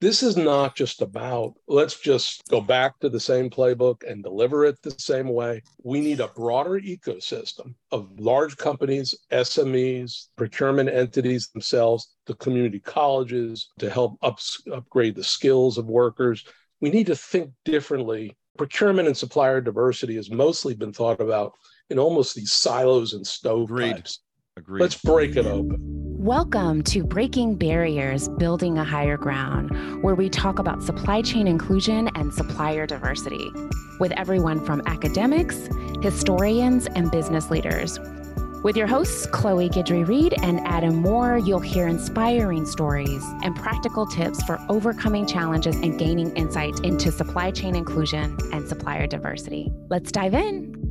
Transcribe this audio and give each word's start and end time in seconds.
this 0.00 0.22
is 0.22 0.36
not 0.36 0.76
just 0.76 1.02
about 1.02 1.54
let's 1.66 1.98
just 1.98 2.42
go 2.48 2.60
back 2.60 2.98
to 3.00 3.08
the 3.08 3.18
same 3.18 3.50
playbook 3.50 4.08
and 4.08 4.22
deliver 4.22 4.64
it 4.64 4.80
the 4.82 4.94
same 4.98 5.28
way. 5.28 5.62
We 5.82 6.00
need 6.00 6.20
a 6.20 6.28
broader 6.28 6.80
ecosystem 6.80 7.74
of 7.90 8.08
large 8.18 8.56
companies, 8.56 9.14
SMEs, 9.32 10.28
procurement 10.36 10.88
entities 10.88 11.48
themselves, 11.52 12.14
the 12.26 12.34
community 12.34 12.78
colleges 12.78 13.70
to 13.78 13.90
help 13.90 14.18
up, 14.22 14.38
upgrade 14.72 15.16
the 15.16 15.24
skills 15.24 15.78
of 15.78 15.86
workers. 15.86 16.44
We 16.80 16.90
need 16.90 17.06
to 17.08 17.16
think 17.16 17.50
differently. 17.64 18.36
Procurement 18.56 19.08
and 19.08 19.16
supplier 19.16 19.60
diversity 19.60 20.16
has 20.16 20.30
mostly 20.30 20.74
been 20.74 20.92
thought 20.92 21.20
about 21.20 21.52
in 21.90 21.98
almost 21.98 22.34
these 22.34 22.52
silos 22.52 23.14
and 23.14 23.26
stovepipes. 23.26 24.20
Let's 24.68 25.00
break 25.00 25.36
it 25.36 25.46
open. 25.46 25.97
Welcome 26.18 26.82
to 26.82 27.04
Breaking 27.04 27.54
Barriers 27.54 28.28
Building 28.28 28.76
a 28.76 28.82
Hire 28.82 29.16
Ground, 29.16 30.02
where 30.02 30.16
we 30.16 30.28
talk 30.28 30.58
about 30.58 30.82
supply 30.82 31.22
chain 31.22 31.46
inclusion 31.46 32.08
and 32.16 32.34
supplier 32.34 32.88
diversity 32.88 33.52
with 34.00 34.10
everyone 34.16 34.66
from 34.66 34.82
academics, 34.86 35.68
historians, 36.02 36.88
and 36.88 37.08
business 37.12 37.52
leaders. 37.52 38.00
With 38.64 38.76
your 38.76 38.88
hosts, 38.88 39.26
Chloe 39.26 39.68
Guidry 39.68 40.08
Reed 40.08 40.34
and 40.42 40.58
Adam 40.66 40.96
Moore, 40.96 41.38
you'll 41.38 41.60
hear 41.60 41.86
inspiring 41.86 42.66
stories 42.66 43.22
and 43.44 43.54
practical 43.54 44.04
tips 44.04 44.42
for 44.42 44.58
overcoming 44.68 45.24
challenges 45.24 45.76
and 45.76 46.00
gaining 46.00 46.36
insight 46.36 46.80
into 46.80 47.12
supply 47.12 47.52
chain 47.52 47.76
inclusion 47.76 48.36
and 48.52 48.68
supplier 48.68 49.06
diversity. 49.06 49.70
Let's 49.88 50.10
dive 50.10 50.34
in. 50.34 50.87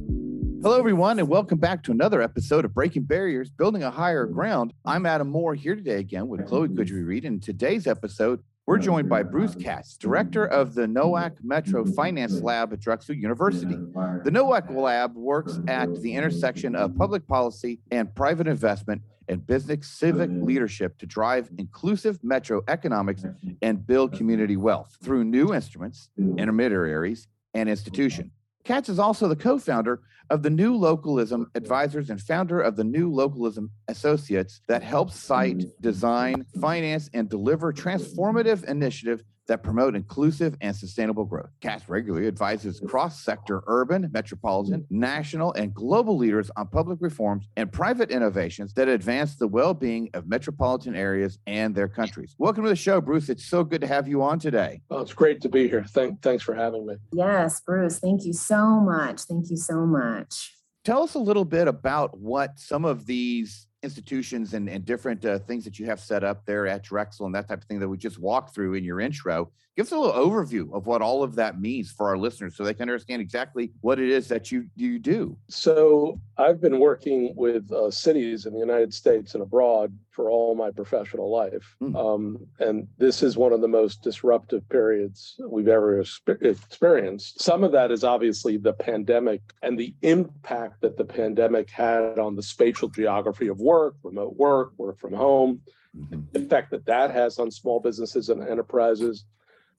Hello, 0.64 0.80
everyone, 0.80 1.20
and 1.20 1.30
welcome 1.30 1.60
back 1.60 1.84
to 1.84 1.92
another 1.92 2.20
episode 2.20 2.66
of 2.66 2.74
Breaking 2.74 3.04
Barriers, 3.04 3.50
Building 3.52 3.84
a 3.84 3.92
Hire 3.92 4.26
Ground. 4.26 4.74
I'm 4.86 5.06
Adam 5.06 5.30
Moore 5.30 5.54
here 5.54 5.76
today 5.76 6.00
again 6.00 6.28
with 6.28 6.48
Chloe 6.48 6.68
Guidry 6.68 7.06
Reed. 7.06 7.26
In 7.26 7.40
today's 7.40 7.86
episode, 7.86 8.42
we're 8.66 8.80
joined 8.80 9.08
by 9.08 9.22
Bruce 9.22 9.54
Katz, 9.54 9.96
director 9.98 10.46
of 10.46 10.74
the 10.74 10.88
Nowak 10.88 11.38
Metro 11.44 11.86
Finance 11.86 12.42
Lab 12.42 12.74
at 12.74 12.80
Drexel 12.80 13.16
University. 13.16 13.78
The 14.24 14.32
Nowak 14.32 14.70
Lab 14.72 15.16
works 15.16 15.60
at 15.68 15.94
the 16.02 16.14
intersection 16.16 16.76
of 16.76 16.98
public 16.98 17.28
policy 17.28 17.80
and 17.92 18.14
private 18.16 18.48
investment 18.48 19.04
and 19.30 19.46
business 19.46 19.88
civic 19.88 20.30
leadership 20.34 20.98
to 20.98 21.06
drive 21.06 21.50
inclusive 21.60 22.24
metro 22.24 22.64
economics 22.68 23.24
and 23.62 23.86
build 23.86 24.14
community 24.14 24.58
wealth 24.58 24.98
through 25.04 25.24
new 25.24 25.54
instruments, 25.54 26.10
intermediaries, 26.18 27.28
and 27.54 27.70
institutions. 27.70 28.32
Katz 28.68 28.90
is 28.90 29.00
also 29.00 29.30
the 29.30 29.36
co 29.38 29.58
founder 29.58 30.02
of 30.30 30.44
the 30.44 30.50
New 30.50 30.76
Localism 30.76 31.50
Advisors 31.56 32.10
and 32.10 32.20
founder 32.20 32.60
of 32.60 32.76
the 32.76 32.84
New 32.84 33.10
Localism 33.10 33.72
Associates 33.88 34.60
that 34.68 34.84
helps 34.84 35.14
hmm. 35.14 35.26
cite, 35.26 35.64
design, 35.80 36.46
finance, 36.60 37.10
and 37.14 37.30
deliver 37.30 37.72
transformative 37.72 38.66
initiative 38.66 39.24
that 39.48 39.64
promote 39.64 39.96
inclusive 39.96 40.56
and 40.62 40.76
sustainable 40.76 41.26
growth. 41.26 41.50
Katz 41.62 41.90
regularly 41.90 42.28
advises 42.28 42.80
cross 42.88 43.24
sector, 43.24 43.64
urban, 43.68 44.10
metropolitan, 44.12 44.86
national, 44.90 45.54
and 45.54 45.74
global 45.74 46.18
leaders 46.18 46.52
on 46.56 46.68
public 46.68 47.00
reforms 47.02 47.48
and 47.58 47.72
private 47.72 48.12
innovations 48.12 48.74
that 48.74 48.88
advance 48.88 49.36
the 49.36 49.48
well 49.48 49.74
being 49.74 50.10
of 50.14 50.28
metropolitan 50.28 50.96
areas 50.96 51.40
and 51.48 51.74
their 51.74 51.88
countries. 51.88 52.36
Welcome 52.38 52.64
to 52.64 52.70
the 52.70 52.76
show, 52.76 53.02
Bruce. 53.02 53.30
It's 53.30 53.46
so 53.46 53.64
good 53.64 53.82
to 53.82 53.88
have 53.88 54.08
you 54.08 54.22
on 54.22 54.40
today. 54.40 54.82
Oh, 54.90 55.00
it's 55.00 55.14
great 55.14 55.42
to 55.42 55.50
be 55.50 55.68
here. 55.68 55.84
Thank, 55.84 56.22
thanks 56.22 56.44
for 56.44 56.54
having 56.54 56.86
me. 56.86 56.96
Yes, 57.14 57.62
Bruce. 57.62 58.00
Thank 58.00 58.26
you 58.26 58.34
so 58.34 58.80
much. 58.80 59.22
Thank 59.22 59.50
you 59.50 59.58
so 59.58 59.86
much. 59.86 60.54
Tell 60.84 61.04
us 61.04 61.16
a 61.16 61.20
little 61.20 61.46
bit 61.46 61.68
about 61.68 62.18
what 62.18 62.60
some 62.60 62.86
of 62.86 63.06
these 63.06 63.68
institutions 63.84 64.54
and, 64.54 64.68
and 64.70 64.86
different 64.86 65.24
uh, 65.26 65.40
things 65.40 65.64
that 65.64 65.78
you 65.78 65.86
have 65.86 66.00
set 66.00 66.24
up 66.24 66.46
there 66.46 66.68
at 66.68 66.84
Drexel 66.84 67.26
and 67.26 67.36
that 67.36 67.48
type 67.48 67.62
of 67.62 67.64
thing 67.66 67.80
that 67.80 67.88
we 67.88 67.98
just 67.98 68.20
walked 68.20 68.54
through 68.54 68.74
in 68.74 68.84
your 68.84 69.00
intro. 69.00 69.52
Give 69.76 69.86
us 69.86 69.92
a 69.92 69.98
little 69.98 70.14
overview 70.14 70.74
of 70.74 70.88
what 70.88 71.04
all 71.04 71.22
of 71.22 71.36
that 71.36 71.62
means 71.62 71.92
for 71.92 72.08
our 72.08 72.18
listeners 72.18 72.56
so 72.56 72.64
they 72.64 72.74
can 72.74 72.90
understand 72.90 73.22
exactly 73.22 73.72
what 73.82 74.00
it 74.00 74.10
is 74.10 74.28
that 74.30 74.52
you, 74.52 74.68
you 74.76 74.98
do. 74.98 75.38
So, 75.50 76.20
I've 76.38 76.60
been 76.60 76.80
working 76.80 77.34
with 77.36 77.72
uh, 77.72 77.92
cities 77.92 78.46
in 78.46 78.54
the 78.54 78.60
United 78.60 78.94
States 78.94 79.34
and 79.34 79.44
abroad 79.44 79.96
for 80.18 80.32
all 80.32 80.56
my 80.56 80.72
professional 80.72 81.30
life. 81.30 81.76
Mm. 81.80 81.96
Um, 81.96 82.48
and 82.60 82.88
this 82.98 83.22
is 83.22 83.38
one 83.38 83.54
of 83.54 83.62
the 83.62 83.68
most 83.68 84.02
disruptive 84.02 84.68
periods 84.68 85.40
we've 85.48 85.68
ever 85.68 86.04
experienced. 86.42 87.40
Some 87.40 87.64
of 87.64 87.72
that 87.74 87.92
is 87.92 88.04
obviously 88.04 88.58
the 88.58 88.74
pandemic 88.74 89.42
and 89.62 89.78
the 89.78 89.94
impact 90.02 90.82
that 90.82 90.98
the 90.98 91.06
pandemic 91.06 91.70
had 91.70 92.18
on 92.18 92.36
the 92.36 92.42
spatial 92.42 92.90
geography 92.90 93.48
of 93.48 93.60
work, 93.60 93.94
remote 94.02 94.36
work, 94.36 94.72
work 94.78 94.98
from 94.98 95.14
home, 95.14 95.62
mm-hmm. 95.96 96.22
the 96.32 96.40
effect 96.40 96.72
that 96.72 96.88
that 96.88 97.12
has 97.12 97.38
on 97.38 97.52
small 97.52 97.80
businesses 97.80 98.30
and 98.30 98.42
enterprises 98.42 99.24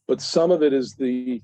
but 0.07 0.23
some 0.23 0.51
of 0.51 0.63
it 0.63 0.73
is 0.73 0.95
the 0.95 1.41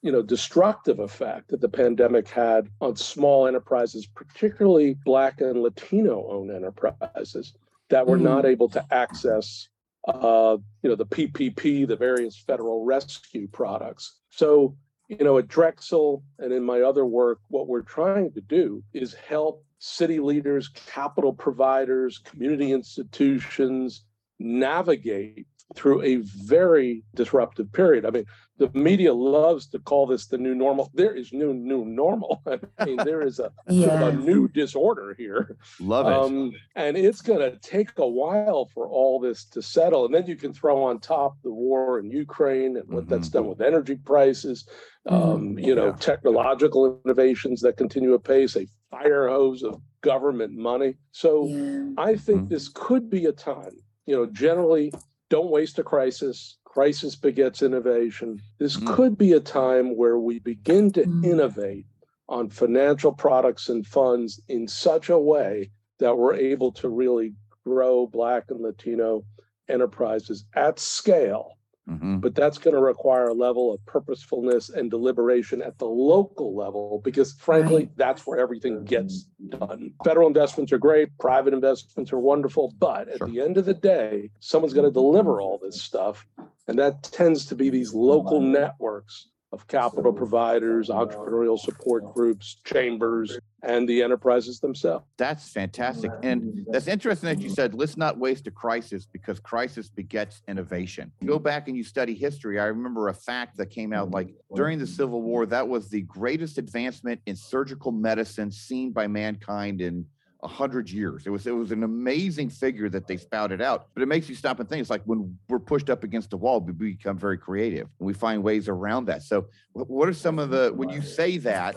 you 0.00 0.12
know 0.12 0.22
destructive 0.22 0.98
effect 0.98 1.48
that 1.48 1.60
the 1.60 1.68
pandemic 1.68 2.28
had 2.28 2.68
on 2.80 2.96
small 2.96 3.46
enterprises 3.46 4.06
particularly 4.06 4.96
black 5.04 5.40
and 5.40 5.60
latino 5.60 6.26
owned 6.30 6.50
enterprises 6.50 7.54
that 7.90 8.06
were 8.06 8.16
mm-hmm. 8.16 8.24
not 8.24 8.46
able 8.46 8.68
to 8.68 8.84
access 8.90 9.68
uh, 10.06 10.56
you 10.82 10.90
know 10.90 10.96
the 10.96 11.06
ppp 11.06 11.86
the 11.86 11.96
various 11.96 12.36
federal 12.36 12.84
rescue 12.84 13.48
products 13.48 14.18
so 14.30 14.76
you 15.08 15.24
know 15.24 15.38
at 15.38 15.48
drexel 15.48 16.22
and 16.38 16.52
in 16.52 16.62
my 16.62 16.80
other 16.80 17.06
work 17.06 17.40
what 17.48 17.68
we're 17.68 17.82
trying 17.82 18.32
to 18.32 18.40
do 18.40 18.82
is 18.92 19.14
help 19.14 19.64
city 19.78 20.20
leaders 20.20 20.68
capital 20.68 21.32
providers 21.32 22.18
community 22.18 22.72
institutions 22.72 24.04
navigate 24.38 25.46
through 25.74 26.02
a 26.02 26.16
very 26.16 27.02
disruptive 27.14 27.72
period. 27.72 28.04
I 28.06 28.10
mean, 28.10 28.26
the 28.58 28.70
media 28.72 29.12
loves 29.12 29.66
to 29.68 29.80
call 29.80 30.06
this 30.06 30.26
the 30.26 30.38
new 30.38 30.54
normal. 30.54 30.90
There 30.94 31.14
is 31.14 31.32
new 31.32 31.52
new 31.52 31.84
normal. 31.84 32.42
I 32.78 32.84
mean, 32.84 32.98
there 32.98 33.22
is 33.22 33.40
a, 33.40 33.50
yeah. 33.68 34.08
a 34.08 34.12
new 34.12 34.46
disorder 34.48 35.14
here. 35.18 35.56
Love 35.80 36.06
it. 36.06 36.12
Um, 36.12 36.52
and 36.76 36.96
it's 36.96 37.20
going 37.20 37.40
to 37.40 37.58
take 37.58 37.98
a 37.98 38.06
while 38.06 38.70
for 38.72 38.86
all 38.88 39.18
this 39.18 39.44
to 39.46 39.62
settle. 39.62 40.04
And 40.04 40.14
then 40.14 40.26
you 40.26 40.36
can 40.36 40.52
throw 40.52 40.84
on 40.84 41.00
top 41.00 41.36
the 41.42 41.52
war 41.52 41.98
in 41.98 42.10
Ukraine 42.10 42.76
and 42.76 42.88
what 42.88 43.04
mm-hmm. 43.04 43.14
that's 43.14 43.28
done 43.28 43.46
with 43.46 43.60
energy 43.60 43.96
prices. 43.96 44.68
Mm-hmm. 45.08 45.30
Um, 45.30 45.58
you 45.58 45.74
know, 45.74 45.86
yeah. 45.86 45.96
technological 45.98 47.00
innovations 47.04 47.60
that 47.62 47.76
continue 47.76 48.14
apace, 48.14 48.56
a 48.56 48.66
fire 48.90 49.28
hose 49.28 49.62
of 49.62 49.80
government 50.00 50.52
money. 50.52 50.94
So 51.10 51.48
yeah. 51.48 51.88
I 51.98 52.14
think 52.14 52.42
mm-hmm. 52.42 52.54
this 52.54 52.68
could 52.68 53.10
be 53.10 53.26
a 53.26 53.32
time. 53.32 53.72
You 54.06 54.16
know, 54.16 54.26
generally 54.26 54.92
don't 55.34 55.50
waste 55.50 55.80
a 55.80 55.82
crisis. 55.82 56.58
Crisis 56.62 57.16
begets 57.16 57.60
innovation. 57.60 58.40
This 58.60 58.76
mm. 58.76 58.86
could 58.94 59.18
be 59.18 59.32
a 59.32 59.40
time 59.40 59.96
where 59.96 60.16
we 60.16 60.38
begin 60.38 60.92
to 60.92 61.02
mm. 61.02 61.24
innovate 61.24 61.86
on 62.28 62.48
financial 62.48 63.10
products 63.10 63.68
and 63.68 63.84
funds 63.84 64.40
in 64.46 64.68
such 64.68 65.08
a 65.08 65.18
way 65.18 65.72
that 65.98 66.16
we're 66.16 66.36
able 66.36 66.70
to 66.70 66.88
really 66.88 67.32
grow 67.64 68.06
Black 68.06 68.44
and 68.50 68.60
Latino 68.60 69.24
enterprises 69.68 70.44
at 70.54 70.78
scale 70.78 71.53
Mm-hmm. 71.88 72.18
But 72.18 72.34
that's 72.34 72.56
going 72.56 72.74
to 72.74 72.80
require 72.80 73.28
a 73.28 73.34
level 73.34 73.74
of 73.74 73.84
purposefulness 73.84 74.70
and 74.70 74.90
deliberation 74.90 75.60
at 75.60 75.78
the 75.78 75.86
local 75.86 76.56
level 76.56 77.02
because, 77.04 77.34
frankly, 77.34 77.82
right. 77.82 77.96
that's 77.96 78.26
where 78.26 78.38
everything 78.38 78.84
gets 78.84 79.26
done. 79.50 79.92
Federal 80.02 80.26
investments 80.26 80.72
are 80.72 80.78
great, 80.78 81.16
private 81.18 81.52
investments 81.52 82.12
are 82.12 82.18
wonderful, 82.18 82.72
but 82.78 83.08
at 83.08 83.18
sure. 83.18 83.28
the 83.28 83.40
end 83.40 83.58
of 83.58 83.66
the 83.66 83.74
day, 83.74 84.30
someone's 84.40 84.72
going 84.72 84.86
to 84.86 84.92
deliver 84.92 85.42
all 85.42 85.58
this 85.62 85.82
stuff. 85.82 86.26
And 86.68 86.78
that 86.78 87.02
tends 87.02 87.44
to 87.46 87.54
be 87.54 87.68
these 87.68 87.92
local 87.92 88.40
networks 88.40 89.26
of 89.54 89.66
capital 89.68 90.12
providers, 90.12 90.88
entrepreneurial 90.88 91.58
support 91.58 92.12
groups, 92.12 92.56
chambers, 92.64 93.38
and 93.62 93.88
the 93.88 94.02
enterprises 94.02 94.58
themselves. 94.60 95.06
That's 95.16 95.48
fantastic. 95.48 96.10
And 96.22 96.66
that's 96.68 96.88
interesting 96.88 97.28
that 97.28 97.40
you 97.40 97.48
said, 97.48 97.72
let's 97.72 97.96
not 97.96 98.18
waste 98.18 98.46
a 98.48 98.50
crisis 98.50 99.06
because 99.06 99.38
crisis 99.40 99.88
begets 99.88 100.42
innovation. 100.48 101.12
Go 101.24 101.38
back 101.38 101.68
and 101.68 101.76
you 101.76 101.84
study 101.84 102.14
history. 102.14 102.58
I 102.58 102.66
remember 102.66 103.08
a 103.08 103.14
fact 103.14 103.56
that 103.56 103.66
came 103.66 103.92
out 103.92 104.10
like 104.10 104.34
during 104.54 104.78
the 104.78 104.86
Civil 104.86 105.22
War, 105.22 105.46
that 105.46 105.66
was 105.66 105.88
the 105.88 106.02
greatest 106.02 106.58
advancement 106.58 107.20
in 107.26 107.36
surgical 107.36 107.92
medicine 107.92 108.50
seen 108.50 108.90
by 108.90 109.06
mankind 109.06 109.80
in 109.80 110.04
a 110.44 110.48
hundred 110.48 110.90
years. 110.90 111.26
It 111.26 111.30
was 111.30 111.46
it 111.46 111.52
was 111.52 111.72
an 111.72 111.82
amazing 111.82 112.50
figure 112.50 112.88
that 112.90 113.08
they 113.08 113.16
spouted 113.16 113.60
out. 113.62 113.88
But 113.94 114.02
it 114.02 114.06
makes 114.06 114.28
you 114.28 114.34
stop 114.34 114.60
and 114.60 114.68
think. 114.68 114.82
It's 114.82 114.90
like 114.90 115.02
when 115.04 115.36
we're 115.48 115.58
pushed 115.58 115.90
up 115.90 116.04
against 116.04 116.30
the 116.30 116.36
wall, 116.36 116.60
we 116.60 116.72
become 116.72 117.18
very 117.18 117.38
creative 117.38 117.88
and 117.98 118.06
we 118.06 118.12
find 118.12 118.42
ways 118.42 118.68
around 118.68 119.06
that. 119.06 119.22
So, 119.22 119.46
what 119.72 120.08
are 120.08 120.12
some 120.12 120.38
of 120.38 120.50
the 120.50 120.72
when 120.74 120.90
you 120.90 121.02
say 121.02 121.38
that? 121.38 121.76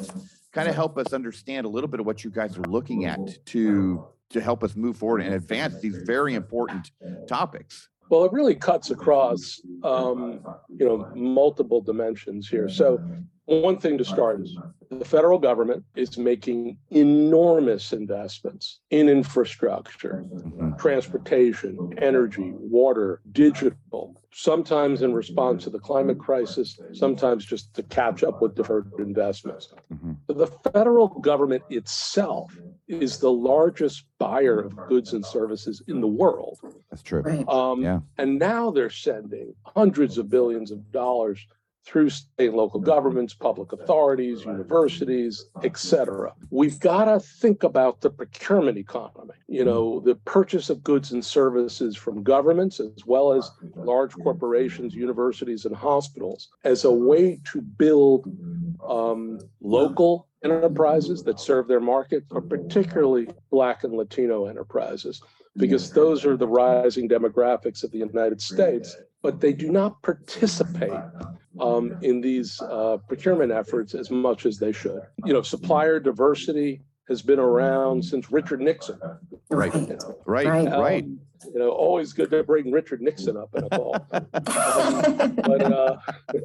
Kind 0.53 0.67
of 0.69 0.75
help 0.75 0.97
us 0.97 1.13
understand 1.13 1.65
a 1.65 1.69
little 1.69 1.87
bit 1.87 1.99
of 1.99 2.05
what 2.05 2.23
you 2.23 2.31
guys 2.31 2.57
are 2.57 2.63
looking 2.63 3.05
at 3.05 3.45
to 3.47 4.05
to 4.29 4.41
help 4.41 4.63
us 4.63 4.75
move 4.75 4.97
forward 4.97 5.21
and 5.21 5.33
advance 5.33 5.79
these 5.79 5.97
very 6.05 6.35
important 6.35 6.91
topics. 7.27 7.89
Well, 8.09 8.25
it 8.25 8.31
really 8.31 8.55
cuts 8.55 8.89
across, 8.89 9.61
um, 9.83 10.45
you 10.69 10.85
know, 10.85 11.11
multiple 11.13 11.81
dimensions 11.81 12.47
here. 12.47 12.69
So, 12.69 13.01
one 13.47 13.77
thing 13.77 13.97
to 13.97 14.03
start 14.03 14.41
is 14.41 14.57
the 14.89 15.05
federal 15.05 15.39
government 15.39 15.83
is 15.95 16.17
making 16.17 16.77
enormous 16.91 17.94
investments 17.94 18.79
in 18.89 19.07
infrastructure, 19.07 20.25
transportation, 20.77 21.94
energy, 21.97 22.51
water, 22.55 23.21
digital, 23.31 24.21
sometimes 24.33 25.01
in 25.01 25.13
response 25.13 25.63
to 25.63 25.69
the 25.69 25.79
climate 25.79 26.19
crisis, 26.19 26.77
sometimes 26.94 27.45
just 27.45 27.73
to 27.73 27.83
catch 27.83 28.23
up 28.23 28.41
with 28.41 28.55
deferred 28.55 28.91
investments. 28.99 29.73
Mhm. 29.94 30.17
The 30.27 30.47
federal 30.71 31.07
government 31.07 31.63
itself 31.69 32.57
is 32.88 33.19
the 33.19 33.31
largest 33.31 34.05
buyer 34.19 34.59
of 34.59 34.75
goods 34.88 35.13
and 35.13 35.25
services 35.25 35.81
in 35.88 36.01
the 36.01 36.07
world. 36.07 36.59
That's 36.89 37.01
true. 37.01 37.23
Um, 37.47 37.81
Yeah. 37.81 38.01
And 38.17 38.39
now 38.39 38.71
they're 38.71 38.89
sending 38.89 39.53
hundreds 39.65 40.17
of 40.17 40.29
billions 40.29 40.71
of 40.71 40.91
dollars 40.91 41.45
through 41.87 42.09
state 42.09 42.49
and 42.49 42.57
local 42.57 42.81
governments, 42.81 43.33
public 43.33 43.71
authorities, 43.71 44.43
universities, 44.43 45.45
et 45.63 45.77
cetera. 45.77 46.33
We've 46.49 46.79
got 46.81 47.05
to 47.05 47.19
think 47.21 47.63
about 47.63 48.01
the 48.01 48.09
procurement 48.09 48.77
economy, 48.77 49.35
you 49.47 49.63
know, 49.63 50.01
the 50.01 50.15
purchase 50.15 50.69
of 50.69 50.83
goods 50.83 51.13
and 51.13 51.23
services 51.23 51.95
from 51.95 52.23
governments 52.23 52.81
as 52.81 53.05
well 53.05 53.31
as 53.31 53.49
large 53.75 54.13
corporations, 54.15 54.93
universities, 54.93 55.63
and 55.63 55.73
hospitals 55.73 56.49
as 56.65 56.83
a 56.83 56.91
way 56.91 57.39
to 57.53 57.61
build 57.61 58.27
um, 58.85 59.39
local 59.61 60.27
enterprises 60.43 61.23
that 61.23 61.39
serve 61.39 61.69
their 61.69 61.79
market, 61.79 62.23
or 62.31 62.41
particularly 62.41 63.29
Black 63.49 63.85
and 63.85 63.93
Latino 63.93 64.45
enterprises, 64.47 65.21
because 65.55 65.91
those 65.91 66.25
are 66.25 66.37
the 66.37 66.47
rising 66.47 67.07
demographics 67.07 67.83
of 67.83 67.91
the 67.91 67.97
United 67.97 68.41
States, 68.41 68.95
but 69.21 69.39
they 69.39 69.53
do 69.53 69.71
not 69.71 70.01
participate 70.03 70.91
um, 71.59 71.97
in 72.01 72.21
these 72.21 72.61
uh, 72.61 72.97
procurement 73.07 73.51
efforts 73.51 73.95
as 73.95 74.11
much 74.11 74.45
as 74.45 74.59
they 74.59 74.71
should. 74.71 75.01
You 75.25 75.33
know, 75.33 75.41
supplier 75.41 75.99
diversity 75.99 76.81
has 77.07 77.21
been 77.21 77.39
around 77.39 78.03
since 78.03 78.31
Richard 78.31 78.61
Nixon. 78.61 78.99
Right. 79.49 79.73
Right. 80.25 80.47
Right. 80.47 80.67
Right. 80.79 81.03
Um, 81.03 81.19
you 81.53 81.59
know, 81.59 81.69
always 81.69 82.13
good 82.13 82.29
to 82.31 82.43
bring 82.43 82.71
Richard 82.71 83.01
Nixon 83.01 83.37
up 83.37 83.49
in 83.55 83.63
a 83.65 83.69
call. 83.69 83.95
But 84.11 85.61
uh, 85.63 85.97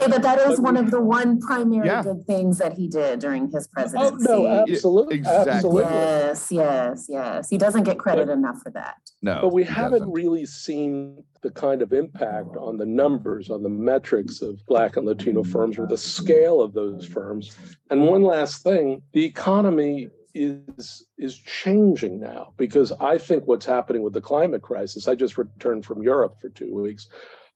Say 0.00 0.06
that 0.08 0.22
that 0.22 0.38
is 0.50 0.58
one 0.60 0.76
of 0.76 0.90
the 0.90 1.00
one 1.00 1.38
primary 1.40 1.86
Yeah. 1.86 2.02
good 2.02 2.26
things 2.26 2.58
that 2.58 2.72
he 2.72 2.88
did 2.88 3.20
during 3.20 3.50
his 3.50 3.68
presidency. 3.68 4.06
oh 4.28 4.42
presidency. 4.42 4.42
no, 4.42 4.62
absolutely, 4.74 5.16
exactly. 5.16 5.52
absolutely. 5.52 5.92
Yes, 5.92 6.48
yes, 6.50 7.06
yes. 7.08 7.48
He 7.50 7.58
doesn't 7.58 7.84
get 7.84 7.98
credit 7.98 8.28
enough 8.28 8.60
for 8.62 8.70
that. 8.70 8.96
No. 9.22 9.38
But 9.42 9.52
we 9.52 9.62
haven't 9.62 10.00
doesn't. 10.00 10.12
really 10.12 10.46
seen 10.46 11.22
the 11.42 11.50
kind 11.50 11.82
of 11.82 11.92
impact 11.92 12.56
on 12.56 12.76
the 12.78 12.86
numbers, 12.86 13.50
on 13.50 13.62
the 13.62 13.68
metrics 13.68 14.40
of 14.42 14.58
Black 14.66 14.96
and 14.96 15.06
Latino 15.06 15.44
firms 15.44 15.78
or 15.78 15.86
the 15.86 15.98
scale 15.98 16.60
of 16.60 16.72
those 16.72 17.06
firms. 17.06 17.56
And 17.90 18.06
one 18.06 18.22
last 18.22 18.62
thing, 18.62 19.02
the 19.12 19.24
economy 19.24 20.08
is 20.34 21.06
is 21.16 21.36
changing 21.38 22.18
now 22.20 22.52
because 22.56 22.92
I 23.00 23.18
think 23.18 23.46
what's 23.46 23.66
happening 23.66 24.02
with 24.02 24.12
the 24.12 24.20
climate 24.20 24.62
crisis. 24.62 25.08
I 25.08 25.14
just 25.14 25.38
returned 25.38 25.86
from 25.86 26.02
Europe 26.02 26.36
for 26.40 26.48
two 26.48 26.74
weeks 26.74 27.08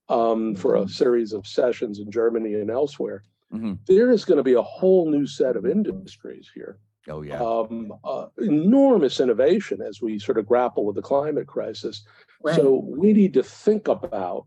um, 0.08 0.54
for 0.54 0.76
a 0.76 0.88
series 0.88 1.32
of 1.32 1.46
sessions 1.46 1.98
in 1.98 2.10
Germany 2.10 2.54
and 2.54 2.70
elsewhere. 2.70 3.24
Mhm. 3.52 3.78
There 3.86 4.10
is 4.10 4.24
going 4.24 4.36
to 4.36 4.44
be 4.44 4.54
a 4.54 4.62
whole 4.62 5.10
new 5.10 5.26
set 5.26 5.56
of 5.56 5.66
industries 5.66 6.50
here 6.54 6.78
Oh 7.08 7.22
yeah. 7.22 7.42
um, 7.42 7.92
uh, 8.04 8.26
enormous 8.38 9.20
innovation 9.20 9.80
as 9.82 10.00
we 10.00 10.18
sort 10.18 10.38
of 10.38 10.46
grapple 10.46 10.84
with 10.84 10.96
the 10.96 11.02
climate 11.02 11.46
crisis. 11.46 12.04
Right. 12.42 12.54
So 12.56 12.84
we 12.86 13.12
need 13.12 13.32
to 13.34 13.42
think 13.42 13.88
about 13.88 14.46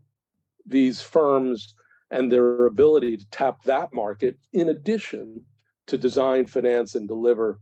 these 0.66 1.02
firms 1.02 1.74
and 2.10 2.30
their 2.30 2.66
ability 2.66 3.16
to 3.16 3.26
tap 3.30 3.62
that 3.64 3.92
market 3.92 4.38
in 4.52 4.68
addition 4.68 5.44
to 5.86 5.98
design, 5.98 6.46
finance, 6.46 6.94
and 6.94 7.08
deliver 7.08 7.58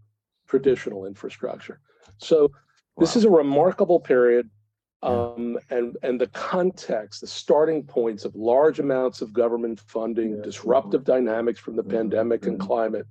traditional 0.50 1.06
infrastructure. 1.06 1.80
So 2.18 2.50
this 2.98 3.14
is 3.16 3.24
a 3.24 3.30
remarkable 3.30 4.00
period. 4.00 4.50
Um, 5.02 5.58
and, 5.70 5.96
and 6.02 6.20
the 6.20 6.26
context, 6.26 7.22
the 7.22 7.26
starting 7.26 7.84
points 7.84 8.26
of 8.26 8.34
large 8.34 8.80
amounts 8.80 9.22
of 9.22 9.32
government 9.32 9.80
funding, 9.80 10.42
disruptive 10.42 11.04
dynamics 11.04 11.58
from 11.58 11.76
the 11.76 11.82
pandemic 11.82 12.44
and 12.46 12.60
climate 12.60 13.06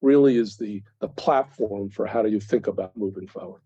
really 0.00 0.36
is 0.36 0.56
the, 0.56 0.82
the 1.00 1.08
platform 1.08 1.90
for 1.90 2.06
how 2.06 2.22
do 2.22 2.30
you 2.30 2.40
think 2.40 2.66
about 2.66 2.96
moving 2.96 3.28
forward. 3.28 3.60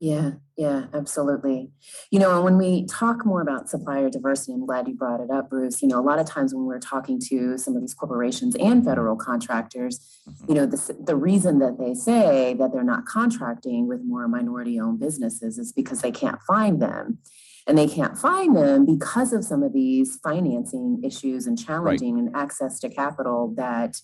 Yeah, 0.00 0.32
yeah, 0.56 0.84
absolutely. 0.94 1.72
You 2.12 2.20
know, 2.20 2.36
and 2.36 2.44
when 2.44 2.56
we 2.56 2.86
talk 2.86 3.26
more 3.26 3.40
about 3.40 3.68
supplier 3.68 4.08
diversity, 4.08 4.52
I'm 4.52 4.64
glad 4.64 4.86
you 4.86 4.94
brought 4.94 5.20
it 5.20 5.28
up, 5.28 5.50
Bruce. 5.50 5.82
You 5.82 5.88
know, 5.88 5.98
a 5.98 6.02
lot 6.02 6.20
of 6.20 6.26
times 6.26 6.54
when 6.54 6.66
we're 6.66 6.78
talking 6.78 7.18
to 7.28 7.58
some 7.58 7.74
of 7.74 7.80
these 7.80 7.94
corporations 7.94 8.54
and 8.56 8.84
federal 8.84 9.16
contractors, 9.16 9.98
mm-hmm. 10.28 10.44
you 10.48 10.54
know, 10.54 10.66
the, 10.66 10.96
the 11.04 11.16
reason 11.16 11.58
that 11.58 11.78
they 11.80 11.94
say 11.94 12.54
that 12.54 12.72
they're 12.72 12.84
not 12.84 13.06
contracting 13.06 13.88
with 13.88 14.00
more 14.04 14.28
minority 14.28 14.78
owned 14.78 15.00
businesses 15.00 15.58
is 15.58 15.72
because 15.72 16.00
they 16.00 16.12
can't 16.12 16.40
find 16.42 16.80
them. 16.80 17.18
And 17.66 17.76
they 17.76 17.88
can't 17.88 18.16
find 18.16 18.56
them 18.56 18.86
because 18.86 19.34
of 19.34 19.44
some 19.44 19.62
of 19.62 19.74
these 19.74 20.18
financing 20.22 21.02
issues 21.04 21.46
and 21.46 21.58
challenging 21.58 22.18
and 22.18 22.34
access 22.34 22.78
to 22.80 22.88
capital 22.88 23.52
that 23.56 24.00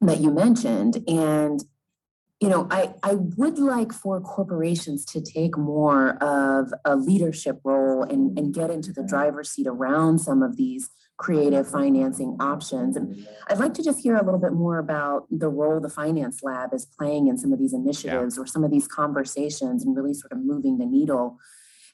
that 0.00 0.20
you 0.20 0.30
mentioned. 0.30 1.02
And 1.08 1.64
you 2.42 2.48
know, 2.48 2.66
I, 2.72 2.92
I 3.04 3.14
would 3.14 3.60
like 3.60 3.92
for 3.92 4.20
corporations 4.20 5.04
to 5.06 5.20
take 5.20 5.56
more 5.56 6.20
of 6.20 6.74
a 6.84 6.96
leadership 6.96 7.60
role 7.62 8.02
and, 8.02 8.36
and 8.36 8.52
get 8.52 8.68
into 8.68 8.92
the 8.92 9.04
driver's 9.04 9.50
seat 9.50 9.68
around 9.68 10.18
some 10.18 10.42
of 10.42 10.56
these 10.56 10.90
creative 11.18 11.70
financing 11.70 12.36
options. 12.40 12.96
And 12.96 13.28
I'd 13.46 13.60
like 13.60 13.74
to 13.74 13.82
just 13.84 14.00
hear 14.00 14.16
a 14.16 14.24
little 14.24 14.40
bit 14.40 14.54
more 14.54 14.78
about 14.78 15.28
the 15.30 15.48
role 15.48 15.78
the 15.78 15.88
Finance 15.88 16.42
Lab 16.42 16.74
is 16.74 16.84
playing 16.84 17.28
in 17.28 17.38
some 17.38 17.52
of 17.52 17.60
these 17.60 17.72
initiatives 17.72 18.36
or 18.36 18.44
some 18.44 18.64
of 18.64 18.72
these 18.72 18.88
conversations 18.88 19.84
and 19.84 19.94
really 19.94 20.12
sort 20.12 20.32
of 20.32 20.38
moving 20.38 20.78
the 20.78 20.86
needle 20.86 21.38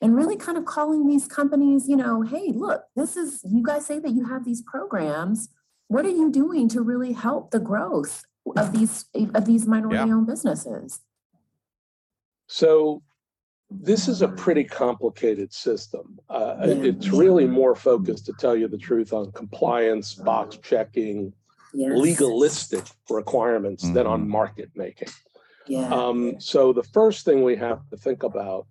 and 0.00 0.16
really 0.16 0.36
kind 0.36 0.56
of 0.56 0.64
calling 0.64 1.06
these 1.06 1.26
companies, 1.26 1.86
you 1.90 1.96
know, 1.96 2.22
hey, 2.22 2.52
look, 2.54 2.84
this 2.96 3.18
is, 3.18 3.42
you 3.44 3.62
guys 3.62 3.84
say 3.84 3.98
that 3.98 4.12
you 4.12 4.24
have 4.24 4.46
these 4.46 4.62
programs. 4.62 5.50
What 5.88 6.06
are 6.06 6.10
you 6.10 6.32
doing 6.32 6.70
to 6.70 6.80
really 6.80 7.12
help 7.12 7.50
the 7.50 7.60
growth 7.60 8.24
of 8.56 8.72
these 8.72 9.04
of 9.34 9.44
these 9.44 9.66
minority 9.66 10.10
owned 10.12 10.26
businesses. 10.26 11.00
So 12.46 13.02
this 13.70 14.08
is 14.08 14.22
a 14.22 14.28
pretty 14.28 14.64
complicated 14.64 15.52
system. 15.52 16.18
Uh, 16.30 16.56
Yeah. 16.60 16.66
It's 16.90 17.08
really 17.10 17.46
more 17.46 17.74
focused, 17.74 18.24
to 18.26 18.32
tell 18.32 18.56
you 18.56 18.66
the 18.68 18.78
truth, 18.78 19.12
on 19.12 19.30
compliance, 19.32 20.14
box 20.14 20.56
checking, 20.62 21.34
Yes. 21.74 21.98
legalistic 21.98 22.84
requirements 23.10 23.82
than 23.92 24.06
on 24.06 24.24
Mhm. 24.24 24.28
market 24.28 24.70
making. 24.74 25.08
Yeah. 25.66 25.92
Um, 25.92 26.40
so 26.40 26.72
the 26.72 26.82
first 26.82 27.26
thing 27.26 27.42
we 27.44 27.56
have 27.56 27.86
to 27.90 27.96
think 27.98 28.22
about 28.22 28.66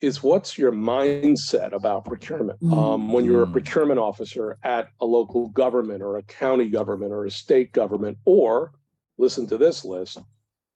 is 0.00 0.20
what's 0.24 0.58
your 0.58 0.72
mindset 0.72 1.72
about 1.72 2.04
procurement? 2.06 2.58
Mm. 2.60 2.72
Um, 2.76 3.12
when 3.12 3.24
you're 3.24 3.44
a 3.44 3.46
Mm. 3.46 3.52
procurement 3.52 4.00
officer 4.00 4.58
at 4.64 4.88
a 5.00 5.06
local 5.06 5.48
government 5.50 6.02
or 6.02 6.16
a 6.16 6.22
county 6.24 6.68
government 6.68 7.12
or 7.12 7.24
a 7.26 7.30
state 7.30 7.70
government, 7.72 8.18
or 8.24 8.72
listen 9.20 9.46
to 9.46 9.58
this 9.58 9.84
list, 9.84 10.18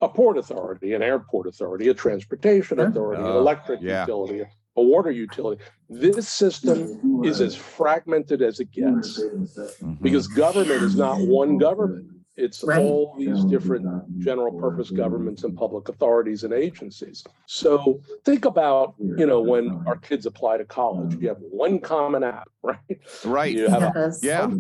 a 0.01 0.09
port 0.09 0.37
authority, 0.37 0.93
an 0.95 1.03
airport 1.03 1.47
authority, 1.47 1.89
a 1.89 1.95
transportation 1.95 2.77
Sure. 2.79 2.89
authority, 2.89 3.23
an 3.23 3.29
Oh, 3.29 3.39
electric 3.41 3.81
yeah. 3.81 4.03
utility, 4.03 4.43
a 4.77 4.83
water 4.83 5.11
utility. 5.11 5.63
This 5.89 6.29
system 6.29 7.23
is 7.25 7.41
as 7.41 7.55
fragmented 7.57 8.43
as 8.43 8.61
it 8.61 8.71
gets 8.71 9.21
Mhm. 9.23 10.01
because 10.03 10.27
government 10.29 10.83
is 10.83 10.95
not 10.97 11.21
one 11.27 11.57
government. 11.59 12.11
It's 12.37 12.65
Right. 12.65 12.83
all 12.83 13.15
these 13.17 13.45
different 13.45 13.87
general 14.19 14.53
purpose 14.59 14.91
governments 14.91 15.45
and 15.45 15.57
public 15.57 15.89
authorities 15.89 16.43
and 16.43 16.53
agencies. 16.53 17.23
So 17.47 18.01
think 18.25 18.45
about, 18.45 18.95
you 18.99 19.25
know, 19.27 19.41
when 19.41 19.71
our 19.87 19.97
kids 19.97 20.27
apply 20.27 20.59
to 20.59 20.65
college, 20.65 21.15
you 21.21 21.29
have 21.29 21.39
one 21.51 21.79
common 21.79 22.25
app, 22.25 22.49
right? 22.65 22.99
right. 23.25 23.55
You 23.57 23.69
have 23.69 23.85
a 23.85 24.13
Yeah. 24.21 24.51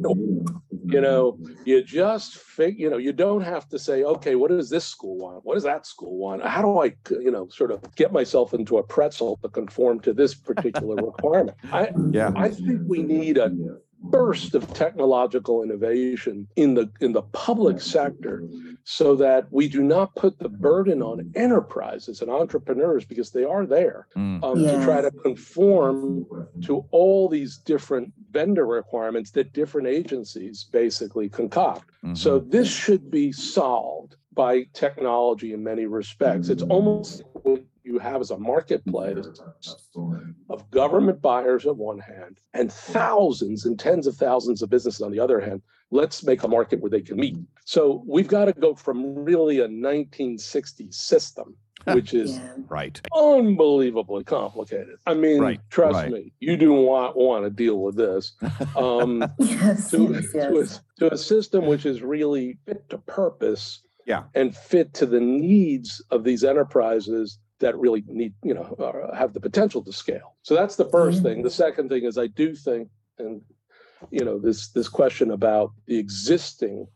You 0.84 1.00
mm-hmm. 1.00 1.02
know, 1.02 1.38
you 1.64 1.82
just 1.82 2.36
fig, 2.36 2.78
you 2.78 2.90
know, 2.90 2.98
you 2.98 3.12
don't 3.12 3.40
have 3.40 3.68
to 3.70 3.78
say, 3.78 4.04
okay, 4.04 4.34
what 4.34 4.50
does 4.50 4.68
this 4.68 4.84
school 4.84 5.16
want? 5.16 5.44
What 5.44 5.54
does 5.54 5.62
that 5.64 5.86
school 5.86 6.18
want? 6.18 6.44
How 6.44 6.62
do 6.62 6.78
I, 6.80 6.94
you 7.10 7.30
know, 7.30 7.48
sort 7.48 7.70
of 7.70 7.82
get 7.94 8.12
myself 8.12 8.52
into 8.52 8.78
a 8.78 8.82
pretzel 8.82 9.38
to 9.42 9.48
conform 9.48 10.00
to 10.00 10.12
this 10.12 10.34
particular 10.34 10.96
requirement? 10.96 11.56
I, 11.72 11.90
Yeah. 12.10 12.32
I 12.36 12.50
think 12.50 12.82
we 12.86 13.02
need 13.02 13.38
a 13.38 13.50
burst 14.10 14.54
of 14.54 14.72
technological 14.72 15.62
innovation 15.62 16.46
in 16.56 16.74
the 16.74 16.90
in 17.00 17.12
the 17.12 17.22
public 17.32 17.80
sector 17.80 18.42
so 18.84 19.16
that 19.16 19.46
we 19.50 19.66
do 19.68 19.82
not 19.82 20.14
put 20.14 20.38
the 20.38 20.48
burden 20.48 21.02
on 21.02 21.32
enterprises 21.34 22.20
and 22.20 22.30
entrepreneurs 22.30 23.04
because 23.04 23.30
they 23.30 23.44
are 23.44 23.66
there 23.66 24.06
Mm. 24.16 24.44
um, 24.44 24.58
to 24.58 24.84
try 24.84 25.00
to 25.00 25.10
conform 25.10 26.26
to 26.62 26.84
all 26.90 27.28
these 27.28 27.58
different 27.58 28.12
vendor 28.30 28.66
requirements 28.66 29.30
that 29.32 29.52
different 29.52 29.88
agencies 29.88 30.66
basically 30.70 31.28
concoct. 31.28 31.90
So 32.14 32.40
Mhm. 32.40 32.50
this 32.50 32.68
should 32.68 33.10
be 33.10 33.32
solved 33.32 34.16
by 34.34 34.66
technology 34.72 35.52
in 35.52 35.62
many 35.62 35.86
respects. 35.86 36.50
It's 36.50 36.62
almost 36.62 37.22
like 37.44 37.64
you 37.84 37.98
have 37.98 38.20
is 38.20 38.30
a 38.30 38.38
marketplace 38.38 39.16
of 40.50 40.70
government 40.70 41.20
buyers 41.20 41.66
on 41.66 41.76
one 41.76 41.98
hand 41.98 42.40
and 42.54 42.72
thousands 42.72 43.66
and 43.66 43.78
tens 43.78 44.06
of 44.06 44.16
thousands 44.16 44.62
of 44.62 44.70
businesses 44.70 45.02
on 45.02 45.12
the 45.12 45.20
other 45.20 45.38
hand. 45.40 45.62
Let's 45.90 46.24
make 46.24 46.42
a 46.42 46.48
market 46.48 46.80
where 46.80 46.90
they 46.90 47.02
can 47.02 47.16
meet. 47.16 47.36
So 47.66 48.02
we've 48.06 48.26
got 48.26 48.46
to 48.46 48.52
go 48.54 48.74
from 48.74 49.14
really 49.24 49.60
a 49.60 49.68
1960s 49.68 50.94
system, 50.94 51.54
which 51.92 52.14
is 52.14 52.36
Yeah. 52.36 52.56
Right. 52.68 53.00
unbelievably 53.14 54.24
complicated. 54.24 54.96
I 55.06 55.14
mean, 55.14 55.40
Right, 55.40 55.60
trust 55.70 55.94
right. 55.94 56.10
me, 56.10 56.32
you 56.40 56.56
do 56.56 56.74
not 56.86 57.16
want 57.16 57.44
to 57.44 57.50
deal 57.50 57.80
with 57.80 57.96
this. 57.96 58.32
Um, 58.76 59.24
Yes, 59.38 59.90
to, 59.90 60.10
yes, 60.12 60.32
to, 60.32 60.38
a, 60.38 60.58
yes. 60.60 60.80
to 60.98 61.12
a 61.12 61.18
system 61.18 61.66
which 61.66 61.84
is 61.86 62.02
really 62.02 62.58
fit 62.66 62.88
to 62.88 62.98
purpose 62.98 63.82
Yeah. 64.06 64.24
and 64.34 64.56
fit 64.56 64.94
to 64.94 65.06
the 65.06 65.20
needs 65.20 66.02
of 66.10 66.24
these 66.24 66.42
enterprises 66.44 67.38
that 67.60 67.78
really 67.78 68.04
need, 68.06 68.34
you 68.42 68.54
know, 68.54 68.74
uh, 68.78 69.14
have 69.14 69.32
the 69.32 69.40
potential 69.40 69.82
to 69.82 69.92
scale. 69.92 70.36
So 70.42 70.54
that's 70.54 70.76
the 70.76 70.84
first 70.86 71.18
Yeah. 71.18 71.22
thing. 71.22 71.42
The 71.42 71.50
second 71.50 71.88
thing 71.88 72.04
is 72.04 72.18
I 72.18 72.26
do 72.26 72.54
think, 72.54 72.88
and 73.18 73.42
you 74.10 74.24
know, 74.24 74.38
this 74.38 74.68
this 74.68 74.88
question 74.88 75.30
about 75.30 75.70
the 75.86 75.96
existing 75.98 76.86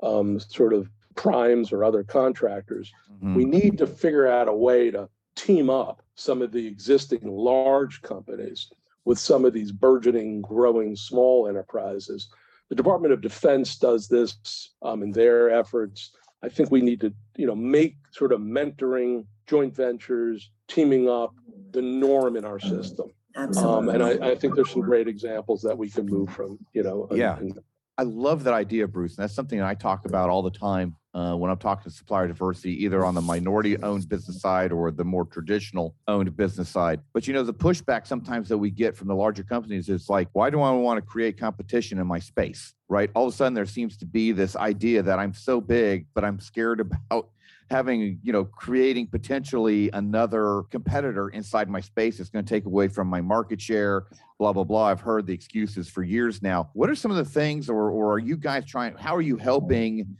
um, 0.00 0.38
sort 0.38 0.72
of 0.72 0.88
primes 1.16 1.72
or 1.72 1.82
other 1.84 2.04
contractors 2.04 2.92
Mhm. 3.20 3.34
we 3.34 3.44
need 3.44 3.76
to 3.78 3.86
figure 3.86 4.28
out 4.28 4.46
a 4.48 4.54
way 4.54 4.90
to 4.92 5.08
team 5.34 5.68
up 5.68 6.02
some 6.14 6.40
of 6.40 6.52
the 6.52 6.64
existing 6.66 7.26
large 7.26 8.00
companies 8.02 8.70
with 9.04 9.18
some 9.18 9.44
of 9.44 9.52
these 9.52 9.72
burgeoning, 9.72 10.40
growing 10.40 10.94
small 10.94 11.48
enterprises. 11.48 12.28
The 12.68 12.76
Department 12.76 13.12
of 13.12 13.20
Defense 13.20 13.76
does 13.76 14.06
this 14.08 14.70
um, 14.82 15.02
in 15.02 15.10
their 15.10 15.50
efforts. 15.50 16.12
I 16.42 16.48
think 16.48 16.70
we 16.70 16.80
need 16.82 17.00
to, 17.00 17.12
you 17.36 17.46
know, 17.46 17.56
make 17.56 17.96
sort 18.12 18.32
of 18.32 18.40
mentoring, 18.40 19.26
joint 19.48 19.74
ventures, 19.74 20.50
teaming 20.68 21.08
up 21.08 21.34
the 21.72 21.82
norm 21.82 22.36
in 22.36 22.44
our 22.44 22.60
system. 22.60 23.10
Um, 23.36 23.48
Absolutely. 23.48 23.94
and 23.94 24.02
I, 24.02 24.30
I 24.30 24.34
think 24.34 24.54
there's 24.54 24.70
some 24.70 24.82
great 24.82 25.08
examples 25.08 25.62
that 25.62 25.76
we 25.76 25.88
can 25.90 26.06
move 26.06 26.30
from, 26.30 26.58
you 26.72 26.82
know. 26.82 27.08
Yeah. 27.12 27.38
and 27.38 27.58
I 27.98 28.02
love 28.04 28.44
that 28.44 28.54
idea, 28.54 28.86
Bruce. 28.86 29.16
And 29.16 29.24
that's 29.24 29.34
something 29.34 29.60
I 29.60 29.74
talk 29.74 30.06
about 30.06 30.30
all 30.30 30.42
the 30.42 30.50
time 30.50 30.94
uh, 31.14 31.34
when 31.34 31.50
I'm 31.50 31.58
talking 31.58 31.82
to 31.82 31.90
supplier 31.90 32.28
diversity, 32.28 32.84
either 32.84 33.04
on 33.04 33.16
the 33.16 33.20
minority 33.20 33.76
owned 33.82 34.08
business 34.08 34.40
side 34.40 34.70
or 34.70 34.92
the 34.92 35.04
more 35.04 35.24
traditional 35.24 35.96
owned 36.06 36.36
business 36.36 36.68
side. 36.68 37.00
But 37.12 37.26
you 37.26 37.34
know, 37.34 37.42
the 37.42 37.52
pushback 37.52 38.06
sometimes 38.06 38.48
that 38.50 38.58
we 38.58 38.70
get 38.70 38.96
from 38.96 39.08
the 39.08 39.16
larger 39.16 39.42
companies 39.42 39.88
is 39.88 40.08
like, 40.08 40.28
why 40.32 40.48
do 40.48 40.60
I 40.60 40.70
want 40.70 40.98
to 40.98 41.02
create 41.02 41.38
competition 41.38 41.98
in 41.98 42.06
my 42.06 42.20
space? 42.20 42.72
Right. 42.88 43.10
All 43.14 43.26
of 43.26 43.34
a 43.34 43.36
sudden, 43.36 43.54
there 43.54 43.66
seems 43.66 43.96
to 43.98 44.06
be 44.06 44.30
this 44.30 44.54
idea 44.54 45.02
that 45.02 45.18
I'm 45.18 45.34
so 45.34 45.60
big, 45.60 46.06
but 46.14 46.24
I'm 46.24 46.38
scared 46.38 46.80
about 47.10 47.30
having, 47.70 48.18
you 48.22 48.32
know, 48.32 48.44
creating 48.44 49.06
potentially 49.08 49.90
another 49.92 50.62
competitor 50.70 51.28
inside 51.28 51.68
my 51.68 51.80
space 51.80 52.18
that's 52.18 52.30
going 52.30 52.44
to 52.44 52.48
take 52.48 52.64
away 52.64 52.88
from 52.88 53.08
my 53.08 53.20
market 53.20 53.60
share, 53.60 54.06
blah 54.38 54.52
blah 54.52 54.64
blah. 54.64 54.86
I've 54.86 55.00
heard 55.00 55.26
the 55.26 55.34
excuses 55.34 55.88
for 55.88 56.02
years 56.02 56.42
now. 56.42 56.70
What 56.72 56.90
are 56.90 56.94
some 56.94 57.10
of 57.10 57.16
the 57.16 57.24
things, 57.24 57.68
or 57.68 57.90
or 57.90 58.12
are 58.12 58.18
you 58.18 58.36
guys 58.36 58.64
trying? 58.64 58.94
How 58.96 59.14
are 59.14 59.22
you 59.22 59.36
helping 59.36 60.16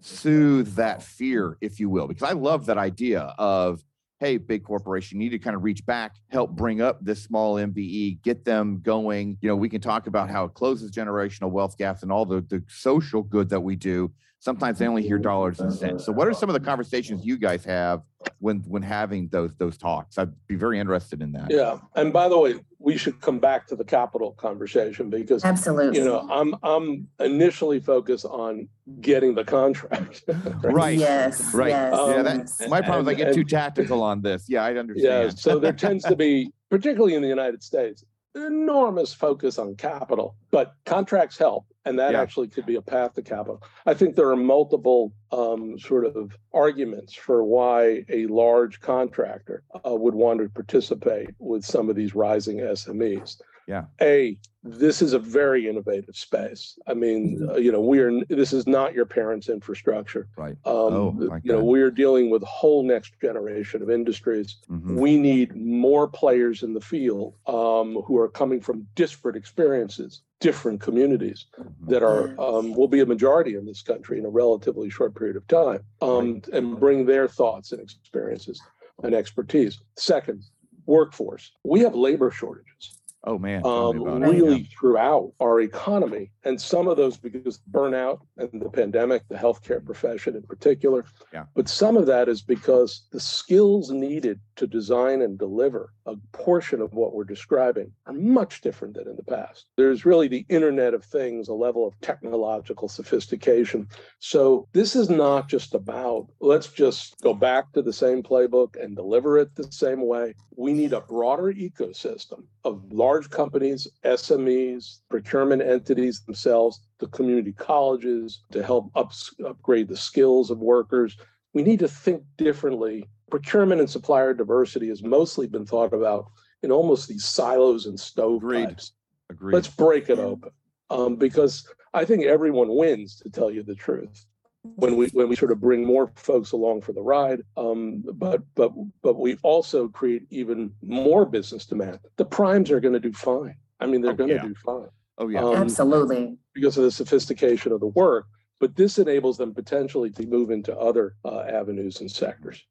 soothe 0.00 0.74
that 0.76 1.02
fear, 1.02 1.58
if 1.60 1.80
you 1.80 1.90
will? 1.90 2.06
Because 2.06 2.28
I 2.28 2.32
love 2.32 2.66
that 2.66 2.78
idea 2.78 3.34
of 3.38 3.84
hey, 4.22 4.36
big 4.36 4.62
corporation, 4.62 5.20
you 5.20 5.28
need 5.28 5.36
to 5.36 5.38
kind 5.40 5.56
of 5.56 5.64
reach 5.64 5.84
back, 5.84 6.14
help 6.28 6.52
bring 6.52 6.80
up 6.80 7.04
this 7.04 7.20
small 7.20 7.56
MBE, 7.56 8.22
get 8.22 8.44
them 8.44 8.78
going. 8.80 9.36
You 9.40 9.48
know, 9.48 9.56
we 9.56 9.68
can 9.68 9.80
talk 9.80 10.06
about 10.06 10.30
how 10.30 10.44
it 10.44 10.54
closes 10.54 10.92
generational 10.92 11.50
wealth 11.50 11.76
gaps 11.76 12.04
and 12.04 12.12
all 12.12 12.24
the 12.24 12.40
the 12.42 12.62
social 12.68 13.24
good 13.24 13.48
that 13.48 13.60
we 13.60 13.74
do. 13.74 14.12
Sometimes 14.42 14.80
they 14.80 14.88
only 14.88 15.02
hear 15.04 15.18
dollars 15.18 15.60
and 15.60 15.72
cents. 15.72 16.04
So, 16.04 16.10
what 16.10 16.26
are 16.26 16.32
some 16.34 16.48
of 16.48 16.54
the 16.54 16.58
conversations 16.58 17.24
you 17.24 17.38
guys 17.38 17.64
have 17.64 18.02
when 18.40 18.56
when 18.66 18.82
having 18.82 19.28
those 19.28 19.54
those 19.54 19.78
talks? 19.78 20.18
I'd 20.18 20.32
be 20.48 20.56
very 20.56 20.80
interested 20.80 21.22
in 21.22 21.30
that. 21.34 21.46
Yeah. 21.48 21.78
And 21.94 22.12
by 22.12 22.28
the 22.28 22.36
way, 22.36 22.56
we 22.80 22.96
should 22.96 23.20
come 23.20 23.38
back 23.38 23.68
to 23.68 23.76
the 23.76 23.84
capital 23.84 24.32
conversation 24.32 25.10
because 25.10 25.44
Absolutely. 25.44 26.00
you 26.00 26.04
know, 26.04 26.28
I'm 26.28 26.56
I'm 26.64 27.06
initially 27.20 27.78
focused 27.78 28.24
on 28.24 28.68
getting 29.00 29.36
the 29.36 29.44
contract. 29.44 30.24
Right. 30.64 30.98
Yes. 30.98 31.54
Right. 31.54 31.68
Yes. 31.68 31.94
Yeah, 31.94 32.22
that, 32.22 32.68
my 32.68 32.80
problem 32.80 33.06
is 33.06 33.08
I 33.08 33.10
and- 33.12 33.18
get 33.18 33.34
too 33.34 33.44
tactical 33.44 34.02
on 34.02 34.22
this. 34.22 34.46
Yeah, 34.48 34.64
I 34.64 34.74
understand. 34.74 35.04
Yeah. 35.04 35.18
understand. 35.20 35.38
So 35.38 35.60
there 35.60 35.72
tends 35.72 36.02
to 36.06 36.16
be, 36.16 36.52
particularly 36.68 37.14
in 37.14 37.22
the 37.22 37.28
United 37.28 37.62
States, 37.62 38.04
enormous 38.34 39.14
focus 39.14 39.56
on 39.58 39.76
capital, 39.76 40.34
but 40.50 40.74
contracts 40.84 41.38
help. 41.38 41.64
And 41.84 41.98
that 41.98 42.12
Yeah. 42.12 42.20
actually 42.20 42.48
could 42.48 42.66
be 42.66 42.76
a 42.76 42.82
path 42.82 43.14
to 43.14 43.22
capital. 43.22 43.62
I 43.86 43.94
think 43.94 44.14
there 44.14 44.30
are 44.30 44.36
multiple 44.36 45.12
um, 45.32 45.78
sort 45.78 46.04
of 46.04 46.36
arguments 46.52 47.14
for 47.14 47.42
why 47.42 48.04
a 48.08 48.26
large 48.26 48.80
contractor 48.80 49.62
uh, 49.84 49.94
would 49.94 50.14
want 50.14 50.40
to 50.40 50.48
participate 50.48 51.30
with 51.38 51.64
some 51.64 51.88
of 51.90 51.96
these 51.96 52.14
rising 52.14 52.58
SMEs. 52.58 53.40
Yeah. 53.72 53.84
A, 54.02 54.36
this 54.62 55.00
is 55.00 55.14
a 55.14 55.18
very 55.18 55.66
innovative 55.66 56.14
space. 56.14 56.78
I 56.86 56.92
mean, 56.92 57.22
Mm-hmm. 57.22 57.48
uh, 57.50 57.56
you 57.56 57.72
know, 57.72 57.80
we 57.80 58.00
are, 58.00 58.12
this 58.26 58.52
is 58.52 58.66
not 58.66 58.92
your 58.92 59.06
parents' 59.06 59.48
infrastructure. 59.48 60.28
Right. 60.36 60.56
Um, 60.66 60.92
Oh, 61.00 61.10
my 61.12 61.40
you 61.42 61.52
know, 61.52 61.64
we 61.64 61.80
are 61.80 61.90
dealing 61.90 62.28
with 62.28 62.42
a 62.42 62.52
whole 62.60 62.82
next 62.82 63.14
generation 63.20 63.80
of 63.82 63.88
industries. 63.90 64.56
Mhm. 64.70 64.96
We 65.04 65.16
need 65.16 65.56
more 65.56 66.06
players 66.06 66.62
in 66.62 66.74
the 66.74 66.82
field 66.82 67.34
um, 67.46 67.88
who 68.06 68.18
are 68.18 68.28
coming 68.28 68.60
from 68.60 68.86
disparate 68.94 69.36
experiences, 69.36 70.20
different 70.40 70.78
communities 70.82 71.46
that 71.88 72.02
are 72.02 72.24
um, 72.38 72.74
will 72.74 72.88
be 72.88 73.00
a 73.00 73.06
majority 73.06 73.54
in 73.54 73.64
this 73.64 73.80
country 73.80 74.18
in 74.18 74.26
a 74.26 74.34
relatively 74.42 74.90
short 74.90 75.14
period 75.14 75.36
of 75.36 75.46
time, 75.48 75.80
um, 76.02 76.42
and 76.52 76.78
bring 76.78 77.06
their 77.06 77.26
thoughts 77.26 77.72
and 77.72 77.80
experiences 77.80 78.60
and 79.02 79.14
expertise. 79.14 79.80
Second, 79.96 80.42
workforce. 80.86 81.52
We 81.64 81.80
have 81.80 81.94
labor 81.94 82.30
shortages 82.30 82.84
Oh 83.24 83.38
man, 83.38 83.62
um, 83.64 84.00
about 84.00 84.22
it. 84.22 84.26
really 84.26 84.64
throughout 84.64 85.32
our 85.38 85.60
economy. 85.60 86.32
And 86.44 86.60
some 86.60 86.88
of 86.88 86.96
those 86.96 87.16
because 87.16 87.56
of 87.56 87.62
burnout 87.70 88.20
and 88.36 88.60
the 88.60 88.68
pandemic, 88.68 89.22
the 89.28 89.36
healthcare 89.36 89.84
profession 89.84 90.34
in 90.34 90.42
particular. 90.42 91.04
Yeah. 91.32 91.44
But 91.54 91.68
some 91.68 91.96
of 91.96 92.06
that 92.06 92.28
is 92.28 92.42
because 92.42 93.06
the 93.12 93.20
skills 93.20 93.90
needed 93.90 94.40
to 94.56 94.66
design 94.66 95.22
and 95.22 95.38
deliver 95.38 95.92
a 96.06 96.16
portion 96.32 96.80
of 96.80 96.94
what 96.94 97.14
we're 97.14 97.24
describing 97.24 97.92
are 98.06 98.12
much 98.12 98.60
different 98.60 98.94
than 98.94 99.08
in 99.08 99.16
the 99.16 99.22
past. 99.22 99.66
There's 99.76 100.04
really 100.04 100.28
the 100.28 100.46
Internet 100.48 100.94
of 100.94 101.04
Things, 101.04 101.48
a 101.48 101.54
level 101.54 101.86
of 101.86 101.98
technological 102.00 102.88
sophistication. 102.88 103.88
So 104.18 104.68
this 104.72 104.96
is 104.96 105.10
not 105.10 105.48
just 105.48 105.74
about 105.74 106.28
let's 106.40 106.68
just 106.68 107.14
go 107.22 107.34
back 107.34 107.72
to 107.72 107.82
the 107.82 107.92
same 107.92 108.22
playbook 108.22 108.82
and 108.82 108.96
deliver 108.96 109.38
it 109.38 109.54
the 109.54 109.70
same 109.70 110.06
way. 110.06 110.34
We 110.56 110.72
need 110.72 110.92
a 110.92 111.00
broader 111.00 111.52
ecosystem 111.52 112.44
of 112.64 112.92
large 112.92 113.30
companies, 113.30 113.88
SMEs, 114.04 115.00
procurement 115.08 115.62
entities 115.62 116.22
themselves, 116.22 116.80
the 116.98 117.08
community 117.08 117.52
colleges 117.52 118.42
to 118.52 118.62
help 118.62 118.90
up, 118.94 119.12
upgrade 119.44 119.88
the 119.88 119.96
skills 119.96 120.50
of 120.50 120.58
workers. 120.58 121.16
We 121.52 121.62
need 121.62 121.80
to 121.80 121.88
think 121.88 122.22
differently. 122.36 123.08
Procurement 123.32 123.80
and 123.80 123.88
supplier 123.88 124.34
diversity 124.34 124.88
has 124.88 125.02
mostly 125.02 125.46
been 125.46 125.64
thought 125.64 125.94
about 125.94 126.26
in 126.62 126.70
almost 126.70 127.08
these 127.08 127.24
silos 127.24 127.86
and 127.86 127.98
stovepipes. 127.98 128.92
Agreed. 129.30 129.54
Let's 129.54 129.68
break 129.68 130.10
it 130.10 130.18
open 130.18 130.50
um, 130.90 131.16
because 131.16 131.66
I 131.94 132.04
think 132.04 132.26
everyone 132.26 132.76
wins, 132.76 133.16
to 133.20 133.30
tell 133.30 133.50
you 133.50 133.62
the 133.62 133.74
truth. 133.74 134.26
When 134.74 134.96
we 134.98 135.06
when 135.14 135.30
we 135.30 135.34
sort 135.36 135.50
of 135.50 135.62
bring 135.62 135.82
more 135.82 136.12
folks 136.14 136.52
along 136.52 136.82
for 136.82 136.92
the 136.92 137.00
ride, 137.00 137.40
um, 137.56 138.04
but 138.12 138.42
but 138.54 138.70
but 139.00 139.18
we 139.18 139.38
also 139.42 139.88
create 139.88 140.24
even 140.28 140.70
more 140.82 141.24
business 141.24 141.64
demand. 141.64 142.00
The 142.16 142.26
primes 142.26 142.70
are 142.70 142.80
going 142.80 142.92
to 142.92 143.00
do 143.00 143.14
fine. 143.14 143.56
I 143.80 143.86
mean, 143.86 144.02
they're 144.02 144.12
Oh, 144.12 144.16
going 144.16 144.28
to 144.28 144.34
yeah. 144.34 144.42
do 144.42 144.54
fine 144.56 144.88
oh 145.16 145.28
yeah. 145.28 145.42
um, 145.42 145.54
Absolutely. 145.56 146.36
because 146.52 146.76
of 146.76 146.84
the 146.84 146.90
sophistication 146.90 147.72
of 147.72 147.80
the 147.80 147.86
work. 147.86 148.26
But 148.60 148.76
this 148.76 148.98
enables 148.98 149.38
them 149.38 149.54
potentially 149.54 150.10
to 150.10 150.26
move 150.26 150.50
into 150.50 150.76
other 150.76 151.14
uh, 151.24 151.40
avenues 151.50 152.02
and 152.02 152.10
sectors. 152.10 152.62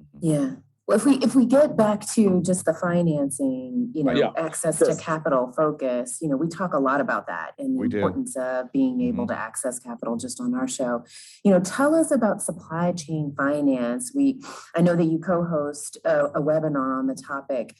Mm-hmm. 0.00 0.26
Yeah. 0.26 0.50
Well, 0.86 0.96
if 0.96 1.04
we 1.04 1.16
if 1.16 1.34
we 1.34 1.46
get 1.46 1.76
back 1.76 2.06
to 2.14 2.40
just 2.42 2.64
the 2.64 2.72
financing, 2.72 3.90
you 3.92 4.04
know, 4.04 4.12
Yeah, 4.12 4.30
access 4.36 4.78
sure. 4.78 4.94
to 4.94 4.94
capital 4.94 5.52
focus, 5.56 6.18
you 6.22 6.28
know, 6.28 6.36
we 6.36 6.46
talk 6.46 6.74
a 6.74 6.78
lot 6.78 7.00
about 7.00 7.26
that 7.26 7.54
and 7.58 7.76
the 7.76 7.80
We 7.80 7.88
do. 7.88 7.96
importance 7.96 8.36
of 8.36 8.70
being 8.70 9.00
able 9.00 9.24
mm-hmm. 9.26 9.34
to 9.34 9.38
access 9.40 9.80
capital 9.80 10.16
just 10.16 10.40
on 10.40 10.54
our 10.54 10.68
show. 10.68 11.02
You 11.44 11.50
know, 11.50 11.58
tell 11.60 11.92
us 11.94 12.12
about 12.12 12.40
supply 12.40 12.92
chain 12.92 13.34
finance. 13.36 14.12
We 14.14 14.40
I 14.76 14.80
know 14.80 14.94
that 14.94 15.04
you 15.06 15.18
co-host 15.18 15.98
a, 16.04 16.26
a 16.26 16.40
webinar 16.40 16.98
on 17.00 17.08
the 17.08 17.16
topic. 17.16 17.74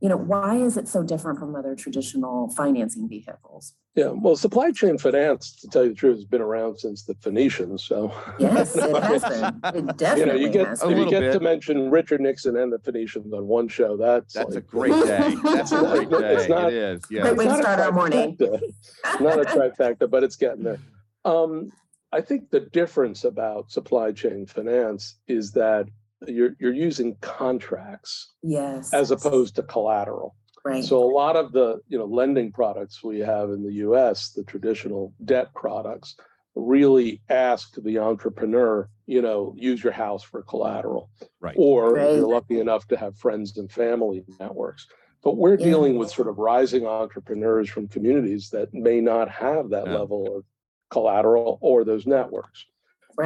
You 0.00 0.08
know, 0.08 0.16
why 0.16 0.56
is 0.56 0.78
it 0.78 0.88
so 0.88 1.02
different 1.02 1.38
from 1.38 1.54
other 1.54 1.74
traditional 1.76 2.48
financing 2.50 3.06
vehicles? 3.06 3.74
Yeah, 3.94 4.08
well, 4.08 4.34
supply 4.34 4.70
chain 4.70 4.96
finance, 4.96 5.52
to 5.60 5.68
tell 5.68 5.82
you 5.82 5.90
the 5.90 5.94
truth, 5.94 6.16
has 6.16 6.24
been 6.24 6.40
around 6.40 6.78
since 6.78 7.04
the 7.04 7.14
Phoenicians. 7.16 7.84
So 7.84 8.10
Yes, 8.38 8.74
it 8.76 9.02
has 9.02 9.22
been. 9.24 9.60
It 9.62 9.74
you 9.74 9.82
know, 9.82 9.92
definitely 9.92 10.42
you 10.42 10.48
get 10.48 10.68
if 10.72 10.82
you 10.82 10.88
little 10.88 11.10
get 11.10 11.32
to 11.34 11.40
mention 11.40 11.90
Richard 11.90 12.22
Nixon 12.22 12.56
and 12.56 12.72
the 12.72 12.78
Phoenicians 12.78 13.32
on 13.34 13.46
one 13.46 13.68
show, 13.68 13.98
that's 13.98 14.32
That's 14.32 14.54
a 14.56 14.60
great 14.62 14.92
day. 15.04 15.34
That's 15.44 15.72
a 15.72 15.80
great 15.80 16.08
day. 16.10 16.34
It's 16.36 16.48
not- 16.48 16.72
it 16.72 16.76
is. 16.78 17.02
Yeah. 17.10 17.22
Great 17.22 17.36
way 17.36 17.44
to 17.44 17.50
It's 17.50 17.58
not 17.58 17.58
a 17.60 17.62
start 17.74 17.80
our 17.80 17.92
morning. 17.92 18.36
trifecta. 18.38 19.20
Not 19.20 19.38
a 19.40 19.44
trifecta, 19.44 20.10
but 20.10 20.24
it's 20.24 20.36
getting 20.36 20.62
there. 20.62 20.78
Um, 21.26 21.70
I 22.12 22.22
think 22.22 22.48
the 22.50 22.60
difference 22.60 23.24
about 23.24 23.70
supply 23.70 24.12
chain 24.12 24.46
finance 24.46 25.16
is 25.28 25.52
that 25.52 25.86
you're, 26.26 26.56
you're 26.58 26.74
using 26.74 27.16
contracts 27.20 28.32
Yes. 28.42 28.92
as 28.92 29.10
opposed 29.10 29.56
to 29.56 29.62
collateral. 29.62 30.34
Right. 30.64 30.84
So 30.84 31.02
a 31.02 31.10
lot 31.10 31.36
of 31.36 31.52
the, 31.52 31.80
you 31.88 31.96
know, 31.98 32.04
lending 32.04 32.52
products 32.52 33.02
we 33.02 33.18
have 33.20 33.50
in 33.50 33.62
the 33.62 33.72
US, 33.88 34.30
the 34.30 34.44
traditional 34.44 35.14
debt 35.24 35.48
products, 35.54 36.16
really 36.54 37.22
ask 37.30 37.74
the 37.82 37.98
entrepreneur, 37.98 38.88
you 39.06 39.22
know, 39.22 39.54
use 39.56 39.82
your 39.82 39.92
house 39.92 40.22
for 40.22 40.42
collateral. 40.42 41.08
Right. 41.40 41.54
Or 41.56 41.96
if 41.98 42.16
you're 42.16 42.28
lucky 42.28 42.60
enough 42.60 42.86
to 42.88 42.96
have 42.98 43.16
friends 43.16 43.56
and 43.56 43.70
family 43.70 44.22
networks. 44.38 44.86
But 45.22 45.36
we're 45.36 45.58
Yeah. 45.58 45.66
dealing 45.66 45.96
with 45.96 46.10
sort 46.10 46.28
of 46.28 46.38
rising 46.38 46.86
entrepreneurs 46.86 47.70
from 47.70 47.88
communities 47.88 48.50
that 48.50 48.74
may 48.74 49.00
not 49.00 49.30
have 49.30 49.70
that 49.70 49.86
Yeah. 49.86 49.98
level 49.98 50.36
of 50.36 50.44
collateral 50.90 51.58
or 51.62 51.84
those 51.84 52.06
networks. 52.06 52.66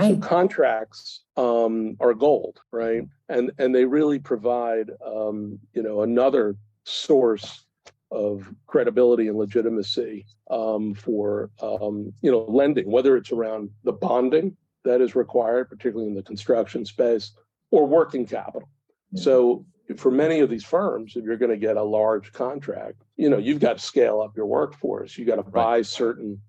So 0.03 0.17
contracts 0.19 1.23
um, 1.37 1.97
are 2.01 2.15
gold, 2.15 2.61
right? 2.71 3.03
And 3.29 3.53
and 3.59 3.75
they 3.75 3.85
really 3.85 4.19
provide 4.19 4.91
um, 5.05 5.59
you 5.73 5.83
know 5.83 6.03
another 6.03 6.57
source 6.85 7.65
of 8.11 8.49
credibility 8.67 9.29
and 9.29 9.37
legitimacy 9.37 10.25
um, 10.51 10.95
for 10.95 11.51
um, 11.61 12.13
you 12.23 12.31
know 12.31 12.45
lending, 12.49 12.91
whether 12.91 13.17
it's 13.17 13.33
around 13.33 13.71
the 13.85 13.93
bonding 13.93 14.57
that 14.85 15.01
is 15.01 15.15
required, 15.15 15.69
particularly 15.69 16.09
in 16.09 16.15
the 16.15 16.23
construction 16.23 16.85
space, 16.85 17.33
or 17.71 17.87
working 17.87 18.27
capital. 18.27 18.69
So 19.15 19.65
for 19.97 20.11
many 20.11 20.41
of 20.41 20.51
these 20.51 20.65
firms, 20.65 21.15
if 21.17 21.25
you're 21.25 21.37
going 21.37 21.51
to 21.51 21.57
get 21.57 21.77
a 21.77 21.83
large 21.83 22.33
contract, 22.33 23.03
you 23.17 23.29
know 23.29 23.39
you've 23.39 23.61
got 23.61 23.79
to 23.79 23.85
scale 23.85 24.21
up 24.21 24.37
your 24.37 24.47
workforce. 24.47 25.19
You 25.19 25.25
got 25.25 25.37
to 25.37 25.43
buy 25.43 25.83
certain 25.83 26.41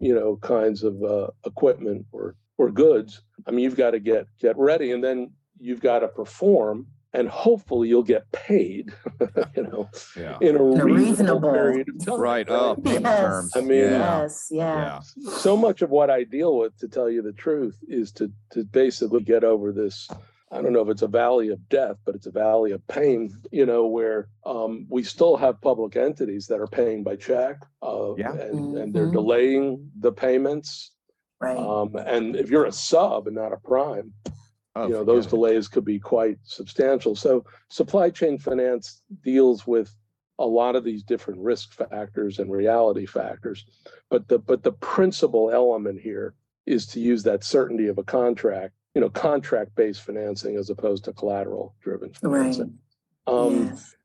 you 0.00 0.14
know 0.14 0.36
kinds 0.36 0.82
of 0.82 1.02
uh, 1.02 1.28
equipment 1.44 2.06
or 2.12 2.34
or 2.58 2.70
goods. 2.70 3.22
I 3.46 3.50
mean, 3.52 3.60
you've 3.60 3.76
got 3.76 3.92
to 3.92 4.00
get 4.00 4.26
get 4.40 4.56
ready, 4.58 4.92
and 4.92 5.02
then 5.02 5.30
you've 5.58 5.80
got 5.80 6.00
to 6.00 6.08
perform, 6.08 6.86
and 7.14 7.28
hopefully 7.28 7.88
you'll 7.88 8.02
get 8.02 8.30
paid. 8.32 8.92
you 9.56 9.62
know, 9.62 9.88
Yeah. 10.16 10.36
in 10.40 10.56
a, 10.56 10.62
reasonable, 10.62 10.84
reasonable- 10.84 11.52
period 11.52 11.88
of 11.88 12.04
time. 12.06 12.20
Right. 12.20 12.46
Oh, 12.50 12.76
Yes. 12.84 13.02
terms. 13.02 13.56
I 13.56 13.60
mean, 13.60 13.78
yeah. 13.78 14.20
Yes, 14.22 14.48
yeah. 14.50 15.00
Yeah. 15.16 15.30
So 15.30 15.56
much 15.56 15.82
of 15.82 15.90
what 15.90 16.10
I 16.10 16.24
deal 16.24 16.58
with, 16.58 16.76
to 16.78 16.88
tell 16.88 17.08
you 17.08 17.22
the 17.22 17.32
truth, 17.32 17.78
is 17.88 18.12
to 18.12 18.30
to 18.50 18.64
basically 18.64 19.22
get 19.22 19.44
over 19.44 19.72
this. 19.72 20.08
I 20.50 20.62
don't 20.62 20.72
know 20.72 20.80
if 20.80 20.88
it's 20.88 21.02
a 21.02 21.08
valley 21.08 21.50
of 21.50 21.68
death, 21.68 21.96
but 22.06 22.14
it's 22.14 22.26
a 22.26 22.30
valley 22.30 22.72
of 22.72 22.86
pain. 22.88 23.30
You 23.52 23.66
know, 23.66 23.86
where 23.86 24.28
um, 24.46 24.86
we 24.88 25.02
still 25.02 25.36
have 25.36 25.60
public 25.60 25.94
entities 25.96 26.46
that 26.46 26.58
are 26.60 26.66
paying 26.66 27.02
by 27.04 27.16
check, 27.16 27.56
uh, 27.82 28.14
Yeah. 28.16 28.32
and 28.32 28.76
and 28.78 28.92
they're 28.94 29.06
Mhm. 29.08 29.12
delaying 29.12 29.90
the 30.00 30.12
payments. 30.12 30.92
Right. 31.40 31.56
Um, 31.56 31.94
and 31.96 32.34
if 32.36 32.50
you're 32.50 32.64
a 32.66 32.72
sub 32.72 33.26
and 33.26 33.36
not 33.36 33.52
a 33.52 33.56
prime, 33.58 34.12
Oh, 34.76 34.86
you 34.86 34.92
know, 34.92 35.02
those 35.02 35.26
it. 35.26 35.30
delays 35.30 35.66
could 35.66 35.84
be 35.84 35.98
quite 35.98 36.38
substantial. 36.44 37.16
So 37.16 37.44
supply 37.68 38.10
chain 38.10 38.38
finance 38.38 39.02
deals 39.24 39.66
with 39.66 39.92
a 40.38 40.46
lot 40.46 40.76
of 40.76 40.84
these 40.84 41.02
different 41.02 41.40
risk 41.40 41.72
factors 41.74 42.38
and 42.38 42.52
reality 42.52 43.04
factors. 43.04 43.66
But 44.08 44.28
the 44.28 44.38
but 44.38 44.62
the 44.62 44.70
principal 44.72 45.50
element 45.50 46.00
here 46.00 46.34
is 46.66 46.86
to 46.88 47.00
use 47.00 47.24
that 47.24 47.42
certainty 47.42 47.88
of 47.88 47.98
a 47.98 48.04
contract, 48.04 48.74
you 48.94 49.00
know, 49.00 49.10
contract-based 49.10 50.02
financing 50.02 50.56
as 50.56 50.70
opposed 50.70 51.02
to 51.04 51.12
collateral-driven 51.12 52.10
Right. 52.22 52.40
financing. 52.54 52.78
Um, 53.26 53.66
Yes. 53.66 53.96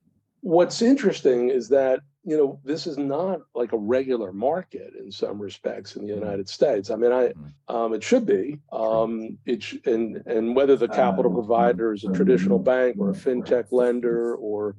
What's 0.44 0.82
interesting 0.82 1.50
is 1.50 1.70
that 1.70 2.02
you 2.26 2.38
know 2.38 2.60
this 2.66 2.86
is 2.86 2.98
not 2.98 3.40
like 3.56 3.72
a 3.72 3.78
regular 3.78 4.34
market 4.34 4.94
in 5.00 5.10
some 5.10 5.42
respects 5.42 5.96
in 5.96 6.06
the 6.06 6.12
mm-hmm. 6.12 6.22
united 6.22 6.50
states. 6.50 6.92
I 6.92 6.96
mean 6.98 7.14
i 7.14 7.28
mm-hmm. 7.28 7.76
um, 7.76 7.94
it 7.94 8.04
should 8.04 8.26
be 8.26 8.60
um, 8.72 9.38
it 9.46 9.64
sh- 9.64 9.78
and 9.86 10.22
and 10.28 10.56
whether 10.56 10.76
the 10.76 10.90
uh, 10.90 10.96
capital 10.96 11.32
mm-hmm. 11.32 11.48
provider 11.48 11.94
is 11.94 12.04
a 12.04 12.12
traditional 12.12 12.60
bank 12.60 12.98
or 13.00 13.12
a 13.12 13.14
fintech 13.14 13.72
lender 13.72 14.36
or 14.36 14.76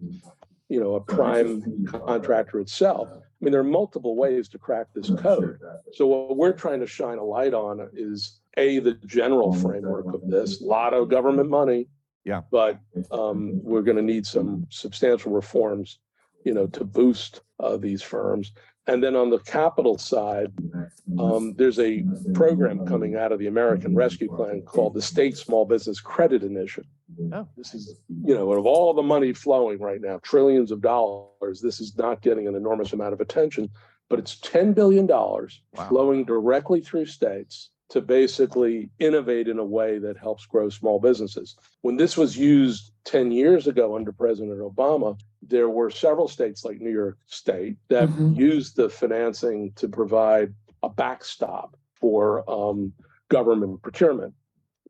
you 0.68 0.80
know 0.80 0.96
a 0.96 1.00
prime 1.00 1.86
contractor 1.86 2.60
itself 2.60 3.08
i 3.12 3.18
mean 3.40 3.52
there 3.52 3.60
are 3.62 3.64
multiple 3.64 4.16
ways 4.16 4.48
to 4.48 4.58
crack 4.58 4.86
this 4.94 5.10
code. 5.18 5.58
So 5.94 6.06
what 6.06 6.36
we're 6.36 6.52
trying 6.52 6.80
to 6.80 6.86
shine 6.86 7.18
a 7.18 7.24
light 7.24 7.54
on 7.54 7.88
is 7.94 8.40
a 8.58 8.80
the 8.80 8.94
general 9.06 9.54
framework 9.54 10.12
of 10.14 10.28
this 10.28 10.60
a 10.60 10.64
lot 10.64 10.92
of 10.92 11.08
government 11.08 11.48
money 11.48 11.88
Yeah. 12.24 12.40
but 12.50 12.78
um, 13.10 13.60
we're 13.62 13.82
going 13.82 13.96
to 13.98 14.02
need 14.02 14.26
some 14.26 14.66
substantial 14.70 15.32
reforms, 15.32 15.98
you 16.44 16.54
know, 16.54 16.66
to 16.68 16.84
boost 16.84 17.42
uh, 17.60 17.76
these 17.76 18.02
firms. 18.02 18.52
And 18.86 19.02
then 19.02 19.16
on 19.16 19.30
the 19.30 19.38
capital 19.38 19.96
side, 19.96 20.52
um, 21.18 21.54
there's 21.56 21.78
a 21.78 22.04
program 22.34 22.86
coming 22.86 23.16
out 23.16 23.32
of 23.32 23.38
the 23.38 23.46
American 23.46 23.94
Rescue 23.94 24.28
Plan 24.34 24.60
called 24.62 24.92
the 24.94 25.00
State 25.00 25.38
Small 25.38 25.64
Business 25.64 26.00
Credit 26.00 26.42
Initiative. 26.42 26.90
Oh. 27.32 27.48
This 27.56 27.74
is, 27.74 28.00
you 28.24 28.34
know, 28.34 28.52
of 28.52 28.66
all 28.66 28.92
the 28.92 29.02
money 29.02 29.32
flowing 29.32 29.78
right 29.78 30.00
now, 30.02 30.18
trillions 30.22 30.70
of 30.70 30.82
dollars, 30.82 31.60
this 31.62 31.80
is 31.80 31.96
not 31.96 32.20
getting 32.20 32.46
an 32.46 32.54
enormous 32.54 32.92
amount 32.92 33.14
of 33.14 33.20
attention, 33.22 33.70
but 34.10 34.18
it's 34.18 34.36
$10 34.40 34.74
billion 34.74 35.06
Wow. 35.06 35.48
flowing 35.88 36.24
directly 36.24 36.80
through 36.82 37.06
states 37.06 37.70
to 37.94 38.00
basically 38.00 38.90
innovate 38.98 39.46
in 39.46 39.60
a 39.60 39.64
way 39.64 39.98
that 40.00 40.16
helps 40.18 40.46
grow 40.46 40.68
small 40.68 40.98
businesses. 40.98 41.54
When 41.82 41.96
this 41.96 42.16
was 42.16 42.36
used 42.36 42.90
10 43.04 43.30
years 43.30 43.68
ago 43.68 43.94
under 43.94 44.10
President 44.10 44.58
Obama, 44.58 45.16
there 45.42 45.68
were 45.68 45.90
several 45.90 46.26
states 46.26 46.64
like 46.64 46.80
New 46.80 46.90
York 46.90 47.18
State 47.26 47.76
that 47.90 48.08
Mhm. 48.08 48.36
used 48.36 48.74
the 48.74 48.88
financing 48.90 49.70
to 49.76 49.86
provide 49.86 50.52
a 50.82 50.88
backstop 50.88 51.76
for 51.92 52.42
um, 52.50 52.92
government 53.28 53.80
procurement, 53.82 54.34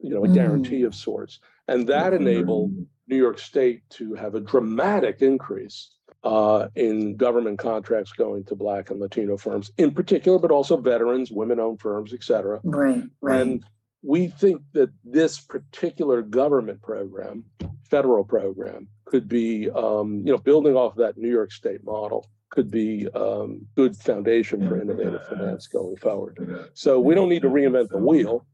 you 0.01 0.09
know, 0.09 0.25
a 0.25 0.29
Mhm. 0.29 0.33
guarantee 0.33 0.85
of 0.85 0.95
sorts. 0.95 1.41
And 1.69 1.87
that 1.89 2.15
enabled 2.15 2.73
New 3.07 3.19
York 3.19 3.39
State 3.39 3.83
to 3.99 4.15
have 4.15 4.35
a 4.35 4.41
dramatic 4.41 5.21
increase 5.21 5.91
uh, 6.25 6.69
in 6.75 7.17
government 7.17 7.59
contracts 7.59 8.13
going 8.13 8.43
to 8.45 8.55
Black 8.55 8.91
and 8.91 8.99
Latino 8.99 9.37
firms 9.37 9.71
in 9.79 9.93
particular, 9.93 10.39
but 10.39 10.51
also 10.51 10.77
veterans, 10.77 11.31
women-owned 11.31 11.81
firms, 11.81 12.13
et 12.13 12.25
cetera. 12.25 12.61
Right, 12.65 13.05
right. 13.21 13.41
And 13.41 13.65
we 14.03 14.29
think 14.29 14.61
that 14.73 14.91
this 15.05 15.41
particular 15.41 16.23
government 16.23 16.83
program, 16.83 17.45
federal 17.89 18.25
program, 18.25 18.89
could 19.05 19.29
be, 19.29 19.71
um, 19.71 20.23
you 20.25 20.33
know, 20.33 20.39
building 20.39 20.75
off 20.75 20.95
that 20.97 21.17
New 21.17 21.31
York 21.31 21.53
State 21.53 21.85
model, 21.85 22.29
could 22.51 22.71
be 22.71 23.09
um, 23.15 23.67
good 23.77 23.97
foundation 23.97 24.67
for 24.69 24.81
innovative 24.81 25.27
finance 25.29 25.67
going 25.67 25.97
forward. 25.97 26.71
So 26.75 27.01
we 27.01 27.15
don't 27.15 27.29
need 27.29 27.43
to 27.43 27.49
reinvent 27.49 27.89
the 27.89 27.99
wheel. 27.99 28.47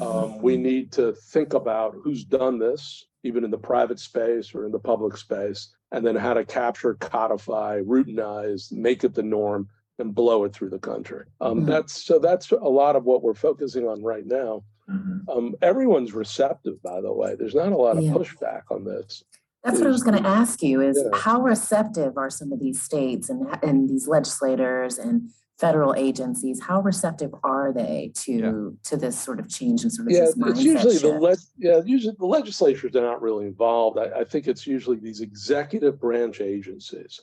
Um, 0.00 0.40
we 0.40 0.56
need 0.56 0.92
to 0.92 1.12
think 1.12 1.52
about 1.54 1.94
who's 2.02 2.24
done 2.24 2.58
this, 2.58 3.06
even 3.24 3.44
in 3.44 3.50
the 3.50 3.58
private 3.58 3.98
space 3.98 4.54
or 4.54 4.66
in 4.66 4.72
the 4.72 4.78
public 4.78 5.16
space, 5.16 5.74
and 5.92 6.04
then 6.06 6.16
how 6.16 6.34
to 6.34 6.44
capture, 6.44 6.94
codify, 6.94 7.80
routinize, 7.82 8.72
make 8.72 9.04
it 9.04 9.14
the 9.14 9.22
norm, 9.22 9.68
and 9.98 10.14
blow 10.14 10.44
it 10.44 10.52
through 10.52 10.70
the 10.70 10.78
country. 10.78 11.24
Um, 11.40 11.62
Mhm. 11.62 11.66
That's 11.66 12.02
so. 12.04 12.18
That's 12.18 12.50
a 12.50 12.56
lot 12.56 12.96
of 12.96 13.04
what 13.04 13.22
we're 13.22 13.34
focusing 13.34 13.88
on 13.88 14.02
right 14.02 14.26
now. 14.26 14.62
Um, 14.88 15.56
everyone's 15.62 16.12
receptive, 16.14 16.80
by 16.82 17.00
the 17.00 17.12
way. 17.12 17.34
There's 17.34 17.54
not 17.56 17.72
a 17.72 17.76
lot 17.76 17.96
of 17.96 18.04
Yeah. 18.04 18.12
pushback 18.12 18.62
on 18.70 18.84
this. 18.84 19.24
That's 19.64 19.78
what 19.78 19.88
I 19.88 19.90
was 19.90 20.04
going 20.04 20.22
to 20.22 20.28
ask 20.28 20.62
you 20.62 20.80
is 20.80 20.96
Yeah. 21.02 21.18
how 21.18 21.40
receptive 21.40 22.16
are 22.16 22.30
some 22.30 22.52
of 22.52 22.60
these 22.60 22.80
states 22.80 23.28
and, 23.28 23.48
and 23.64 23.88
these 23.88 24.06
legislators 24.06 24.96
and 24.98 25.30
federal 25.58 25.94
agencies? 25.94 26.60
How 26.62 26.80
receptive 26.82 27.34
are 27.42 27.72
they 27.72 28.12
to, 28.14 28.76
to 28.84 28.96
this 28.96 29.18
sort 29.18 29.40
of 29.40 29.48
change 29.48 29.82
and 29.82 29.92
sort 29.92 30.08
of 30.08 30.12
Yeah, 30.12 30.20
this 30.20 30.30
it's 30.30 30.38
mindset 30.38 30.62
usually 30.64 30.94
the 30.94 30.98
shift? 31.00 31.20
leg, 31.20 31.38
yeah, 31.58 31.80
usually 31.84 32.14
the 32.18 32.26
legislatures 32.26 32.94
are 32.94 33.00
not 33.02 33.22
really 33.22 33.46
involved. 33.46 33.98
I, 33.98 34.20
I 34.20 34.24
think 34.24 34.48
it's 34.48 34.66
usually 34.66 34.98
these 34.98 35.20
executive 35.22 35.98
branch 35.98 36.40
agencies. 36.40 37.20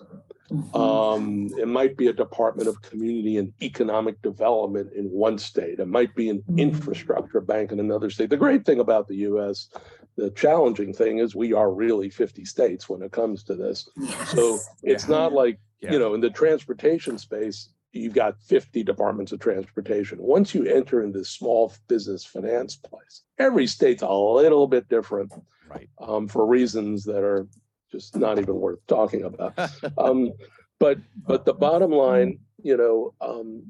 Mhm. 0.51 0.75
Um, 0.75 1.49
it 1.57 1.67
might 1.67 1.95
be 1.95 2.07
a 2.07 2.13
Department 2.13 2.67
of 2.67 2.81
Community 2.81 3.37
and 3.37 3.53
Economic 3.61 4.21
Development 4.23 4.91
in 4.93 5.05
one 5.05 5.37
state. 5.37 5.79
It 5.79 5.87
might 5.87 6.13
be 6.15 6.29
an 6.29 6.43
Mhm. 6.49 6.57
infrastructure 6.57 7.41
bank 7.41 7.71
in 7.71 7.79
another 7.79 8.09
state. 8.09 8.29
The 8.31 8.37
great 8.37 8.65
thing 8.65 8.79
about 8.79 9.07
the 9.07 9.17
US, 9.29 9.69
the 10.15 10.31
challenging 10.31 10.91
thing 10.93 11.19
is 11.19 11.35
we 11.35 11.53
are 11.53 11.71
really 11.71 12.09
50 12.09 12.45
states 12.45 12.89
when 12.89 13.01
it 13.03 13.11
comes 13.11 13.43
to 13.43 13.55
this. 13.55 13.87
So 14.37 14.57
it's 14.81 15.07
Yeah. 15.07 15.15
not 15.15 15.33
like, 15.33 15.59
Yeah. 15.81 15.93
you 15.93 15.99
know, 15.99 16.13
in 16.15 16.21
the 16.21 16.29
transportation 16.29 17.17
space, 17.17 17.69
you've 17.93 18.13
got 18.13 18.39
50 18.41 18.83
departments 18.83 19.31
of 19.31 19.39
transportation. 19.39 20.17
Once 20.19 20.53
you 20.53 20.65
enter 20.65 21.01
in 21.03 21.11
this 21.11 21.29
small 21.29 21.71
business 21.87 22.25
finance 22.25 22.75
place, 22.75 23.21
every 23.39 23.67
state's 23.67 24.01
a 24.01 24.13
little 24.13 24.67
bit 24.67 24.89
different 24.89 25.31
Right. 25.69 25.89
um, 26.01 26.27
for 26.27 26.45
reasons 26.45 27.03
that 27.05 27.23
are 27.23 27.47
just 27.91 28.15
not 28.17 28.39
even 28.39 28.55
worth 28.55 28.85
talking 28.87 29.23
about. 29.23 29.57
Um, 29.97 30.33
but 30.79 30.97
but 31.25 31.45
the 31.45 31.53
bottom 31.53 31.91
line, 31.91 32.39
you 32.61 32.75
know, 32.75 33.13
um, 33.21 33.63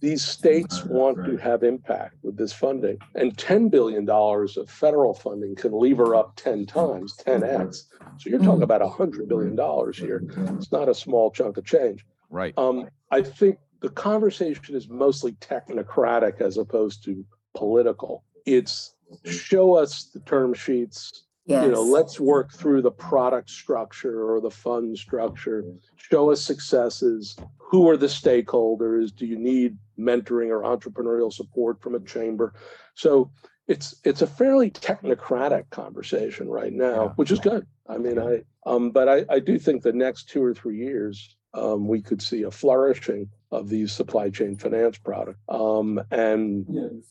these 0.00 0.24
states 0.24 0.82
want 0.84 1.22
to 1.26 1.36
have 1.36 1.62
impact 1.62 2.14
with 2.22 2.38
this 2.38 2.52
funding, 2.54 2.96
and 3.16 3.36
ten 3.36 3.68
billion 3.68 4.04
dollars 4.06 4.56
of 4.56 4.70
federal 4.70 5.12
funding 5.12 5.54
can 5.56 5.72
lever 5.72 6.14
up 6.14 6.36
ten 6.36 6.64
times, 6.64 7.16
ten 7.16 7.42
x. 7.44 7.88
So 8.18 8.30
you're 8.30 8.38
talking 8.38 8.62
about 8.62 8.80
hundred 8.88 9.28
billion 9.28 9.56
dollars 9.56 9.98
here. 9.98 10.22
It's 10.56 10.72
not 10.72 10.88
a 10.88 10.94
small 10.94 11.30
chunk 11.30 11.58
of 11.58 11.66
change. 11.66 12.06
Right. 12.30 12.54
Um, 12.56 12.88
I 13.10 13.20
think 13.22 13.58
the 13.84 13.90
conversation 13.90 14.74
is 14.74 14.88
mostly 14.88 15.32
technocratic 15.32 16.40
as 16.40 16.56
opposed 16.56 17.04
to 17.04 17.22
political. 17.54 18.24
It's 18.46 18.94
show 19.26 19.74
us 19.74 20.04
the 20.04 20.20
term 20.20 20.54
sheets, 20.54 21.24
You 21.46 21.68
know, 21.68 21.82
let's 21.82 22.18
work 22.18 22.50
through 22.54 22.80
the 22.80 22.90
product 22.90 23.50
structure 23.50 24.26
or 24.30 24.40
the 24.40 24.50
fund 24.50 24.96
structure. 24.96 25.62
Show 25.96 26.30
us 26.30 26.42
successes. 26.42 27.36
Who 27.58 27.86
are 27.90 27.98
the 27.98 28.06
stakeholders? 28.06 29.14
Do 29.14 29.26
you 29.26 29.36
need 29.38 29.76
mentoring 29.98 30.48
or 30.48 30.62
entrepreneurial 30.62 31.30
support 31.30 31.82
from 31.82 31.94
a 31.94 32.00
chamber? 32.00 32.54
So 32.94 33.30
it's 33.68 33.96
it's 34.04 34.22
a 34.22 34.26
fairly 34.26 34.70
technocratic 34.70 35.68
conversation 35.68 36.48
right 36.48 36.72
now, 36.72 37.02
Yeah. 37.02 37.08
which 37.16 37.30
is 37.30 37.38
good. 37.40 37.66
I 37.86 37.98
mean, 37.98 38.18
I 38.18 38.44
um, 38.64 38.90
but 38.92 39.10
I, 39.10 39.26
I 39.28 39.40
do 39.40 39.58
think 39.58 39.82
the 39.82 39.92
next 39.92 40.30
two 40.30 40.42
or 40.42 40.54
three 40.54 40.78
years, 40.78 41.36
um, 41.54 41.88
we 41.88 42.02
could 42.02 42.20
see 42.20 42.42
a 42.42 42.50
flourishing 42.50 43.28
of 43.50 43.68
these 43.68 43.92
supply 43.92 44.30
chain 44.30 44.56
finance 44.56 44.98
products. 44.98 45.38
Um, 45.48 46.00
and 46.10 47.02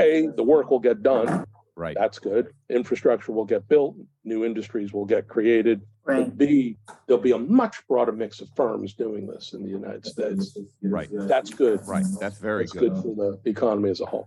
A, 0.00 0.28
the 0.28 0.44
work 0.44 0.70
will 0.70 0.78
get 0.78 1.02
done. 1.02 1.44
Right. 1.74 1.96
That's 1.98 2.18
good. 2.18 2.52
Infrastructure 2.68 3.30
will 3.32 3.44
get 3.44 3.68
built, 3.68 3.96
new 4.24 4.44
industries 4.44 4.92
will 4.92 5.04
get 5.04 5.28
created. 5.28 5.82
Right. 6.04 6.24
But 6.24 6.38
B, 6.38 6.76
there'll 7.06 7.22
be 7.22 7.32
a 7.32 7.38
much 7.38 7.86
broader 7.86 8.12
mix 8.12 8.40
of 8.40 8.48
firms 8.56 8.94
doing 8.94 9.26
this 9.26 9.52
in 9.52 9.62
the 9.62 9.68
United 9.68 10.06
States. 10.06 10.58
Right. 10.82 11.08
That's 11.12 11.50
good. 11.50 11.86
Right. 11.86 12.04
That's 12.18 12.38
very 12.38 12.64
That's 12.64 12.72
good. 12.72 12.94
good 12.94 13.02
for 13.02 13.14
the 13.14 13.50
economy 13.50 13.90
as 13.90 14.00
a 14.00 14.06
whole. 14.06 14.26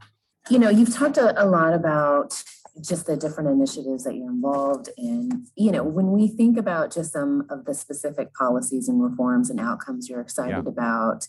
You 0.50 0.60
know, 0.60 0.70
you've 0.70 0.94
talked 0.94 1.18
a, 1.18 1.44
a 1.44 1.46
lot 1.46 1.74
about 1.74 2.42
just 2.80 3.06
the 3.06 3.18
different 3.18 3.50
initiatives 3.50 4.04
that 4.04 4.16
you're 4.16 4.30
involved 4.30 4.90
in. 4.98 5.46
You 5.56 5.72
know, 5.72 5.84
when 5.84 6.12
we 6.12 6.28
think 6.28 6.58
about 6.58 6.94
just 6.94 7.12
some 7.12 7.46
of 7.50 7.66
the 7.66 7.74
specific 7.74 8.34
policies 8.34 8.88
and 8.88 9.04
reforms 9.04 9.50
and 9.50 9.60
outcomes 9.60 10.10
you're 10.10 10.22
excited 10.22 10.68
about, 10.68 11.28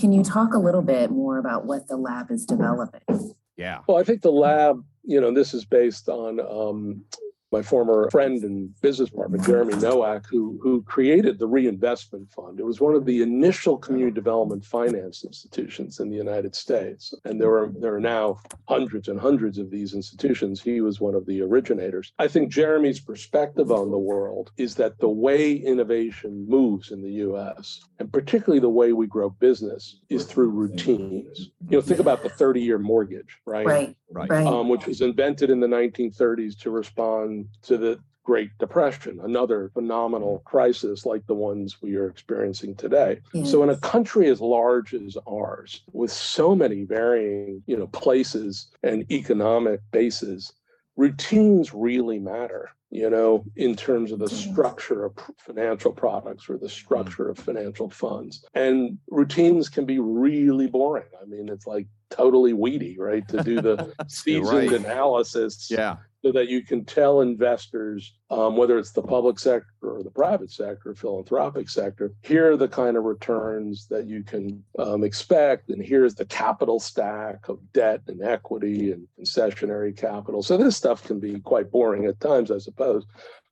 can 0.00 0.12
you 0.12 0.22
talk 0.22 0.54
a 0.54 0.58
little 0.58 0.82
bit 0.82 1.10
more 1.10 1.38
about 1.38 1.66
what 1.66 1.88
the 1.88 1.96
lab 1.96 2.30
is 2.30 2.44
developing? 2.44 3.34
Yeah. 3.56 3.80
Well, 3.86 3.98
I 3.98 4.04
think 4.04 4.22
the 4.22 4.32
lab, 4.32 4.84
you 5.04 5.20
know, 5.20 5.32
this 5.32 5.52
is 5.52 5.64
based 5.64 6.08
on 6.08 6.40
um, 6.40 7.04
my 7.50 7.62
former 7.62 8.10
friend 8.10 8.42
and 8.44 8.78
business 8.80 9.10
partner, 9.10 9.38
Jeremy 9.38 9.76
Nowak, 9.76 10.26
who 10.26 10.58
who 10.62 10.82
created 10.82 11.38
the 11.38 11.46
Reinvestment 11.46 12.30
Fund. 12.30 12.60
It 12.60 12.66
was 12.66 12.80
one 12.80 12.94
of 12.94 13.06
the 13.06 13.22
initial 13.22 13.78
community 13.78 14.14
development 14.14 14.64
finance 14.64 15.24
institutions 15.24 16.00
in 16.00 16.10
the 16.10 16.16
United 16.16 16.54
States, 16.54 17.14
and 17.24 17.40
there 17.40 17.56
are 17.56 17.72
there 17.80 17.94
are 17.94 18.00
now 18.00 18.40
hundreds 18.68 19.08
and 19.08 19.18
hundreds 19.18 19.58
of 19.58 19.70
these 19.70 19.94
institutions. 19.94 20.60
He 20.60 20.80
was 20.80 21.00
one 21.00 21.14
of 21.14 21.24
the 21.26 21.40
originators. 21.42 22.12
I 22.18 22.28
think 22.28 22.50
Jeremy's 22.52 23.00
perspective 23.00 23.72
on 23.72 23.90
the 23.90 23.98
world 23.98 24.50
is 24.56 24.74
that 24.76 24.98
the 24.98 25.08
way 25.08 25.52
innovation 25.52 26.46
moves 26.48 26.90
in 26.90 27.02
the 27.02 27.12
U.S. 27.28 27.80
and 27.98 28.12
particularly 28.12 28.60
the 28.60 28.68
way 28.68 28.92
we 28.92 29.06
grow 29.06 29.30
business 29.30 30.00
is 30.08 30.24
through 30.24 30.50
routines. 30.50 31.50
You 31.68 31.78
know, 31.78 31.80
think 31.80 32.00
about 32.00 32.22
the 32.22 32.30
30-year 32.30 32.78
mortgage, 32.78 33.38
Right, 33.44 33.66
Right. 33.66 33.96
Right. 34.10 34.30
um, 34.30 34.68
which 34.68 34.86
was 34.86 35.00
invented 35.00 35.50
in 35.50 35.60
the 35.60 35.66
1930s 35.66 36.58
to 36.60 36.70
respond 36.70 37.48
to 37.62 37.76
the 37.76 37.98
Great 38.28 38.50
Depression, 38.58 39.18
another 39.22 39.70
phenomenal 39.72 40.42
crisis 40.44 41.06
like 41.06 41.26
the 41.26 41.34
ones 41.34 41.80
we 41.80 41.96
are 41.96 42.08
experiencing 42.08 42.74
today. 42.74 43.20
Yeah. 43.32 43.44
So, 43.44 43.62
in 43.62 43.70
a 43.70 43.76
country 43.78 44.28
as 44.28 44.38
large 44.38 44.92
as 44.92 45.16
ours, 45.26 45.80
with 45.92 46.12
so 46.12 46.54
many 46.54 46.82
varying, 46.82 47.62
you 47.66 47.74
know, 47.74 47.86
places 47.86 48.66
and 48.82 49.10
economic 49.10 49.80
bases, 49.92 50.52
routines 50.98 51.72
really 51.72 52.18
matter. 52.18 52.70
You 52.90 53.10
know, 53.10 53.44
in 53.54 53.76
terms 53.76 54.12
of 54.12 54.18
the 54.18 54.30
structure 54.30 55.04
of 55.04 55.12
financial 55.36 55.92
products 55.92 56.48
or 56.48 56.56
the 56.56 56.68
mm. 56.68 56.70
structure 56.70 57.28
of 57.28 57.38
financial 57.38 57.90
funds. 57.90 58.46
And 58.54 58.96
routines 59.10 59.68
can 59.68 59.84
be 59.84 59.98
really 59.98 60.68
boring. 60.68 61.04
I 61.20 61.26
mean, 61.26 61.50
it's 61.50 61.66
like 61.66 61.86
totally 62.08 62.54
weedy, 62.54 62.96
right? 62.98 63.28
To 63.28 63.42
do 63.42 63.60
the 63.60 63.92
seasoned 64.08 64.72
right. 64.72 64.72
analysis 64.72 65.70
Yeah. 65.70 65.96
So 66.24 66.32
that 66.32 66.48
you 66.48 66.62
can 66.62 66.84
tell 66.84 67.20
investors, 67.20 68.14
um, 68.30 68.56
whether 68.56 68.78
it's 68.78 68.92
the 68.92 69.02
public 69.02 69.38
sector 69.38 69.68
or 69.82 70.02
the 70.02 70.10
private 70.10 70.50
sector, 70.50 70.94
philanthropic 70.94 71.68
sector, 71.68 72.12
here 72.22 72.52
are 72.52 72.56
the 72.56 72.68
kind 72.68 72.96
of 72.96 73.04
returns 73.04 73.86
that 73.88 74.06
you 74.06 74.24
can 74.24 74.62
um, 74.78 75.04
expect, 75.04 75.70
and 75.70 75.84
here's 75.84 76.14
the 76.14 76.24
capital 76.24 76.80
stack 76.80 77.48
of 77.48 77.60
debt 77.72 78.02
and 78.08 78.22
equity 78.22 78.90
and 78.92 79.06
concessionary 79.18 79.96
capital. 79.96 80.42
So 80.42 80.56
this 80.56 80.76
stuff 80.76 81.04
can 81.04 81.20
be 81.20 81.38
quite 81.40 81.70
boring 81.70 82.06
at 82.06 82.20
times, 82.20 82.50
I 82.50 82.58
suppose. 82.58 83.04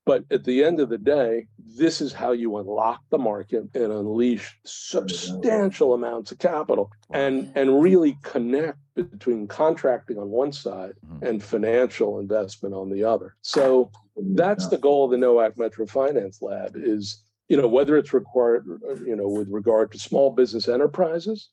But 0.04 0.24
at 0.30 0.44
the 0.44 0.62
end 0.62 0.78
of 0.78 0.88
the 0.88 0.98
day, 0.98 1.48
this 1.58 2.00
is 2.00 2.12
how 2.12 2.30
you 2.30 2.58
unlock 2.58 3.00
the 3.10 3.18
market 3.18 3.64
and 3.74 3.92
unleash 3.92 4.56
substantial 4.64 5.94
amounts 5.94 6.30
of 6.30 6.38
capital 6.38 6.92
and, 7.10 7.50
and 7.56 7.82
really 7.82 8.16
connect 8.22 8.78
between 9.02 9.46
contracting 9.46 10.18
on 10.18 10.30
one 10.30 10.52
side 10.52 10.94
Mhm. 11.06 11.22
and 11.28 11.42
financial 11.42 12.18
investment 12.18 12.74
on 12.74 12.90
the 12.90 13.04
other. 13.04 13.34
So 13.42 13.90
that's 14.16 14.68
the 14.68 14.78
goal 14.78 15.04
of 15.04 15.10
the 15.10 15.18
Nowak 15.18 15.58
Metro 15.58 15.86
Finance 15.86 16.40
Lab 16.40 16.76
is, 16.76 17.22
you 17.48 17.56
know, 17.56 17.68
whether 17.68 17.96
it's 17.96 18.14
required, 18.14 18.66
you 19.04 19.14
know, 19.14 19.28
with 19.28 19.48
regard 19.50 19.92
to 19.92 19.98
small 19.98 20.30
business 20.30 20.66
enterprises 20.68 21.50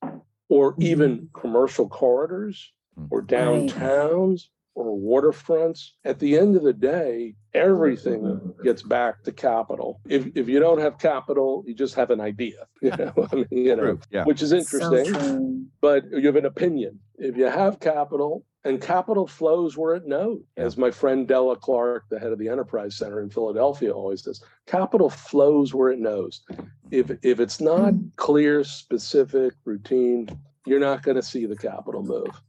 or 0.49 0.75
even 0.79 1.29
commercial 1.33 1.87
corridors 1.89 2.71
or 3.09 3.21
downtowns 3.21 4.47
or 4.75 4.97
waterfronts, 4.97 5.89
at 6.05 6.19
the 6.19 6.37
end 6.37 6.55
of 6.55 6.63
the 6.63 6.73
day, 6.73 7.35
everything 7.53 8.53
gets 8.63 8.81
back 8.81 9.23
to 9.23 9.31
capital. 9.31 10.01
If, 10.09 10.27
if 10.35 10.49
you 10.49 10.59
don't 10.59 10.79
have 10.79 10.97
capital, 10.97 11.63
you 11.67 11.75
just 11.75 11.95
have 11.95 12.09
an 12.09 12.19
idea, 12.19 12.65
you 12.81 12.89
know, 12.91 13.13
I 13.31 13.35
mean, 13.35 13.47
you 13.51 13.75
know, 13.75 13.99
Yeah. 14.09 14.23
which 14.23 14.41
is 14.41 14.51
interesting 14.51 15.13
true. 15.13 15.65
but 15.81 16.05
you 16.11 16.25
have 16.25 16.35
an 16.35 16.45
opinion. 16.45 16.99
If 17.17 17.37
you 17.37 17.45
have 17.45 17.79
capital 17.79 18.45
and 18.65 18.81
capital 18.81 19.27
flows 19.27 19.77
where 19.77 19.93
it 19.95 20.07
knows, 20.07 20.41
Yeah. 20.57 20.63
as 20.63 20.77
my 20.77 20.89
friend 20.89 21.27
Della 21.27 21.55
Clark, 21.55 22.05
the 22.09 22.19
head 22.19 22.31
of 22.31 22.39
the 22.39 22.49
Enterprise 22.49 22.97
Center 22.97 23.21
in 23.21 23.29
Philadelphia, 23.29 23.91
always 23.91 24.23
says, 24.23 24.41
capital 24.65 25.09
flows 25.09 25.73
where 25.73 25.91
it 25.91 25.99
knows. 25.99 26.41
If 26.89 27.11
if 27.23 27.39
it's 27.39 27.61
not 27.61 27.93
hmm. 27.93 28.07
clear, 28.15 28.63
specific, 28.63 29.53
routine, 29.65 30.29
you're 30.65 30.79
not 30.79 31.03
going 31.03 31.15
to 31.15 31.23
see 31.23 31.45
the 31.45 31.55
capital 31.55 32.03
move. 32.03 32.41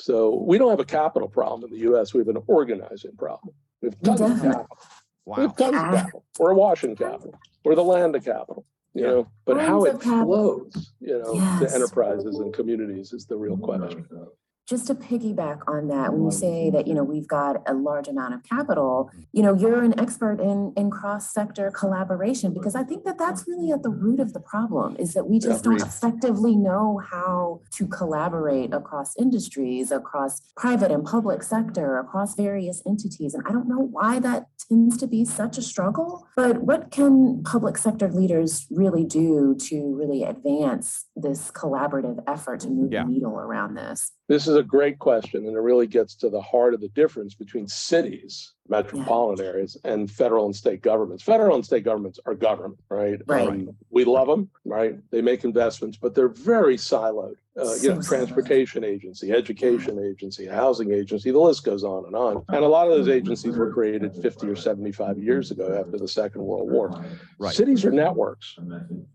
So 0.00 0.42
we 0.46 0.58
don't 0.58 0.70
have 0.70 0.80
a 0.80 0.84
capital 0.84 1.28
problem 1.28 1.64
in 1.64 1.70
the 1.76 1.82
U.S. 1.84 2.14
We 2.14 2.20
have 2.20 2.28
an 2.28 2.42
organizing 2.46 3.16
problem. 3.16 3.54
We 3.82 3.88
have 3.88 4.00
tons 4.02 4.20
of 4.20 4.28
Definitely. 4.28 4.50
capital. 4.54 4.78
We 5.26 5.30
Wow. 5.30 5.36
have 5.42 5.56
tons 5.56 5.76
of 5.76 5.82
capital. 6.00 6.24
We're 6.38 6.50
a 6.52 6.54
washing 6.54 6.96
capital. 6.96 7.34
We're 7.64 7.74
the 7.74 7.84
land 7.84 8.14
of 8.16 8.24
capital. 8.24 8.64
You 8.94 9.02
Yeah. 9.02 9.08
know, 9.10 9.28
but 9.44 9.60
how 9.60 9.84
it 9.84 10.00
capital. 10.00 10.24
flows, 10.24 10.92
you 11.00 11.18
know, 11.18 11.34
Yes. 11.34 11.60
to 11.70 11.74
enterprises 11.74 12.38
and 12.38 12.52
communities 12.54 13.12
is 13.12 13.26
the 13.26 13.36
real 13.36 13.56
question. 13.58 14.06
Oh 14.12 14.32
just 14.68 14.86
to 14.86 14.94
piggyback 14.94 15.60
on 15.66 15.88
that, 15.88 16.12
when 16.12 16.24
you 16.24 16.30
say 16.30 16.68
that, 16.68 16.86
you 16.86 16.92
know, 16.92 17.02
we've 17.02 17.26
got 17.26 17.62
a 17.66 17.72
large 17.72 18.06
amount 18.06 18.34
of 18.34 18.44
capital, 18.44 19.10
you 19.32 19.42
know, 19.42 19.54
you're 19.54 19.82
an 19.82 19.98
expert 19.98 20.40
in, 20.40 20.74
in 20.76 20.90
cross-sector 20.90 21.70
collaboration, 21.70 22.52
because 22.52 22.74
I 22.74 22.82
think 22.82 23.04
that 23.04 23.16
that's 23.16 23.46
really 23.48 23.72
at 23.72 23.82
the 23.82 23.88
root 23.88 24.20
of 24.20 24.34
the 24.34 24.40
problem, 24.40 24.94
is 24.98 25.14
that 25.14 25.26
we 25.26 25.38
just 25.38 25.64
don't 25.64 25.80
effectively 25.80 26.54
know 26.54 27.00
how 27.10 27.62
to 27.76 27.86
collaborate 27.86 28.74
across 28.74 29.16
industries, 29.16 29.90
across 29.90 30.42
private 30.54 30.90
and 30.90 31.02
public 31.04 31.42
sector, 31.42 31.98
across 31.98 32.34
various 32.34 32.82
entities. 32.86 33.32
And 33.32 33.42
I 33.46 33.52
don't 33.52 33.68
know 33.68 33.80
why 33.80 34.18
that 34.18 34.48
tends 34.68 34.98
to 34.98 35.06
be 35.06 35.24
such 35.24 35.56
a 35.56 35.62
struggle, 35.62 36.26
but 36.36 36.62
what 36.62 36.90
can 36.90 37.42
public 37.42 37.78
sector 37.78 38.08
leaders 38.08 38.66
really 38.70 39.04
do 39.04 39.56
to 39.60 39.96
really 39.96 40.24
advance 40.24 41.06
this 41.20 41.50
collaborative 41.50 42.22
effort 42.26 42.60
to 42.60 42.68
move 42.70 42.92
Yeah. 42.92 43.04
the 43.04 43.10
needle 43.10 43.38
around 43.38 43.74
this? 43.74 44.12
This 44.28 44.46
is 44.46 44.56
a 44.56 44.62
great 44.62 44.98
question, 44.98 45.46
and 45.46 45.56
it 45.56 45.60
really 45.60 45.86
gets 45.86 46.14
to 46.16 46.30
the 46.30 46.40
heart 46.40 46.74
of 46.74 46.80
the 46.80 46.88
difference 46.88 47.34
between 47.34 47.66
cities, 47.66 48.52
metropolitan 48.68 49.44
areas, 49.44 49.76
and 49.84 50.10
federal 50.10 50.46
and 50.46 50.54
state 50.54 50.82
governments. 50.82 51.22
Federal 51.22 51.56
and 51.56 51.64
state 51.64 51.84
governments 51.84 52.20
are 52.26 52.34
government, 52.34 52.78
right? 52.90 53.20
Right. 53.26 53.48
Um, 53.48 53.70
we 53.90 54.04
love 54.04 54.28
them, 54.28 54.50
right? 54.64 54.96
They 55.10 55.22
make 55.22 55.44
investments, 55.44 55.96
but 55.96 56.14
they're 56.14 56.28
very 56.28 56.76
siloed. 56.76 57.34
Uh, 57.56 57.62
you 57.62 57.66
know, 57.66 57.74
So 57.74 57.90
siloed. 57.94 58.08
transportation 58.08 58.84
agency, 58.84 59.32
education 59.32 59.98
agency, 59.98 60.46
housing 60.46 60.92
agency, 60.92 61.30
the 61.30 61.38
list 61.38 61.64
goes 61.64 61.82
on 61.82 62.04
and 62.06 62.14
on. 62.14 62.44
And 62.48 62.64
a 62.64 62.68
lot 62.68 62.86
of 62.88 62.96
those 62.96 63.08
agencies 63.08 63.56
were 63.56 63.72
created 63.72 64.14
50 64.14 64.46
or 64.48 64.56
75 64.56 65.18
years 65.18 65.50
ago 65.50 65.76
after 65.84 65.98
the 65.98 66.08
Second 66.08 66.42
World 66.42 66.70
War. 66.70 67.04
Right. 67.38 67.54
Cities 67.54 67.84
are 67.84 67.90
networks, 67.90 68.56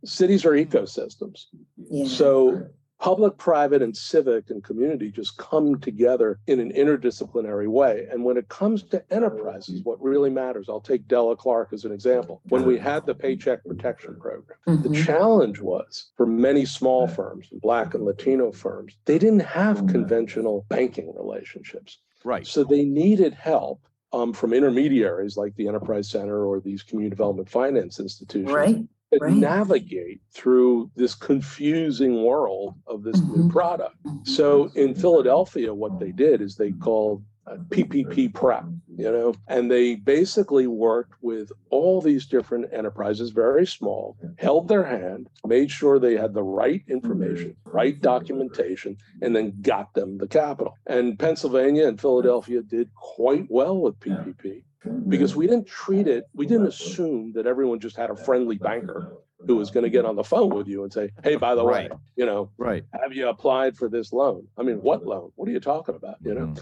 cities 0.03 0.45
are 0.45 0.51
ecosystems. 0.51 1.45
Yeah. 1.77 2.07
So 2.07 2.67
public, 3.03 3.37
private, 3.37 3.81
and 3.81 3.95
civic 3.95 4.49
and 4.49 4.63
community 4.63 5.11
just 5.11 5.37
come 5.37 5.77
together 5.81 6.39
in 6.47 6.61
an 6.61 6.71
interdisciplinary 6.71 7.67
way. 7.67 8.07
And 8.09 8.23
when 8.23 8.37
it 8.37 8.47
comes 8.47 8.81
to 8.83 9.03
enterprises, 9.13 9.81
what 9.83 10.01
really 10.01 10.29
matters, 10.29 10.69
I'll 10.69 10.79
take 10.79 11.05
Della 11.09 11.35
Clark 11.35 11.73
as 11.73 11.83
an 11.83 11.91
example. 11.91 12.39
When 12.47 12.63
we 12.65 12.77
had 12.79 13.05
the 13.05 13.13
Paycheck 13.13 13.65
Protection 13.65 14.15
Program, 14.17 14.57
the 14.65 14.87
Mhm. 14.87 15.05
challenge 15.05 15.59
was 15.59 16.11
for 16.15 16.25
many 16.25 16.63
small 16.63 17.05
firms, 17.05 17.49
Black 17.61 17.93
and 17.93 18.05
Latino 18.05 18.53
firms, 18.53 18.95
they 19.03 19.19
didn't 19.19 19.41
have 19.41 19.85
conventional 19.87 20.65
banking 20.69 21.13
relationships. 21.13 21.99
Right. 22.23 22.47
So 22.47 22.63
they 22.63 22.85
needed 22.85 23.33
help 23.33 23.81
um, 24.13 24.31
from 24.31 24.53
intermediaries 24.53 25.35
like 25.37 25.55
the 25.55 25.67
Enterprise 25.67 26.07
Center 26.07 26.45
or 26.45 26.59
these 26.61 26.83
community 26.83 27.09
development 27.09 27.49
finance 27.49 27.99
institutions 27.99 28.51
Right, 28.53 28.75
that 28.75 28.87
Right. 29.21 29.35
navigate 29.35 30.21
through 30.31 30.91
this 30.95 31.15
confusing 31.15 32.23
world 32.23 32.75
of 32.87 33.03
this 33.03 33.19
new 33.21 33.43
Mhm. 33.45 33.51
product. 33.51 33.95
Mhm. 34.05 34.27
So 34.27 34.69
in 34.75 34.93
Philadelphia, 34.95 35.73
what 35.73 35.99
they 35.99 36.11
did 36.11 36.41
is 36.41 36.55
they 36.55 36.71
called 36.71 37.23
uh, 37.45 37.57
PPP 37.71 38.29
prep. 38.33 38.63
you 38.95 39.11
know, 39.11 39.33
and 39.49 39.69
they 39.69 39.95
basically 39.95 40.65
worked 40.67 41.15
with 41.21 41.51
all 41.71 41.99
these 41.99 42.25
different 42.25 42.71
enterprises, 42.71 43.31
very 43.31 43.65
small, 43.67 44.15
held 44.37 44.67
their 44.69 44.83
hand, 44.83 45.27
made 45.45 45.69
sure 45.69 45.99
they 45.99 46.15
had 46.15 46.33
the 46.33 46.43
right 46.43 46.83
information, 46.87 47.53
right 47.65 47.99
documentation, 48.01 48.95
and 49.21 49.35
then 49.35 49.51
got 49.61 49.93
them 49.93 50.17
the 50.19 50.27
capital. 50.27 50.75
And 50.85 51.19
Pennsylvania 51.19 51.85
and 51.87 51.99
Philadelphia 51.99 52.61
did 52.61 52.93
quite 52.95 53.47
well 53.49 53.77
with 53.81 53.99
PPP 53.99 54.63
because 55.07 55.35
we 55.35 55.47
didn't 55.47 55.67
treat 55.67 56.07
it, 56.07 56.25
we 56.33 56.45
didn't 56.45 56.67
assume 56.67 57.31
that 57.33 57.45
everyone 57.45 57.79
just 57.79 57.95
had 57.95 58.09
a 58.09 58.15
friendly 58.15 58.57
banker 58.57 59.13
who 59.45 59.55
was 59.57 59.69
going 59.71 59.83
to 59.83 59.89
get 59.89 60.05
on 60.05 60.15
the 60.15 60.23
phone 60.23 60.49
with 60.49 60.67
you 60.67 60.83
and 60.83 60.91
say, 60.93 61.09
hey, 61.23 61.35
by 61.35 61.53
the 61.55 61.63
way, 61.63 61.89
you 62.15 62.25
know, 62.25 62.49
Right. 62.57 62.85
have 63.01 63.13
you 63.13 63.27
applied 63.27 63.75
for 63.77 63.89
this 63.89 64.13
loan? 64.13 64.47
I 64.57 64.63
mean, 64.63 64.77
what 64.81 65.05
loan? 65.05 65.31
What 65.35 65.49
are 65.49 65.51
you 65.51 65.59
talking 65.59 65.95
about? 65.95 66.15
You 66.23 66.33
know? 66.35 66.55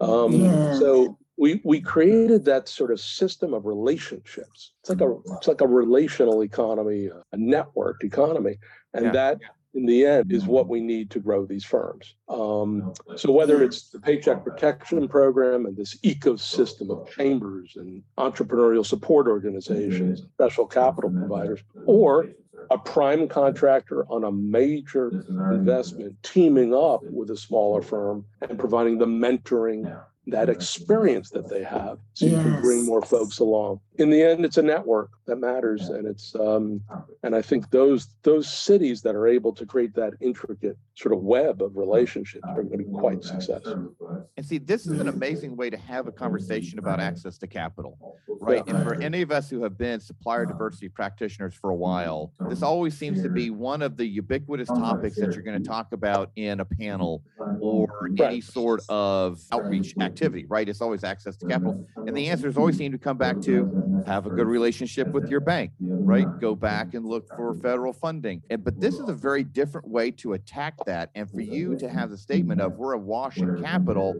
Mhm. 0.00 0.08
Um, 0.08 0.32
Yeah. 0.32 0.72
so 0.78 1.18
we, 1.36 1.60
we 1.64 1.80
created 1.80 2.44
that 2.46 2.68
sort 2.68 2.90
of 2.90 3.00
system 3.00 3.54
of 3.54 3.64
relationships. 3.66 4.72
It's 4.80 4.90
like 4.90 5.00
a, 5.00 5.16
it's 5.36 5.48
like 5.48 5.60
a 5.60 5.66
relational 5.66 6.42
economy, 6.42 7.06
a 7.06 7.36
networked 7.36 8.02
economy. 8.04 8.58
Yeah. 8.94 9.00
And 9.00 9.14
that 9.14 9.40
in 9.76 9.84
the 9.84 10.06
end 10.06 10.32
is 10.32 10.46
what 10.46 10.68
we 10.68 10.80
need 10.80 11.10
to 11.10 11.20
grow 11.20 11.44
these 11.44 11.64
firms. 11.64 12.14
Um, 12.28 12.94
so 13.16 13.30
whether 13.30 13.62
it's 13.62 13.90
the 13.90 14.00
Paycheck 14.00 14.42
Protection 14.42 15.06
Program 15.06 15.66
and 15.66 15.76
this 15.76 15.96
ecosystem 15.98 16.90
of 16.90 17.08
chambers 17.14 17.74
and 17.76 18.02
entrepreneurial 18.18 18.84
support 18.84 19.28
organizations, 19.28 20.22
special 20.34 20.66
capital 20.66 21.10
providers, 21.10 21.60
or 21.84 22.26
a 22.70 22.78
prime 22.78 23.28
contractor 23.28 24.04
on 24.10 24.24
a 24.24 24.32
major 24.32 25.24
investment 25.52 26.16
teaming 26.22 26.74
up 26.74 27.02
with 27.04 27.30
a 27.30 27.36
smaller 27.36 27.82
firm 27.82 28.24
and 28.40 28.58
providing 28.58 28.98
the 28.98 29.06
mentoring, 29.06 29.94
that 30.26 30.48
experience 30.48 31.30
that 31.30 31.48
they 31.48 31.62
have. 31.62 31.98
So 32.14 32.26
you 32.26 32.36
can 32.36 32.60
bring 32.60 32.84
more 32.84 33.02
folks 33.02 33.38
along. 33.38 33.80
In 33.98 34.10
the 34.10 34.22
end, 34.22 34.44
it's 34.44 34.58
a 34.58 34.62
network 34.62 35.10
that 35.26 35.36
matters. 35.36 35.88
And 35.88 36.06
it's 36.06 36.34
um, 36.34 36.80
and 37.22 37.34
I 37.34 37.42
think 37.42 37.70
those 37.70 38.08
those 38.22 38.50
cities 38.52 39.02
that 39.02 39.14
are 39.14 39.26
able 39.26 39.52
to 39.54 39.66
create 39.66 39.94
that 39.94 40.14
intricate 40.20 40.76
sort 40.94 41.14
of 41.14 41.20
web 41.20 41.62
of 41.62 41.76
relationships 41.76 42.44
are 42.48 42.62
going 42.62 42.78
to 42.78 42.84
be 42.84 42.90
quite 42.90 43.22
successful. 43.22 43.94
And 44.36 44.46
see, 44.46 44.58
this 44.58 44.86
is 44.86 45.00
an 45.00 45.08
amazing 45.08 45.56
way 45.56 45.70
to 45.70 45.76
have 45.76 46.06
a 46.06 46.12
conversation 46.12 46.78
about 46.78 47.00
access 47.00 47.38
to 47.38 47.46
capital, 47.46 48.16
right? 48.28 48.66
And 48.66 48.82
for 48.82 48.94
any 49.02 49.22
of 49.22 49.30
us 49.30 49.50
who 49.50 49.62
have 49.62 49.76
been 49.76 50.00
supplier 50.00 50.46
diversity 50.46 50.88
practitioners 50.88 51.54
for 51.54 51.70
a 51.70 51.74
while, 51.74 52.32
this 52.48 52.62
always 52.62 52.96
seems 52.96 53.22
to 53.22 53.28
be 53.28 53.50
one 53.50 53.82
of 53.82 53.96
the 53.96 54.06
ubiquitous 54.06 54.68
topics 54.68 55.16
that 55.16 55.32
you're 55.32 55.42
going 55.42 55.62
to 55.62 55.68
talk 55.68 55.92
about 55.92 56.30
in 56.36 56.60
a 56.60 56.64
panel 56.64 57.22
or 57.60 58.10
any 58.18 58.40
sort 58.40 58.82
of 58.88 59.40
outreach 59.52 59.94
activity, 60.00 60.46
right? 60.46 60.68
It's 60.68 60.80
always 60.80 61.04
access 61.04 61.36
to 61.36 61.46
capital. 61.46 61.86
And 61.96 62.16
the 62.16 62.28
answers 62.28 62.56
always 62.56 62.76
seem 62.76 62.92
to 62.92 62.98
come 62.98 63.18
back 63.18 63.40
to 63.42 63.64
have 64.06 64.26
a 64.26 64.30
good 64.30 64.46
relationship 64.46 65.08
with 65.08 65.28
your 65.28 65.40
bank, 65.40 65.72
right? 65.80 66.26
Go 66.40 66.54
back 66.54 66.94
and 66.94 67.04
look 67.04 67.28
for 67.36 67.54
federal 67.54 67.92
funding. 67.92 68.42
And, 68.50 68.62
but 68.62 68.80
this 68.80 68.94
is 68.94 69.08
a 69.08 69.12
very 69.12 69.42
different 69.44 69.88
way 69.88 70.10
to 70.12 70.34
attack 70.34 70.74
that. 70.86 71.10
And 71.14 71.30
for 71.30 71.40
you 71.40 71.76
to 71.76 71.88
have 71.88 72.10
the 72.10 72.16
statement 72.16 72.60
of 72.60 72.74
we're 72.74 72.92
awash 72.92 73.38
in 73.38 73.60
capital 73.62 74.16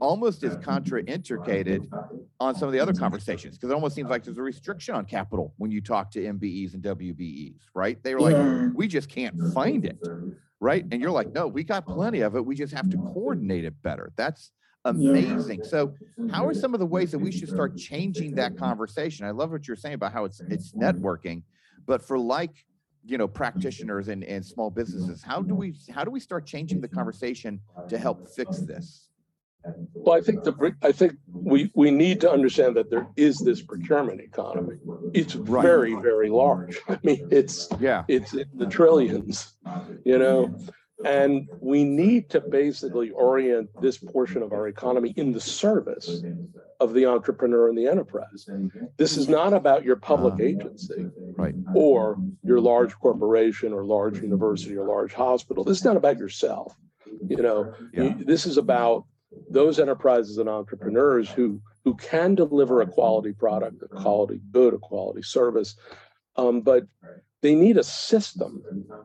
almost 0.00 0.44
is 0.44 0.56
contraindicated 0.58 1.88
on 2.38 2.54
some 2.54 2.68
of 2.68 2.72
the 2.72 2.80
other 2.80 2.92
conversations 2.94 3.56
because 3.56 3.70
it 3.70 3.74
almost 3.74 3.94
seems 3.94 4.10
like 4.10 4.24
there's 4.24 4.38
a 4.38 4.42
restriction 4.42 4.94
on 4.94 5.04
capital 5.04 5.54
when 5.58 5.70
you 5.70 5.80
talk 5.80 6.10
to 6.10 6.20
MBEs 6.20 6.74
and 6.74 6.82
WBEs, 6.82 7.56
right? 7.74 8.02
They 8.02 8.14
were 8.14 8.20
like, 8.20 8.36
Yeah. 8.36 8.68
we 8.74 8.88
just 8.88 9.08
can't 9.08 9.34
find 9.52 9.84
it, 9.84 9.98
right? 10.60 10.84
And 10.90 11.00
you're 11.00 11.10
like, 11.10 11.32
no, 11.32 11.46
we 11.46 11.64
got 11.64 11.86
plenty 11.86 12.20
of 12.20 12.34
it. 12.36 12.44
We 12.44 12.54
just 12.54 12.72
have 12.72 12.88
to 12.90 12.96
coordinate 12.98 13.64
it 13.64 13.74
better. 13.82 14.12
That's 14.16 14.52
amazing. 14.84 15.62
So, 15.64 15.94
how 16.30 16.46
are 16.46 16.54
some 16.54 16.74
of 16.74 16.80
the 16.80 16.86
ways 16.86 17.10
that 17.10 17.18
we 17.18 17.30
should 17.30 17.48
start 17.48 17.76
changing 17.76 18.34
that 18.34 18.56
conversation? 18.56 19.26
I 19.26 19.30
love 19.30 19.50
what 19.50 19.66
you're 19.66 19.76
saying 19.76 19.94
about 19.94 20.12
how 20.12 20.24
it's 20.24 20.40
it's 20.50 20.72
networking, 20.72 21.42
but 21.86 22.02
for 22.02 22.18
like 22.18 22.64
you 23.04 23.18
know 23.18 23.28
practitioners 23.28 24.08
and, 24.08 24.22
and 24.24 24.44
small 24.44 24.70
businesses, 24.70 25.22
how 25.22 25.42
do 25.42 25.54
we 25.54 25.74
how 25.90 26.04
do 26.04 26.10
we 26.10 26.20
start 26.20 26.46
changing 26.46 26.80
the 26.80 26.88
conversation 26.88 27.60
to 27.88 27.98
help 27.98 28.28
fix 28.28 28.60
this? 28.60 29.08
Well, 29.94 30.16
I 30.16 30.22
think 30.22 30.44
the 30.44 30.74
I 30.82 30.92
think 30.92 31.14
we 31.32 31.70
we 31.74 31.90
need 31.90 32.20
to 32.22 32.30
understand 32.30 32.76
that 32.76 32.90
there 32.90 33.06
is 33.16 33.38
this 33.40 33.60
procurement 33.60 34.20
economy. 34.20 34.76
It's 35.12 35.36
Right. 35.36 35.62
very 35.62 35.94
very 35.96 36.30
large. 36.30 36.78
I 36.88 36.98
mean, 37.02 37.26
it's 37.30 37.68
Yeah. 37.78 38.04
it's 38.08 38.32
in 38.34 38.46
the 38.54 38.66
trillions, 38.66 39.56
you 40.04 40.18
know. 40.18 40.54
And 41.04 41.48
we 41.60 41.84
need 41.84 42.28
to 42.30 42.40
basically 42.40 43.10
orient 43.10 43.70
this 43.80 43.96
portion 43.98 44.42
of 44.42 44.52
our 44.52 44.68
economy 44.68 45.14
in 45.16 45.32
the 45.32 45.40
service 45.40 46.22
of 46.78 46.94
the 46.94 47.06
entrepreneur 47.06 47.68
and 47.68 47.76
the 47.78 47.86
enterprise. 47.86 48.48
This 48.96 49.16
is 49.16 49.28
not 49.28 49.52
about 49.52 49.84
your 49.84 49.96
public 49.96 50.40
agency 50.40 51.10
Right. 51.36 51.54
or 51.74 52.18
your 52.42 52.60
large 52.60 52.94
corporation 52.98 53.72
or 53.72 53.84
large 53.84 54.20
university 54.20 54.76
or 54.76 54.86
large 54.86 55.12
hospital. 55.14 55.64
This 55.64 55.78
is 55.78 55.84
not 55.84 55.96
about 55.96 56.18
yourself. 56.18 56.74
You 57.26 57.36
know, 57.38 57.72
Yeah. 57.92 58.02
You- 58.18 58.24
this 58.24 58.46
is 58.46 58.56
about 58.58 59.04
those 59.48 59.78
enterprises 59.78 60.38
and 60.38 60.48
entrepreneurs 60.48 61.30
who 61.30 61.60
who 61.82 61.94
can 61.94 62.34
deliver 62.34 62.82
a 62.82 62.86
quality 62.86 63.32
product, 63.32 63.82
a 63.82 63.88
quality 63.88 64.38
good, 64.52 64.74
a 64.74 64.78
quality 64.78 65.22
service. 65.22 65.76
Um, 66.36 66.60
but 66.60 66.84
they 67.40 67.54
need 67.54 67.78
a 67.78 67.82
system 67.82 68.62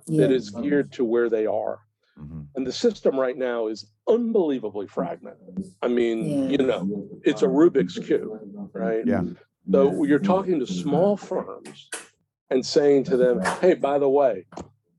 that 0.08 0.30
is 0.30 0.50
geared 0.50 0.92
to 0.94 1.06
where 1.06 1.30
they 1.30 1.46
are. 1.46 1.80
Mhm. 2.20 2.48
And 2.56 2.66
the 2.66 2.72
system 2.72 3.20
right 3.20 3.38
now 3.38 3.68
is 3.68 3.92
unbelievably 4.08 4.88
fragmented. 4.88 5.66
I 5.82 5.88
mean, 5.88 6.26
Yeah. 6.26 6.50
you 6.50 6.58
know, 6.60 7.08
it's 7.24 7.42
a 7.42 7.48
Rubik's 7.48 7.98
Cube, 8.00 8.40
right? 8.74 9.06
Yeah. 9.06 9.24
So 9.72 10.04
you're 10.04 10.20
talking 10.20 10.60
to 10.60 10.68
small 10.68 11.18
firms 11.18 11.90
and 12.50 12.66
saying 12.66 13.06
to 13.06 13.18
them, 13.18 13.42
hey, 13.62 13.74
by 13.74 13.98
the 14.00 14.10
way, 14.10 14.46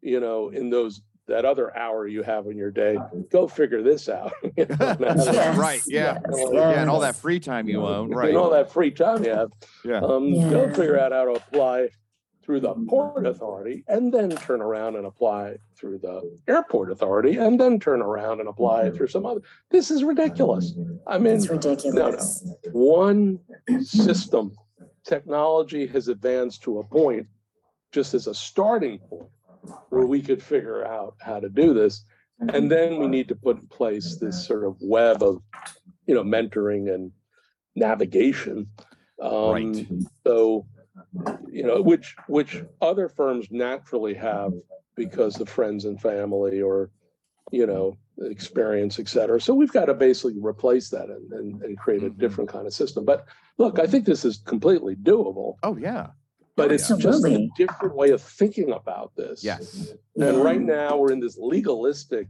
you 0.03 0.21
know, 0.21 0.49
in 0.51 0.71
those 0.71 1.03
that 1.29 1.45
other 1.45 1.77
hour 1.77 2.07
you 2.07 2.23
have 2.23 2.47
in 2.47 2.57
your 2.57 2.71
day, 2.71 2.97
go 3.31 3.49
figure 3.49 3.83
this 3.83 4.09
out. 4.09 4.33
You 4.57 4.67
know, 4.67 4.97
Yes, 5.01 5.57
Right, 5.59 5.83
yeah. 5.87 6.19
yes, 6.31 6.49
Yeah, 6.53 6.81
and 6.81 6.89
all 6.91 7.01
that 7.01 7.17
free 7.17 7.41
time 7.41 7.69
you 7.69 7.85
own, 7.85 8.07
And 8.07 8.15
right? 8.15 8.35
all 8.37 8.51
that 8.51 8.71
free 8.71 8.91
time 8.93 9.25
you 9.25 9.31
have, 9.31 9.51
Yeah. 9.85 10.01
um, 10.01 10.33
go 10.51 10.69
figure 10.69 10.99
out 10.99 11.11
how 11.13 11.25
to 11.25 11.33
apply 11.33 11.89
through 12.47 12.61
the 12.61 12.73
port 12.89 13.27
authority 13.27 13.83
and 13.89 14.15
then 14.15 14.31
turn 14.31 14.63
around 14.63 14.95
and 14.95 15.05
apply 15.05 15.57
through 15.77 15.99
the 15.99 16.39
airport 16.47 16.93
authority 16.93 17.37
and 17.39 17.59
then 17.59 17.81
turn 17.81 18.01
around 18.01 18.39
and 18.39 18.49
apply 18.49 18.89
through 18.91 19.09
some 19.09 19.27
other. 19.27 19.41
This 19.71 19.91
is 19.91 20.05
ridiculous. 20.05 20.73
I 21.09 21.19
mean, 21.19 21.35
It's 21.35 21.51
ridiculous. 21.51 22.45
No, 22.45 22.53
no. 22.65 22.71
one 22.71 23.41
system, 23.83 24.53
technology 25.05 25.89
has 25.89 26.07
advanced 26.07 26.63
to 26.63 26.79
a 26.79 26.85
point, 26.85 27.27
just 27.91 28.15
as 28.15 28.29
a 28.29 28.35
starting 28.35 29.01
point, 29.01 29.31
where 29.89 30.07
we 30.07 30.23
could 30.23 30.41
figure 30.41 30.87
out 30.87 31.17
how 31.21 31.41
to 31.41 31.49
do 31.49 31.75
this. 31.75 32.05
And 32.53 32.71
then 32.71 32.99
we 33.01 33.09
need 33.09 33.27
to 33.29 33.35
put 33.35 33.57
in 33.57 33.67
place 33.67 34.19
this 34.21 34.47
sort 34.47 34.65
of 34.65 34.77
web 34.81 35.21
of, 35.23 35.43
you 36.07 36.15
know, 36.15 36.23
mentoring 36.23 36.95
and 36.95 37.11
navigation. 37.75 38.69
Um, 39.21 39.51
Right. 39.51 39.87
So, 40.25 40.67
you 41.51 41.63
know, 41.63 41.81
which, 41.83 42.15
which 42.29 42.63
other 42.81 43.09
firms 43.09 43.47
naturally 43.51 44.15
have 44.15 44.53
because 44.97 45.41
of 45.41 45.49
friends 45.49 45.85
and 45.85 46.01
family 46.01 46.61
or, 46.63 46.91
you 47.53 47.67
know, 47.67 47.97
experience, 48.23 48.99
et 48.99 49.09
cetera. 49.09 49.41
So 49.41 49.55
we've 49.55 49.73
got 49.73 49.87
to 49.87 49.95
basically 49.95 50.39
replace 50.41 50.89
that 50.91 51.11
and, 51.11 51.31
and, 51.33 51.63
and 51.63 51.79
create 51.79 52.03
a 52.03 52.11
Mhm. 52.11 52.19
different 52.19 52.51
kind 52.51 52.67
of 52.67 52.73
system. 52.73 53.05
But 53.05 53.27
look, 53.59 53.79
I 53.79 53.87
think 53.87 54.07
this 54.07 54.25
is 54.25 54.39
completely 54.39 54.97
doable, 54.97 55.57
Oh, 55.63 55.77
yeah. 55.77 56.09
but 56.57 56.73
it's 56.73 56.89
just 56.89 57.25
a 57.27 57.49
different 57.57 57.95
way 57.95 58.11
of 58.11 58.23
thinking 58.23 58.73
about 58.73 59.15
this. 59.17 59.45
Yes. 59.45 59.93
And 60.17 60.39
right 60.43 60.61
now, 60.61 60.97
we're 60.97 61.13
in 61.13 61.21
this 61.21 61.37
legalistic 61.39 62.29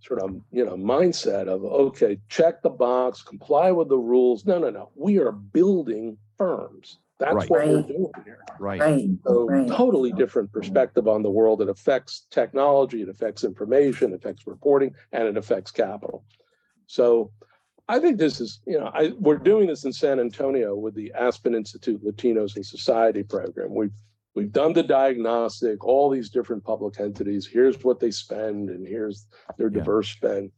sort 0.00 0.20
of, 0.22 0.40
you 0.52 0.64
know, 0.64 0.76
mindset 0.76 1.48
of, 1.48 1.64
okay, 1.64 2.18
check 2.28 2.62
the 2.62 2.70
box, 2.70 3.22
comply 3.22 3.70
with 3.72 3.88
the 3.88 3.98
rules. 3.98 4.44
No, 4.46 4.58
no, 4.58 4.70
no. 4.70 4.90
We 4.94 5.18
are 5.18 5.32
building 5.32 6.18
firms. 6.36 6.98
That's 7.18 7.34
Right. 7.34 7.50
what 7.50 7.66
we're 7.66 7.82
doing 7.82 8.12
here. 8.24 8.44
Right. 8.60 8.80
Right, 8.80 9.08
So 9.24 9.46
Right. 9.46 9.68
totally 9.68 10.12
different 10.12 10.52
perspective 10.52 11.08
on 11.08 11.22
the 11.22 11.30
world. 11.30 11.60
It 11.62 11.68
affects 11.68 12.26
technology, 12.30 13.02
it 13.02 13.08
affects 13.08 13.44
information, 13.44 14.12
it 14.12 14.16
affects 14.16 14.46
reporting, 14.46 14.94
and 15.12 15.26
it 15.28 15.36
affects 15.36 15.70
capital. 15.70 16.24
So 16.86 17.32
I 17.88 17.98
think 17.98 18.18
this 18.18 18.40
is, 18.40 18.60
you 18.66 18.78
know, 18.78 18.90
I, 18.92 19.12
we're 19.18 19.38
doing 19.38 19.66
this 19.66 19.84
in 19.84 19.92
San 19.92 20.20
Antonio 20.20 20.76
with 20.76 20.94
the 20.94 21.12
Aspen 21.14 21.54
Institute 21.54 22.04
Latinos 22.04 22.56
in 22.56 22.62
Society 22.64 23.22
program. 23.22 23.74
We've 23.74 23.92
we've 24.34 24.52
done 24.52 24.72
the 24.72 24.84
diagnostic, 24.84 25.84
all 25.84 26.08
these 26.10 26.30
different 26.30 26.62
public 26.62 27.00
entities. 27.00 27.46
Here's 27.46 27.82
what 27.82 27.98
they 27.98 28.12
spend, 28.12 28.70
and 28.70 28.86
here's 28.86 29.26
their 29.56 29.68
Yeah. 29.68 29.80
diverse 29.80 30.10
spend. 30.10 30.52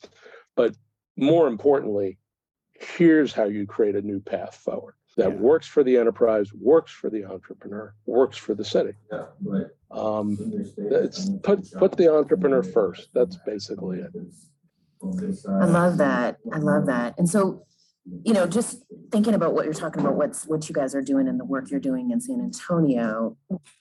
But 0.55 0.77
more 1.17 1.47
importantly, 1.47 2.19
here's 2.75 3.33
how 3.33 3.45
you 3.45 3.67
create 3.67 3.97
a 3.97 4.03
new 4.03 4.21
path 4.21 4.57
forward 4.57 4.95
that 5.21 5.33
Yeah. 5.33 5.37
works 5.37 5.67
for 5.67 5.83
the 5.85 5.97
enterprise, 5.99 6.53
works 6.55 6.93
for 6.93 7.11
the 7.11 7.25
entrepreneur, 7.25 7.93
works 8.07 8.39
for 8.39 8.55
the 8.55 8.65
city. 8.65 8.95
Yeah, 9.13 9.27
right. 9.45 9.67
Um, 9.91 10.39
it's 10.79 11.29
put 11.43 11.71
put 11.73 11.93
the 11.97 12.09
entrepreneur 12.13 12.63
first. 12.63 13.11
That's 13.13 13.37
basically 13.45 13.99
it. 14.01 14.13
I 15.49 15.65
love 15.67 15.99
that. 15.99 16.39
I 16.53 16.59
love 16.59 16.87
that. 16.87 17.19
And 17.19 17.29
so 17.29 17.67
you 18.25 18.33
know, 18.33 18.47
just 18.47 18.83
thinking 19.13 19.35
about 19.35 19.53
what 19.55 19.67
you're 19.67 19.75
talking 19.75 20.01
about, 20.01 20.17
what's, 20.17 20.47
what 20.47 20.67
you 20.69 20.75
guys 20.75 20.95
are 20.95 21.03
doing 21.03 21.29
and 21.29 21.39
the 21.39 21.45
work 21.45 21.71
you're 21.71 21.79
doing 21.79 22.11
in 22.11 22.21
San 22.21 22.41
Antonio. 22.41 23.37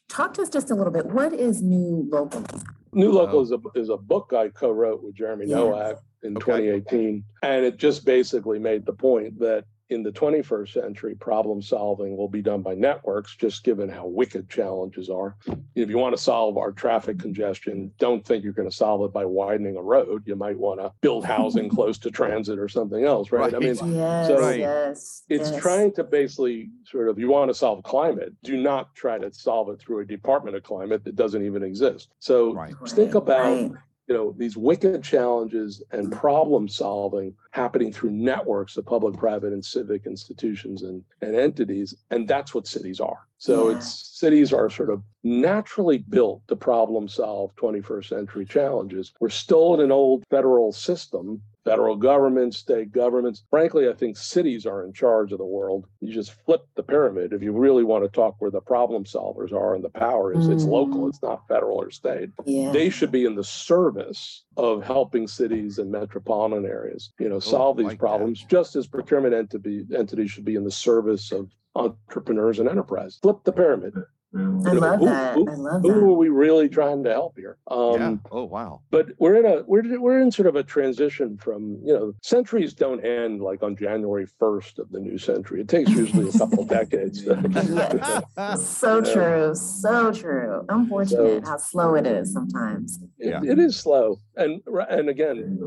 Talk 0.10 0.34
to 0.36 0.42
us 0.42 0.50
just 0.50 0.70
a 0.70 0.76
little 0.76 0.92
bit. 0.92 1.06
What 1.06 1.32
is 1.34 1.62
new 1.62 2.06
local? 2.12 2.44
New 2.92 3.12
Local 3.12 3.42
is 3.42 3.52
a, 3.52 3.60
is 3.76 3.90
a 3.90 3.96
book 3.98 4.34
I 4.36 4.50
co-wrote 4.50 5.02
with 5.02 5.16
Jeremy 5.16 5.46
Yeah. 5.48 5.56
Nowak 5.56 6.00
in 6.24 6.36
Okay. 6.36 6.44
twenty 6.44 6.68
eighteen. 6.68 7.24
And 7.44 7.64
it 7.66 7.78
just 7.78 8.04
basically 8.06 8.60
made 8.60 8.86
the 8.86 8.94
point 8.94 9.40
that 9.40 9.64
in 9.90 10.04
the 10.04 10.12
twenty-first 10.12 10.74
century, 10.74 11.16
problem 11.16 11.62
solving 11.62 12.16
will 12.16 12.28
be 12.28 12.42
done 12.42 12.62
by 12.62 12.76
networks, 12.76 13.36
just 13.36 13.64
given 13.64 13.90
how 13.90 14.06
wicked 14.06 14.48
challenges 14.50 15.10
are. 15.10 15.36
If 15.76 15.90
you 15.90 15.98
want 15.98 16.16
to 16.16 16.22
solve 16.22 16.58
our 16.58 16.72
traffic 16.72 17.18
congestion, 17.18 17.92
don't 17.98 18.24
think 18.24 18.44
you're 18.44 18.54
going 18.54 18.70
to 18.70 18.76
solve 18.76 19.02
it 19.04 19.12
by 19.14 19.26
widening 19.26 19.78
a 19.78 19.82
road. 19.82 20.24
You 20.26 20.36
might 20.36 20.58
want 20.58 20.80
to 20.80 20.92
build 21.02 21.26
housing 21.26 21.70
close 21.76 21.98
to 22.00 22.12
transit 22.12 22.60
or 22.60 22.70
something 22.70 23.04
else, 23.04 23.32
right? 23.32 23.54
I 23.54 23.60
mean, 23.60 23.76
Right. 23.80 23.94
Yes, 23.94 24.30
Right. 24.40 24.60
yes. 24.60 25.24
it's 25.30 25.52
yes. 25.52 25.62
trying 25.62 25.92
to 25.94 26.04
basically 26.04 26.70
sort 26.86 27.08
of, 27.10 27.18
you 27.18 27.28
want 27.30 27.50
to 27.50 27.54
solve 27.56 27.82
climate, 27.84 28.34
do 28.44 28.58
not 28.58 28.94
try 28.94 29.18
to 29.18 29.32
solve 29.34 29.70
it 29.70 29.80
through 29.80 30.00
a 30.00 30.06
department 30.06 30.56
of 30.56 30.64
climate 30.64 31.04
that 31.06 31.16
doesn't 31.16 31.44
even 31.46 31.64
exist. 31.64 32.10
So 32.20 32.54
Right. 32.54 32.74
think 32.88 33.14
Right, 33.14 33.16
about 33.16 33.44
right. 33.54 33.72
You 34.10 34.16
know, 34.16 34.34
these 34.38 34.58
wicked 34.58 35.04
challenges 35.04 35.84
and 35.92 36.08
mm-hmm. 36.08 36.20
problem 36.20 36.68
solving 36.68 37.36
happening 37.52 37.94
through 37.94 38.10
networks 38.10 38.76
of 38.76 38.86
public, 38.86 39.16
private, 39.16 39.54
and 39.54 39.64
civic 39.64 40.08
institutions 40.08 40.82
and, 40.82 41.04
and 41.22 41.36
entities. 41.36 41.94
And 42.10 42.28
that's 42.28 42.54
what 42.56 42.66
cities 42.66 43.00
are. 43.00 43.28
So 43.38 43.70
Yeah. 43.70 43.78
it's 43.78 44.18
cities 44.20 44.52
are 44.52 44.70
sort 44.70 44.90
of 44.90 45.04
naturally 45.24 46.00
built 46.00 46.42
to 46.48 46.56
problem 46.56 47.08
solve 47.08 47.56
21st 47.56 48.06
century 48.10 48.46
challenges. 48.46 49.14
We're 49.20 49.30
still 49.30 49.76
in 49.76 49.80
an 49.80 49.92
old 49.92 50.24
federal 50.32 50.72
system. 50.72 51.42
Federal 51.70 51.96
government, 51.96 52.54
state 52.56 52.92
governments. 52.92 53.44
Frankly, 53.50 53.88
I 53.90 53.94
think 53.94 54.18
cities 54.18 54.66
are 54.66 54.84
in 54.86 54.94
charge 54.94 55.32
of 55.32 55.38
the 55.38 55.46
world. 55.46 55.86
You 56.02 56.12
just 56.14 56.32
flip 56.46 56.66
the 56.76 56.84
pyramid. 56.84 57.34
If 57.34 57.42
you 57.44 57.52
really 57.52 57.84
want 57.84 58.04
to 58.04 58.10
talk 58.10 58.36
where 58.40 58.52
the 58.52 58.62
problem 58.62 59.04
solvers 59.04 59.52
are 59.54 59.76
and 59.76 59.84
the 59.84 59.90
power 59.90 60.34
is, 60.34 60.48
it's 60.48 60.64
local, 60.64 61.02
Mm. 61.06 61.10
it's 61.10 61.22
not 61.22 61.48
federal 61.48 61.78
or 61.82 61.92
state 61.92 62.30
Yeah. 62.46 62.72
they 62.72 62.90
should 62.90 63.12
be 63.12 63.26
in 63.26 63.36
the 63.36 63.44
service 63.44 64.44
of 64.58 64.84
helping 64.84 65.28
cities 65.28 65.80
and 65.80 65.92
metropolitan 65.92 66.66
areas, 66.66 67.12
you 67.20 67.30
know, 67.30 67.40
solve 67.40 67.78
these 67.78 67.86
like 67.86 67.98
that. 68.00 68.06
problems, 68.06 68.44
just 68.44 68.76
as 68.76 68.88
procurement 68.88 69.34
entity, 69.34 69.86
entities 69.96 70.32
should 70.32 70.46
be 70.46 70.56
in 70.56 70.64
the 70.64 70.72
service 70.72 71.32
of 71.32 71.50
entrepreneurs 71.76 72.60
and 72.60 72.68
enterprise. 72.68 73.20
Flip 73.22 73.38
the 73.44 73.52
pyramid. 73.52 73.94
I 74.36 74.38
know, 74.38 74.74
love 74.74 75.00
who- 75.00 75.06
that. 75.08 75.34
who- 75.36 75.50
I 75.50 75.56
love 75.56 75.82
Who 75.82 75.88
that. 75.94 75.98
are 76.04 76.14
we 76.14 76.30
really 76.30 76.70
trying 76.70 77.04
to 77.04 77.12
help 77.12 77.36
here? 77.36 77.58
Yeah. 77.70 77.76
Um, 77.78 78.22
Oh, 78.32 78.44
wow. 78.44 78.82
but 78.92 79.08
we're 79.18 79.36
in 79.38 79.46
a 79.48 79.64
we're 79.66 80.00
we're 80.00 80.20
in 80.22 80.32
sort 80.32 80.48
of 80.48 80.56
a 80.56 80.62
transition 80.62 81.36
from 81.38 81.80
you 81.84 81.94
know 81.94 82.14
centuries 82.22 82.74
don't 82.76 83.04
end 83.04 83.42
like 83.42 83.64
on 83.64 83.76
January 83.76 84.28
first 84.38 84.78
of 84.78 84.92
the 84.92 85.00
new 85.00 85.18
century. 85.18 85.62
It 85.62 85.68
takes 85.68 85.90
usually 85.90 86.30
a 86.30 86.32
couple 86.38 86.64
decades. 86.80 87.26
So 88.60 88.98
Yeah. 89.00 89.14
true, 89.14 89.56
so 89.56 90.12
true. 90.12 90.66
Unfortunate 90.70 91.46
how 91.46 91.58
slow 91.58 91.96
it 91.96 92.06
is 92.06 92.32
sometimes. 92.32 93.00
It- 93.18 93.30
Yeah. 93.30 93.42
it 93.44 93.58
is 93.60 93.76
slow, 93.76 94.20
and 94.36 94.62
and 94.90 95.10
again, 95.10 95.58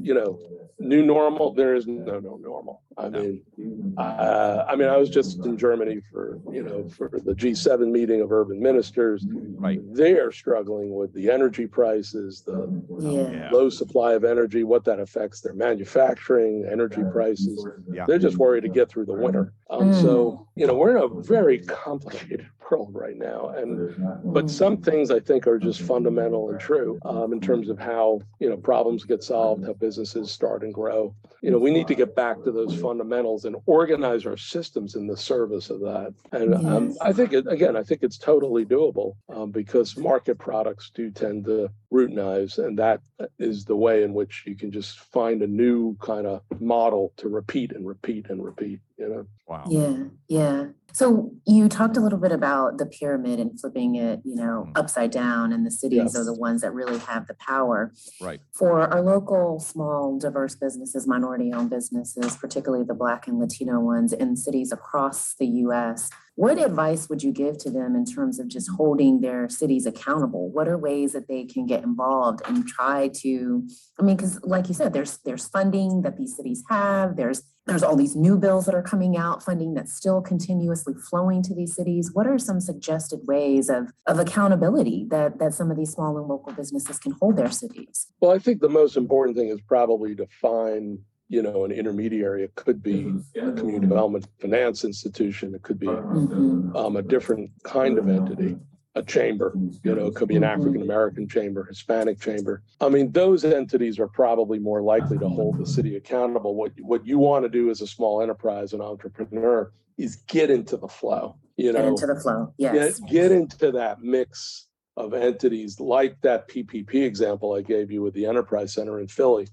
you 0.00 0.14
know, 0.14 0.38
new 0.78 1.04
normal. 1.04 1.54
There 1.54 1.74
is 1.74 1.86
no 1.86 2.20
no 2.20 2.36
normal. 2.36 2.82
I 2.98 3.08
No. 3.08 3.20
mean, 3.20 3.94
uh, 3.96 4.64
I 4.68 4.76
mean, 4.76 4.88
I 4.88 4.96
was 4.96 5.08
just 5.10 5.44
in 5.44 5.56
Germany 5.56 6.00
for 6.12 6.38
you 6.50 6.62
know 6.62 6.88
for 6.88 7.08
the 7.08 7.34
G7 7.34 7.90
meeting 7.90 8.20
of 8.20 8.32
urban 8.32 8.60
ministers. 8.60 9.24
Right. 9.28 9.80
They 9.94 10.18
are 10.18 10.30
struggling 10.32 10.94
with 10.94 11.12
the 11.14 11.30
energy 11.30 11.66
prices, 11.66 12.42
the 12.42 12.68
Yeah. 13.00 13.30
Yeah. 13.30 13.50
low 13.52 13.68
supply 13.70 14.12
of 14.14 14.24
energy, 14.24 14.64
what 14.64 14.84
that 14.84 15.00
affects 15.00 15.40
their 15.40 15.54
manufacturing, 15.54 16.66
energy 16.70 17.02
prices. 17.12 17.66
Yeah. 17.90 18.04
They're 18.06 18.18
just 18.18 18.38
worried 18.38 18.62
to 18.62 18.68
get 18.68 18.88
through 18.88 19.06
the 19.06 19.14
winter. 19.14 19.52
Um, 19.70 19.92
so 19.94 20.46
you 20.54 20.66
know, 20.66 20.74
we're 20.74 20.96
in 20.96 21.02
a 21.02 21.08
very 21.22 21.58
complicated 21.60 22.46
world 22.72 22.94
right 22.94 23.16
now, 23.16 23.50
and 23.56 23.94
but 24.24 24.50
some 24.50 24.78
things 24.78 25.10
I 25.10 25.20
think 25.20 25.46
are 25.46 25.58
just 25.58 25.82
fundamental 25.82 26.50
and 26.50 26.58
true 26.58 26.98
um, 27.04 27.32
in 27.32 27.40
terms 27.40 27.68
of 27.68 27.78
how 27.78 28.20
you 28.40 28.48
know 28.48 28.56
problems 28.56 29.04
get 29.04 29.22
solved, 29.22 29.64
how 29.66 29.74
businesses 29.74 30.30
start 30.30 30.62
and 30.62 30.72
grow. 30.72 31.14
You 31.42 31.50
know, 31.50 31.58
we 31.58 31.70
need 31.70 31.88
to 31.88 31.94
get 31.94 32.14
back 32.14 32.42
to 32.44 32.52
those 32.52 32.74
fundamentals 32.80 33.44
and 33.44 33.56
organize 33.66 34.24
our 34.26 34.36
systems 34.36 34.94
in 34.94 35.06
the 35.06 35.16
service 35.16 35.70
of 35.70 35.80
that. 35.80 36.14
And 36.30 36.54
um, 36.54 36.96
I 37.00 37.12
think 37.12 37.32
it, 37.32 37.46
again, 37.48 37.76
I 37.76 37.82
think 37.82 38.02
it's 38.02 38.16
totally 38.16 38.64
doable 38.64 39.16
um, 39.28 39.50
because 39.50 39.96
market 39.96 40.38
products 40.38 40.90
do 40.94 41.10
tend 41.10 41.44
to 41.46 41.68
routinize, 41.92 42.58
and 42.58 42.78
that 42.78 43.00
is 43.38 43.64
the 43.64 43.76
way 43.76 44.02
in 44.02 44.14
which 44.14 44.44
you 44.46 44.56
can 44.56 44.72
just 44.72 44.98
find 44.98 45.42
a 45.42 45.46
new 45.46 45.94
kind 46.00 46.26
of 46.26 46.40
model 46.60 47.12
to 47.18 47.28
repeat 47.28 47.72
and 47.72 47.86
repeat 47.86 48.26
and 48.30 48.42
repeat. 48.42 48.80
You 48.98 49.08
know. 49.08 49.26
Wow. 49.48 49.64
Yeah, 49.68 50.04
yeah. 50.28 50.66
So 50.92 51.32
you 51.46 51.68
talked 51.68 51.96
a 51.96 52.00
little 52.00 52.18
bit 52.18 52.30
about 52.32 52.78
the 52.78 52.86
pyramid 52.86 53.40
and 53.40 53.58
flipping 53.60 53.96
it, 53.96 54.20
you 54.24 54.36
know, 54.36 54.66
Mhm. 54.68 54.78
upside 54.78 55.10
down, 55.10 55.52
and 55.52 55.66
the 55.66 55.70
cities 55.70 56.14
are 56.16 56.24
the 56.24 56.34
ones 56.34 56.60
that 56.62 56.72
really 56.72 56.98
have 56.98 57.26
the 57.26 57.34
power. 57.34 57.92
Right. 58.20 58.40
For 58.52 58.80
our 58.80 59.02
local, 59.02 59.58
small, 59.58 60.18
diverse 60.18 60.54
businesses, 60.54 61.06
minority-owned 61.06 61.70
businesses, 61.70 62.36
particularly 62.36 62.84
the 62.84 62.94
Black 62.94 63.26
and 63.26 63.38
Latino 63.38 63.80
ones 63.80 64.12
in 64.12 64.36
cities 64.36 64.70
across 64.72 65.34
the 65.34 65.46
US, 65.46 66.08
what 66.34 66.58
advice 66.58 67.08
would 67.08 67.22
you 67.22 67.32
give 67.32 67.58
to 67.58 67.70
them 67.70 67.94
in 67.94 68.04
terms 68.04 68.38
of 68.38 68.48
just 68.48 68.70
holding 68.70 69.20
their 69.20 69.48
cities 69.48 69.86
accountable? 69.86 70.50
What 70.50 70.68
are 70.68 70.78
ways 70.78 71.12
that 71.12 71.28
they 71.28 71.44
can 71.44 71.66
get 71.66 71.84
involved 71.84 72.40
and 72.46 72.66
try 72.66 73.10
to, 73.16 73.66
I 73.98 74.02
mean, 74.02 74.16
because 74.16 74.42
like 74.42 74.68
you 74.68 74.74
said, 74.74 74.92
there's 74.92 75.18
there's 75.18 75.48
funding 75.48 76.02
that 76.02 76.16
these 76.16 76.36
cities 76.36 76.64
have, 76.68 77.16
there's 77.16 77.42
there's 77.66 77.82
all 77.82 77.94
these 77.94 78.16
new 78.16 78.36
bills 78.36 78.66
that 78.66 78.74
are 78.74 78.82
coming 78.82 79.16
out, 79.16 79.42
funding 79.42 79.74
that's 79.74 79.94
still 79.94 80.20
continuously 80.20 80.94
flowing 80.94 81.42
to 81.44 81.54
these 81.54 81.76
cities. 81.76 82.10
What 82.12 82.26
are 82.26 82.38
some 82.38 82.60
suggested 82.60 83.20
ways 83.24 83.68
of, 83.68 83.92
of 84.08 84.18
accountability 84.18 85.06
that, 85.10 85.38
that 85.38 85.54
some 85.54 85.70
of 85.70 85.76
these 85.76 85.92
small 85.92 86.18
and 86.18 86.26
local 86.26 86.52
businesses 86.52 86.98
can 86.98 87.12
hold 87.12 87.36
their 87.36 87.52
cities? 87.52 88.08
Well, 88.20 88.32
I 88.32 88.40
think 88.40 88.60
the 88.60 88.68
most 88.68 88.96
important 88.96 89.36
thing 89.36 89.48
is 89.48 89.60
probably 89.60 90.16
to 90.16 90.26
find, 90.40 90.98
you 91.32 91.42
know, 91.42 91.64
an 91.64 91.72
intermediary. 91.72 92.44
It 92.44 92.54
could 92.56 92.82
be 92.82 93.10
a 93.36 93.52
community 93.52 93.86
development 93.86 94.28
finance 94.38 94.84
institution. 94.84 95.54
It 95.54 95.62
could 95.62 95.78
be 95.80 95.86
Mhm. 95.86 96.76
um, 96.76 96.96
a 96.96 97.02
different 97.02 97.50
kind 97.62 97.96
of 97.96 98.06
entity, 98.06 98.58
a 98.94 99.02
chamber. 99.02 99.54
You 99.82 99.94
know, 99.94 100.08
it 100.08 100.14
could 100.14 100.28
be 100.28 100.36
an 100.36 100.44
African 100.44 100.82
American 100.82 101.26
chamber, 101.26 101.64
Hispanic 101.64 102.20
chamber. 102.20 102.62
I 102.82 102.90
mean, 102.90 103.12
those 103.12 103.46
entities 103.46 103.98
are 103.98 104.08
probably 104.08 104.58
more 104.58 104.82
likely 104.82 105.16
to 105.18 105.28
hold 105.28 105.56
the 105.56 105.64
city 105.64 105.96
accountable. 105.96 106.54
What 106.54 106.72
what 106.82 107.06
you 107.06 107.18
want 107.18 107.44
to 107.44 107.48
do 107.48 107.70
as 107.70 107.80
a 107.80 107.86
small 107.86 108.20
enterprise 108.20 108.74
and 108.74 108.82
entrepreneur 108.82 109.72
is 109.96 110.16
get 110.26 110.50
into 110.50 110.76
the 110.76 110.88
flow. 110.88 111.36
You 111.56 111.72
know, 111.72 111.78
Get 111.80 111.88
into 111.88 112.06
the 112.08 112.20
flow, 112.20 112.52
get, 112.58 112.74
yes. 112.74 113.00
get 113.10 113.32
into 113.32 113.72
that 113.72 114.02
mix 114.02 114.66
of 114.98 115.14
entities 115.14 115.80
like 115.80 116.20
that 116.20 116.46
PPP 116.48 116.94
example 117.04 117.54
I 117.54 117.62
gave 117.62 117.90
you 117.90 118.02
with 118.02 118.12
the 118.12 118.26
Enterprise 118.26 118.74
Center 118.74 119.00
in 119.00 119.08
Philly. 119.08 119.46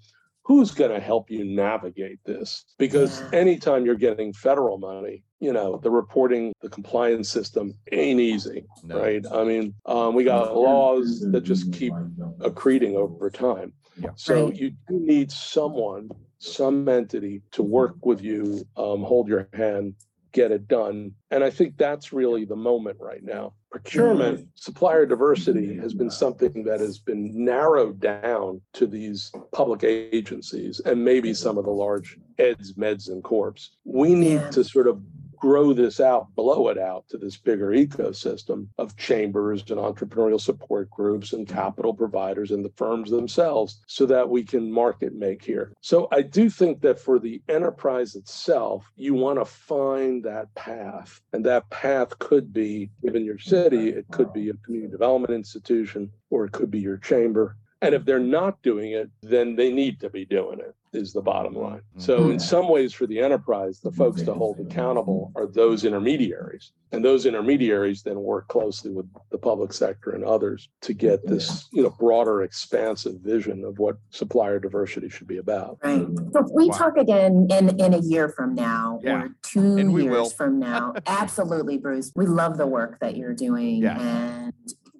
Who's 0.49 0.71
going 0.71 0.89
to 0.89 0.99
help 0.99 1.29
you 1.29 1.45
navigate 1.45 2.17
this? 2.25 2.65
Because 2.79 3.21
Yeah. 3.21 3.37
anytime 3.37 3.85
you're 3.85 3.93
getting 3.93 4.33
federal 4.33 4.79
money, 4.79 5.21
you 5.39 5.53
know, 5.53 5.77
the 5.77 5.91
reporting, 5.91 6.53
the 6.61 6.69
compliance 6.69 7.29
system 7.29 7.75
ain't 7.91 8.19
easy, 8.19 8.65
No. 8.83 8.99
right? 8.99 9.23
I 9.31 9.43
mean, 9.43 9.75
um, 9.85 10.15
we 10.15 10.23
got 10.23 10.57
laws 10.57 11.19
that 11.31 11.41
just 11.41 11.71
keep 11.71 11.93
accreting 12.39 12.95
over 12.95 13.29
time. 13.29 13.73
Yeah. 14.01 14.09
So 14.15 14.45
Right. 14.47 14.55
you 14.55 14.71
do 14.87 14.99
need 14.99 15.31
someone, 15.31 16.09
some 16.39 16.89
entity 16.89 17.43
to 17.51 17.61
work 17.61 18.03
with 18.03 18.23
you, 18.23 18.65
um, 18.75 19.03
hold 19.03 19.27
your 19.27 19.47
hand, 19.53 19.93
get 20.31 20.51
it 20.51 20.67
done. 20.67 21.11
And 21.31 21.43
I 21.43 21.49
think 21.49 21.77
that's 21.77 22.13
really 22.13 22.45
the 22.45 22.55
moment 22.55 22.97
right 22.99 23.23
now. 23.23 23.53
Procurement, 23.71 24.39
mm-hmm. 24.39 24.49
supplier 24.55 25.05
diversity 25.05 25.75
has 25.77 25.93
been 25.93 26.07
mm-hmm. 26.07 26.13
something 26.13 26.63
that 26.63 26.79
has 26.79 26.97
been 26.97 27.45
narrowed 27.45 27.99
down 27.99 28.61
to 28.73 28.87
these 28.87 29.31
public 29.51 29.83
agencies 29.83 30.79
and 30.85 31.03
maybe 31.03 31.33
some 31.33 31.57
of 31.57 31.65
the 31.65 31.71
large 31.71 32.17
eds, 32.39 32.73
meds, 32.73 33.09
and 33.09 33.23
corps. 33.23 33.69
We 33.83 34.15
need 34.15 34.51
to 34.51 34.63
sort 34.63 34.87
of 34.87 35.01
grow 35.39 35.73
this 35.73 35.99
out, 35.99 36.33
blow 36.35 36.67
it 36.69 36.77
out 36.77 37.07
to 37.09 37.17
this 37.17 37.37
bigger 37.37 37.69
ecosystem 37.69 38.67
of 38.77 38.95
chambers 38.97 39.63
and 39.69 39.79
entrepreneurial 39.79 40.39
support 40.39 40.89
groups 40.89 41.33
and 41.33 41.47
capital 41.47 41.93
providers 41.93 42.51
and 42.51 42.63
the 42.63 42.71
firms 42.75 43.09
themselves 43.09 43.81
so 43.87 44.05
that 44.05 44.29
we 44.29 44.43
can 44.43 44.71
market 44.71 45.13
make 45.13 45.43
here. 45.43 45.73
So 45.81 46.07
I 46.11 46.21
do 46.21 46.49
think 46.49 46.81
that 46.81 46.99
for 46.99 47.19
the 47.19 47.41
enterprise 47.49 48.15
itself, 48.15 48.91
you 48.95 49.13
want 49.13 49.39
to 49.39 49.45
find 49.45 50.23
that 50.23 50.53
path. 50.55 51.21
And 51.33 51.45
that 51.45 51.69
path 51.69 52.17
could 52.19 52.53
be, 52.53 52.89
given 53.03 53.25
your 53.25 53.39
city, 53.39 53.89
it 53.89 54.05
could 54.11 54.33
be 54.33 54.49
a 54.49 54.53
community 54.65 54.91
development 54.91 55.33
institution 55.33 56.11
or 56.29 56.45
it 56.45 56.51
could 56.51 56.71
be 56.71 56.79
your 56.79 56.97
chamber. 56.97 57.55
And 57.81 57.95
if 57.95 58.03
they're 58.05 58.19
not 58.19 58.61
doing 58.61 58.91
it, 58.91 59.09
then 59.21 59.55
they 59.55 59.71
need 59.71 59.99
to 60.01 60.09
be 60.09 60.25
doing 60.25 60.59
it 60.59 60.75
is 60.91 61.13
the 61.13 61.21
bottom 61.21 61.53
mm-hmm. 61.53 61.63
line. 61.63 61.77
Mm-hmm. 61.77 61.99
So 61.99 62.19
Mhm. 62.21 62.31
in 62.33 62.39
some 62.39 62.67
ways 62.67 62.93
for 62.93 63.05
the 63.05 63.19
enterprise, 63.19 63.79
the 63.79 63.91
folks 63.91 64.21
mm-hmm. 64.21 64.31
to 64.31 64.37
hold 64.37 64.59
accountable 64.59 65.31
are 65.35 65.45
those 65.45 65.85
intermediaries. 65.85 66.71
And 66.91 67.05
those 67.05 67.27
intermediaries 67.27 68.01
then 68.01 68.19
work 68.19 68.47
closely 68.47 68.89
with 68.89 69.05
the 69.29 69.37
public 69.37 69.71
sector 69.73 70.09
and 70.11 70.23
others 70.23 70.69
to 70.81 70.93
get 70.93 71.25
this, 71.27 71.67
you 71.71 71.83
know, 71.83 71.91
broader 71.91 72.41
expansive 72.41 73.19
vision 73.21 73.63
of 73.63 73.77
what 73.77 73.97
supplier 74.09 74.59
diversity 74.59 75.07
should 75.07 75.27
be 75.27 75.37
about. 75.37 75.77
Right. 75.83 76.07
So 76.33 76.39
if 76.39 76.47
we 76.51 76.69
Wow. 76.69 76.75
talk 76.75 76.97
again 76.97 77.47
in, 77.51 77.79
in 77.79 77.93
a 77.93 77.99
year 77.99 78.29
from 78.29 78.55
now 78.55 78.99
Yeah. 79.03 79.25
or 79.25 79.35
two 79.43 79.77
And 79.77 79.93
we 79.93 80.05
will. 80.09 80.23
years 80.23 80.33
from 80.33 80.57
now, 80.57 80.95
absolutely, 81.05 81.77
Bruce. 81.77 82.11
We 82.15 82.25
love 82.25 82.57
the 82.57 82.65
work 82.67 82.99
that 83.01 83.15
you're 83.15 83.35
doing 83.35 83.83
Yes. 83.83 84.01
and 84.01 84.53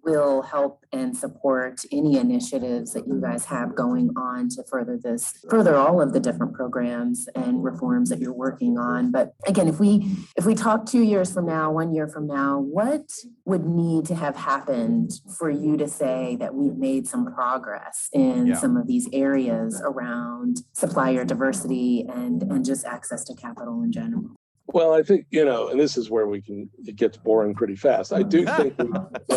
will 0.03 0.41
help 0.41 0.85
and 0.91 1.15
support 1.15 1.81
any 1.91 2.17
initiatives 2.17 2.93
that 2.93 3.07
you 3.07 3.19
guys 3.21 3.45
have 3.45 3.75
going 3.75 4.09
on 4.15 4.49
to 4.49 4.63
further 4.63 4.97
this, 5.01 5.33
further 5.49 5.75
all 5.75 6.01
of 6.01 6.13
the 6.13 6.19
different 6.19 6.53
programs 6.53 7.27
and 7.35 7.63
reforms 7.63 8.09
that 8.09 8.19
you're 8.19 8.33
working 8.33 8.77
on. 8.77 9.11
But 9.11 9.33
again, 9.47 9.67
if 9.67 9.79
we, 9.79 10.15
if 10.37 10.45
we 10.45 10.55
talk 10.55 10.85
two 10.85 11.03
years 11.03 11.31
from 11.33 11.45
now, 11.45 11.71
one 11.71 11.93
year 11.93 12.07
from 12.07 12.27
now, 12.27 12.59
what 12.59 13.09
would 13.45 13.65
need 13.65 14.05
to 14.05 14.15
have 14.15 14.35
happened 14.35 15.11
for 15.37 15.49
you 15.49 15.77
to 15.77 15.87
say 15.87 16.35
that 16.37 16.53
we've 16.55 16.75
made 16.77 17.07
some 17.07 17.31
progress 17.33 18.09
in 18.13 18.47
Yeah. 18.47 18.55
some 18.55 18.77
of 18.77 18.87
these 18.87 19.07
areas 19.13 19.81
around 19.83 20.61
supplier 20.73 21.23
diversity 21.25 22.05
and, 22.09 22.41
and 22.43 22.65
just 22.65 22.85
access 22.85 23.23
to 23.25 23.35
capital 23.35 23.81
in 23.83 23.91
general? 23.91 24.23
Well, 24.71 24.93
I 24.93 25.01
think, 25.01 25.25
you 25.31 25.43
know, 25.45 25.69
and 25.69 25.79
this 25.79 25.97
is 25.97 26.11
where 26.11 26.27
we 26.27 26.41
can, 26.41 26.69
it 26.85 26.95
gets 26.95 27.17
boring 27.17 27.55
pretty 27.55 27.75
fast. 27.75 28.13
I 28.13 28.21
do 28.21 28.45
think, 28.57 28.77
we- 28.77 29.35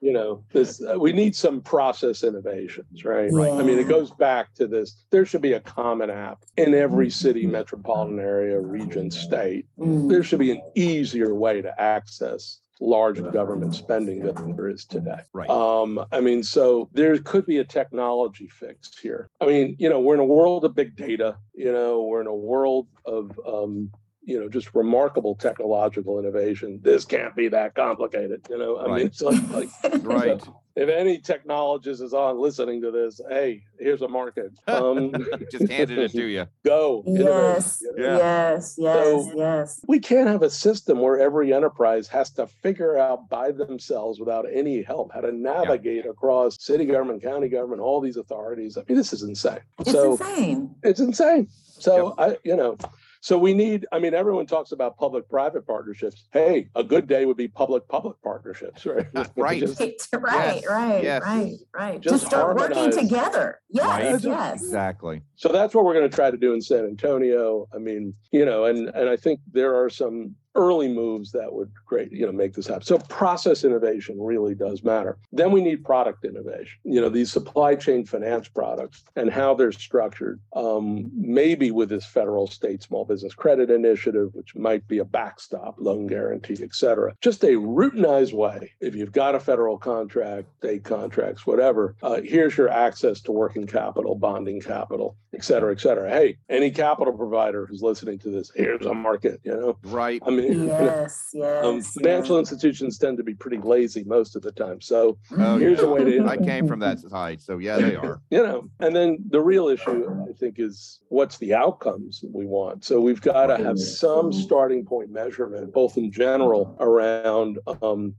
you 0.00 0.12
know, 0.12 0.42
this, 0.52 0.82
uh, 0.82 0.98
we 0.98 1.12
need 1.12 1.36
some 1.36 1.60
process 1.60 2.24
innovations, 2.24 3.04
right? 3.04 3.32
I 3.32 3.62
mean, 3.62 3.78
it 3.78 3.88
goes 3.88 4.10
back 4.10 4.54
to 4.54 4.66
this, 4.66 5.04
there 5.10 5.26
should 5.26 5.42
be 5.42 5.52
a 5.52 5.60
common 5.60 6.10
app 6.10 6.44
in 6.56 6.74
every 6.74 7.10
city, 7.10 7.46
metropolitan 7.46 8.18
area, 8.18 8.58
region, 8.58 9.10
state. 9.10 9.66
Mm, 9.78 10.08
There 10.08 10.22
should 10.22 10.38
be 10.38 10.52
an 10.52 10.62
easier 10.74 11.34
way 11.34 11.60
to 11.60 11.80
access 11.80 12.60
large 12.80 13.22
government 13.30 13.74
spending 13.74 14.20
than 14.24 14.56
there 14.56 14.70
is 14.70 14.86
today. 14.86 15.20
Right. 15.34 15.50
Um, 15.50 16.02
I 16.12 16.20
mean, 16.20 16.42
so 16.42 16.88
there 16.94 17.18
could 17.18 17.44
be 17.44 17.58
a 17.58 17.64
technology 17.64 18.48
fix 18.48 18.98
here. 18.98 19.28
I 19.42 19.46
mean, 19.46 19.76
you 19.78 19.90
know, 19.90 20.00
we're 20.00 20.14
in 20.14 20.20
a 20.20 20.24
world 20.24 20.64
of 20.64 20.74
big 20.74 20.96
data, 20.96 21.36
you 21.52 21.70
know, 21.70 22.02
we're 22.04 22.22
in 22.22 22.26
a 22.26 22.34
world 22.34 22.88
of, 23.04 23.38
um, 23.46 23.90
you 24.30 24.40
know, 24.40 24.48
just 24.48 24.74
remarkable 24.74 25.34
technological 25.34 26.18
innovation. 26.18 26.78
This 26.82 27.04
can't 27.04 27.34
be 27.34 27.48
that 27.48 27.74
complicated, 27.74 28.46
you 28.48 28.58
know, 28.58 28.78
I 28.78 28.86
mean, 28.96 29.06
it's 29.06 29.20
like, 29.20 29.42
like, 29.50 29.68
Right. 30.04 30.40
if 30.76 30.88
any 30.88 31.18
technologist 31.18 32.00
is 32.00 32.14
on 32.14 32.38
listening 32.40 32.80
to 32.82 32.92
this, 32.92 33.20
hey, 33.28 33.64
here's 33.80 34.02
a 34.02 34.08
market. 34.08 34.52
Um, 34.68 35.12
Just 35.50 35.68
handed 35.68 35.98
it 35.98 36.12
to 36.12 36.22
you. 36.26 36.46
go. 36.64 37.02
innovate, 37.06 37.26
Yes, 37.26 37.82
you 37.82 37.96
know? 37.96 38.04
Yeah. 38.04 38.16
yes, 38.18 38.76
yes, 38.78 39.04
So- 39.04 39.32
yes. 39.36 39.80
we 39.88 39.98
can't 39.98 40.28
have 40.28 40.42
a 40.42 40.50
system 40.50 41.00
where 41.00 41.18
every 41.18 41.52
enterprise 41.52 42.06
has 42.08 42.30
to 42.32 42.46
figure 42.46 42.96
out 42.96 43.28
by 43.28 43.50
themselves 43.50 44.20
without 44.20 44.46
any 44.52 44.80
help 44.82 45.12
how 45.12 45.20
to 45.22 45.32
navigate 45.32 46.06
across 46.06 46.56
city 46.62 46.84
government, 46.86 47.20
county 47.22 47.48
government, 47.48 47.80
all 47.80 48.00
these 48.00 48.16
authorities. 48.16 48.78
I 48.78 48.82
mean, 48.88 48.96
this 48.96 49.12
is 49.12 49.22
insane. 49.24 49.58
It's 49.80 49.90
so 49.90 50.12
insane. 50.12 50.74
it's 50.84 51.00
insane. 51.00 51.48
So 51.80 52.14
I, 52.18 52.36
you 52.44 52.56
know, 52.56 52.76
so 53.20 53.38
we 53.38 53.52
need, 53.54 53.86
I 53.92 53.98
mean, 53.98 54.14
everyone 54.14 54.46
talks 54.46 54.72
about 54.72 54.96
public-private 54.96 55.66
partnerships. 55.66 56.24
Hey, 56.32 56.68
a 56.74 56.82
good 56.82 57.06
day 57.06 57.26
would 57.26 57.36
be 57.36 57.48
public-public 57.48 58.16
partnerships, 58.22 58.86
right? 58.86 59.06
Right. 59.36 59.60
Just- 59.60 59.80
Right, 60.12 60.62
right, 60.68 61.02
yes. 61.04 61.22
right, 61.22 61.52
right. 61.74 62.00
Just 62.00 62.14
Just 62.14 62.26
start 62.26 62.56
working 62.56 62.76
harmonize. 62.76 62.96
together. 63.08 63.60
Right. 63.74 64.02
Yes, 64.04 64.24
yes. 64.24 64.62
Exactly. 64.62 65.22
So 65.36 65.48
that's 65.50 65.74
what 65.74 65.84
we're 65.84 65.94
going 65.94 66.08
to 66.08 66.14
try 66.14 66.30
to 66.30 66.36
do 66.36 66.52
in 66.54 66.60
San 66.60 66.84
Antonio. 66.84 67.66
I 67.74 67.78
mean, 67.78 68.14
you 68.32 68.44
know, 68.44 68.64
and 68.64 68.88
and 68.88 69.08
I 69.08 69.16
think 69.16 69.40
there 69.52 69.74
are 69.74 69.88
some 69.90 70.34
early 70.54 70.88
moves 70.88 71.30
that 71.32 71.52
would 71.52 71.70
create, 71.86 72.10
you 72.12 72.26
know, 72.26 72.32
make 72.32 72.54
this 72.54 72.66
happen. 72.66 72.82
So 72.82 72.98
process 72.98 73.64
innovation 73.64 74.16
really 74.20 74.54
does 74.54 74.82
matter. 74.82 75.16
Then 75.32 75.52
we 75.52 75.60
need 75.60 75.84
product 75.84 76.24
innovation. 76.24 76.78
You 76.84 77.00
know, 77.00 77.08
these 77.08 77.30
supply 77.30 77.74
chain 77.74 78.04
finance 78.04 78.48
products 78.48 79.04
and 79.16 79.30
how 79.30 79.54
they're 79.54 79.72
structured. 79.72 80.40
Um, 80.54 81.10
maybe 81.14 81.70
with 81.70 81.88
this 81.88 82.04
federal 82.04 82.46
state 82.46 82.82
small 82.82 83.04
business 83.04 83.34
credit 83.34 83.70
initiative, 83.70 84.30
which 84.34 84.56
might 84.56 84.86
be 84.88 84.98
a 84.98 85.04
backstop, 85.04 85.76
loan 85.78 86.06
guarantee, 86.06 86.58
et 86.62 86.74
cetera. 86.74 87.14
Just 87.20 87.44
a 87.44 87.48
routinized 87.48 88.32
way. 88.32 88.72
If 88.80 88.94
you've 88.94 89.12
got 89.12 89.34
a 89.34 89.40
federal 89.40 89.78
contract, 89.78 90.48
state 90.58 90.84
contracts, 90.84 91.46
whatever, 91.46 91.94
uh, 92.02 92.20
here's 92.24 92.56
your 92.56 92.68
access 92.68 93.20
to 93.22 93.32
working 93.32 93.66
capital, 93.66 94.14
bonding 94.14 94.60
capital, 94.60 95.16
et 95.40 95.44
cetera, 95.44 95.72
et 95.72 95.80
cetera. 95.80 96.10
Hey, 96.10 96.36
any 96.50 96.70
capital 96.70 97.14
provider 97.14 97.64
who's 97.64 97.80
listening 97.80 98.18
to 98.18 98.28
this, 98.28 98.52
here's 98.54 98.84
a 98.84 98.92
market, 98.92 99.40
you 99.42 99.52
know? 99.52 99.78
Right. 99.84 100.22
I 100.26 100.28
mean, 100.28 100.52
you 100.52 100.58
know, 100.66 100.84
Yes, 100.84 101.30
yes. 101.32 101.64
um, 101.64 101.80
financial 101.80 102.36
yes. 102.36 102.52
institutions 102.52 102.98
tend 102.98 103.16
to 103.16 103.24
be 103.24 103.32
pretty 103.32 103.56
lazy 103.56 104.04
most 104.04 104.36
of 104.36 104.42
the 104.42 104.52
time. 104.52 104.82
So, 104.82 105.16
Oh, 105.38 105.56
Here's 105.56 105.78
yeah. 105.78 105.86
a 105.86 105.88
way 105.88 106.04
to 106.04 106.26
I 106.26 106.36
came 106.36 106.68
from 106.68 106.80
that 106.80 106.98
side, 107.00 107.40
so 107.40 107.56
yeah, 107.56 107.78
they 107.78 107.96
are. 107.96 108.20
you 108.30 108.42
know, 108.42 108.68
and 108.80 108.94
then 108.94 109.16
the 109.30 109.40
real 109.40 109.68
issue, 109.68 110.06
I 110.28 110.34
think, 110.34 110.56
is 110.58 111.00
what's 111.08 111.38
the 111.38 111.54
outcomes 111.54 112.22
we 112.30 112.44
want. 112.44 112.84
So 112.84 113.00
we've 113.00 113.22
got 113.22 113.46
to 113.46 113.56
have 113.64 113.78
some 113.78 114.34
starting 114.34 114.84
point 114.84 115.10
measurement, 115.10 115.72
both 115.72 115.96
in 115.96 116.12
general 116.12 116.76
around, 116.80 117.58
um, 117.80 118.14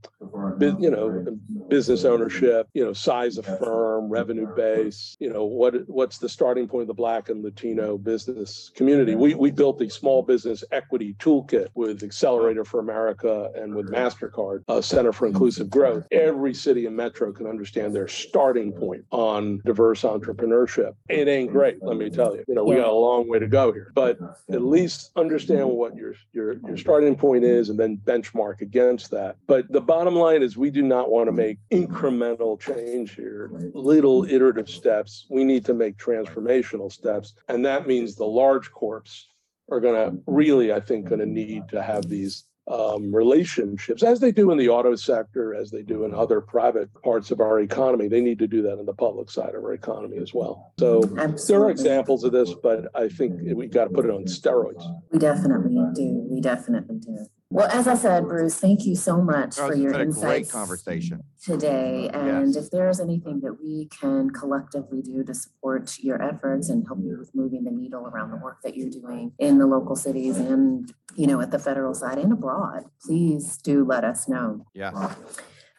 you 0.58 0.90
know, 0.90 1.24
business 1.68 2.04
ownership, 2.04 2.66
you 2.74 2.84
know, 2.84 2.92
size 2.92 3.38
of 3.38 3.46
firm, 3.60 4.08
revenue 4.08 4.48
base, 4.56 5.16
you 5.20 5.32
know, 5.32 5.44
what 5.44 5.88
what's 5.88 6.18
the 6.18 6.28
starting 6.28 6.66
point 6.66 6.82
of 6.82 6.88
the 6.88 6.94
Black 6.94 7.11
and 7.12 7.42
Latino 7.42 7.98
business 7.98 8.70
community. 8.74 9.14
We 9.14 9.34
we 9.34 9.50
built 9.50 9.80
a 9.82 9.90
small 9.90 10.22
business 10.22 10.64
equity 10.72 11.14
toolkit 11.18 11.68
with 11.74 12.02
Accelerator 12.02 12.64
for 12.64 12.80
America 12.80 13.50
and 13.54 13.74
with 13.74 13.90
Mastercard, 13.90 14.64
uh, 14.68 14.80
Center 14.80 15.12
for 15.12 15.26
Inclusive 15.26 15.70
Growth. 15.70 16.06
Every 16.10 16.54
city 16.54 16.86
and 16.86 16.96
metro 16.96 17.32
can 17.32 17.46
understand 17.46 17.94
their 17.94 18.08
starting 18.08 18.72
point 18.72 19.04
on 19.10 19.60
diverse 19.64 20.02
entrepreneurship. 20.02 20.94
It 21.08 21.28
ain't 21.28 21.52
great, 21.52 21.82
let 21.82 21.96
me 21.96 22.10
tell 22.10 22.34
you. 22.34 22.44
You 22.48 22.54
know, 22.54 22.64
we 22.64 22.76
got 22.76 22.88
a 22.88 22.92
long 22.92 23.28
way 23.28 23.38
to 23.38 23.48
go 23.48 23.72
here, 23.72 23.92
but 23.94 24.18
at 24.50 24.62
least 24.62 25.10
understand 25.16 25.68
what 25.68 25.94
your 25.94 26.14
your 26.32 26.54
your 26.66 26.76
starting 26.76 27.16
point 27.16 27.44
is 27.44 27.68
and 27.68 27.78
then 27.78 27.98
benchmark 28.04 28.60
against 28.60 29.10
that. 29.10 29.36
But 29.46 29.70
the 29.70 29.80
bottom 29.80 30.14
line 30.14 30.42
is 30.42 30.56
we 30.56 30.70
do 30.70 30.82
not 30.82 31.10
want 31.10 31.28
to 31.28 31.32
make 31.32 31.58
incremental 31.70 32.58
change 32.58 33.14
here, 33.14 33.50
little 33.74 34.24
iterative 34.24 34.68
steps. 34.68 35.26
We 35.28 35.44
need 35.44 35.64
to 35.66 35.74
make 35.74 35.96
transformational 35.96 36.90
steps. 36.90 37.01
And 37.48 37.64
that 37.64 37.86
means 37.86 38.14
the 38.14 38.24
large 38.24 38.70
corps 38.70 39.26
are 39.70 39.80
going 39.80 39.94
to 39.94 40.22
really, 40.26 40.72
I 40.72 40.80
think, 40.80 41.08
going 41.08 41.20
to 41.20 41.26
need 41.26 41.68
to 41.70 41.82
have 41.82 42.08
these 42.08 42.44
um, 42.68 43.14
relationships 43.14 44.02
as 44.02 44.20
they 44.20 44.30
do 44.30 44.52
in 44.52 44.58
the 44.58 44.68
auto 44.68 44.94
sector, 44.94 45.54
as 45.54 45.70
they 45.70 45.82
do 45.82 46.04
in 46.04 46.14
other 46.14 46.40
private 46.40 46.88
parts 47.02 47.30
of 47.30 47.40
our 47.40 47.60
economy. 47.60 48.06
They 48.06 48.20
need 48.20 48.38
to 48.38 48.46
do 48.46 48.62
that 48.62 48.78
in 48.78 48.86
the 48.86 48.94
public 48.94 49.30
side 49.30 49.54
of 49.54 49.64
our 49.64 49.72
economy 49.72 50.18
as 50.18 50.32
well. 50.32 50.72
So 50.78 51.00
there 51.00 51.62
are 51.62 51.70
examples 51.70 52.22
of 52.24 52.32
this, 52.32 52.54
but 52.54 52.86
I 52.94 53.08
think 53.08 53.40
we've 53.54 53.72
got 53.72 53.84
to 53.84 53.90
put 53.90 54.04
it 54.04 54.10
on 54.10 54.24
steroids. 54.24 54.84
We 55.10 55.18
definitely 55.18 55.76
do. 55.94 56.26
We 56.30 56.40
definitely 56.40 56.98
do. 56.98 57.26
Well, 57.52 57.68
as 57.70 57.86
I 57.86 57.94
said, 57.96 58.26
Bruce, 58.28 58.54
thank 58.58 58.86
you 58.86 58.96
so 58.96 59.20
much 59.20 59.58
Oh, 59.58 59.68
for 59.68 59.74
your 59.74 59.92
been 59.92 60.00
a 60.00 60.04
great 60.04 60.16
insights 60.16 60.52
conversation. 60.52 61.22
today. 61.44 62.08
Mm-hmm. 62.12 62.28
And 62.28 62.54
Yes. 62.54 62.64
if 62.64 62.70
there 62.70 62.88
is 62.88 62.98
anything 62.98 63.40
that 63.40 63.60
we 63.62 63.88
can 64.00 64.30
collectively 64.30 65.02
do 65.02 65.22
to 65.22 65.34
support 65.34 65.98
your 66.00 66.22
efforts 66.22 66.70
and 66.70 66.86
help 66.86 67.00
you 67.02 67.18
with 67.18 67.34
moving 67.34 67.64
the 67.64 67.70
needle 67.70 68.06
around 68.06 68.30
the 68.30 68.38
work 68.38 68.58
that 68.64 68.74
you're 68.74 68.88
doing 68.88 69.32
in 69.38 69.58
the 69.58 69.66
local 69.66 69.96
cities 69.96 70.38
and, 70.38 70.94
you 71.14 71.26
know, 71.26 71.42
at 71.42 71.50
the 71.50 71.58
federal 71.58 71.92
side 71.94 72.16
and 72.16 72.32
abroad, 72.32 72.84
please 73.04 73.58
do 73.58 73.84
let 73.84 74.02
us 74.02 74.28
know. 74.28 74.64
Yeah. 74.72 75.14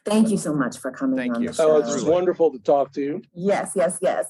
Thank 0.06 0.30
you 0.30 0.38
so 0.38 0.54
much 0.54 0.78
for 0.80 0.92
coming 0.92 1.18
Thank 1.18 1.36
on 1.36 1.42
you. 1.42 1.48
the 1.50 1.54
show. 1.54 1.72
Oh, 1.72 1.78
it's 1.78 1.94
just 1.94 2.06
wonderful 2.06 2.52
to 2.52 2.60
talk 2.60 2.92
to 2.94 3.02
you. 3.02 3.22
Yes, 3.34 3.72
yes, 3.74 4.00
yes. 4.02 4.28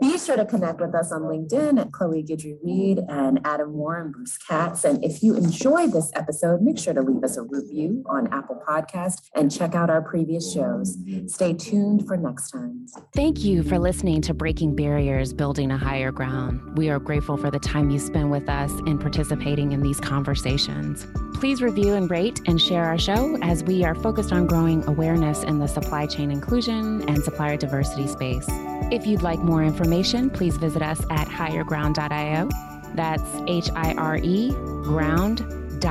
Be 0.00 0.16
sure 0.18 0.36
to 0.36 0.44
connect 0.44 0.80
with 0.80 0.94
us 0.94 1.10
on 1.10 1.22
LinkedIn 1.22 1.80
at 1.80 1.92
Chloe 1.92 2.22
Gidry 2.22 2.58
Reed 2.62 3.00
and 3.08 3.40
Adam 3.44 3.72
Moore 3.72 4.00
and 4.00 4.12
Bruce 4.12 4.38
Katz. 4.38 4.84
And 4.84 5.04
if 5.04 5.24
you 5.24 5.34
enjoyed 5.34 5.92
this 5.92 6.12
episode, 6.14 6.62
make 6.62 6.78
sure 6.78 6.94
to 6.94 7.02
leave 7.02 7.24
us 7.24 7.36
a 7.36 7.42
review 7.42 8.04
on 8.08 8.32
Apple 8.32 8.62
Podcast 8.68 9.22
and 9.34 9.50
check 9.50 9.74
out 9.74 9.90
our 9.90 10.02
previous 10.02 10.52
shows. 10.52 10.96
Stay 11.26 11.52
tuned 11.54 12.06
for 12.06 12.16
next 12.16 12.50
time. 12.50 12.86
Thank 13.14 13.44
you 13.44 13.64
for 13.64 13.78
listening 13.80 14.22
to 14.22 14.34
Breaking 14.34 14.76
Barriers, 14.76 15.32
Building 15.32 15.72
a 15.72 15.76
Hire 15.76 16.12
Ground. 16.12 16.78
We 16.78 16.88
are 16.88 17.00
grateful 17.00 17.36
for 17.36 17.50
the 17.50 17.58
time 17.58 17.90
you 17.90 17.98
spend 17.98 18.30
with 18.30 18.48
us 18.48 18.70
and 18.86 19.00
participating 19.00 19.72
in 19.72 19.82
these 19.82 19.98
conversations. 19.98 21.06
Please 21.34 21.60
review 21.60 21.94
and 21.94 22.10
rate 22.10 22.40
and 22.46 22.60
share 22.60 22.84
our 22.84 22.96
show 22.96 23.36
as 23.42 23.62
we 23.64 23.84
are 23.84 23.94
focused 23.94 24.32
on 24.32 24.46
growing 24.46 24.86
awareness 25.16 25.42
in 25.44 25.58
the 25.58 25.66
supply 25.66 26.06
chain 26.06 26.30
inclusion 26.30 27.02
and 27.08 27.22
supplier 27.24 27.56
diversity 27.56 28.06
space. 28.06 28.46
If 28.92 29.06
you'd 29.06 29.22
like 29.22 29.38
more 29.40 29.64
information, 29.64 30.28
please 30.30 30.56
visit 30.56 30.82
us 30.82 31.00
at 31.10 31.28
hireground.io. 31.28 32.48
That's 32.94 33.22
H 33.46 33.70
I 33.74 33.94
R 33.94 34.18
E 34.18 34.50
ground.io. 34.84 35.88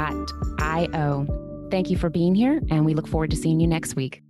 Thank 1.72 1.90
you 1.90 1.98
for 1.98 2.10
being 2.10 2.36
here, 2.36 2.62
and 2.70 2.86
we 2.86 2.94
look 2.94 3.08
forward 3.08 3.32
to 3.32 3.36
seeing 3.38 3.60
you 3.60 3.68
next 3.68 3.96
week. 3.96 4.25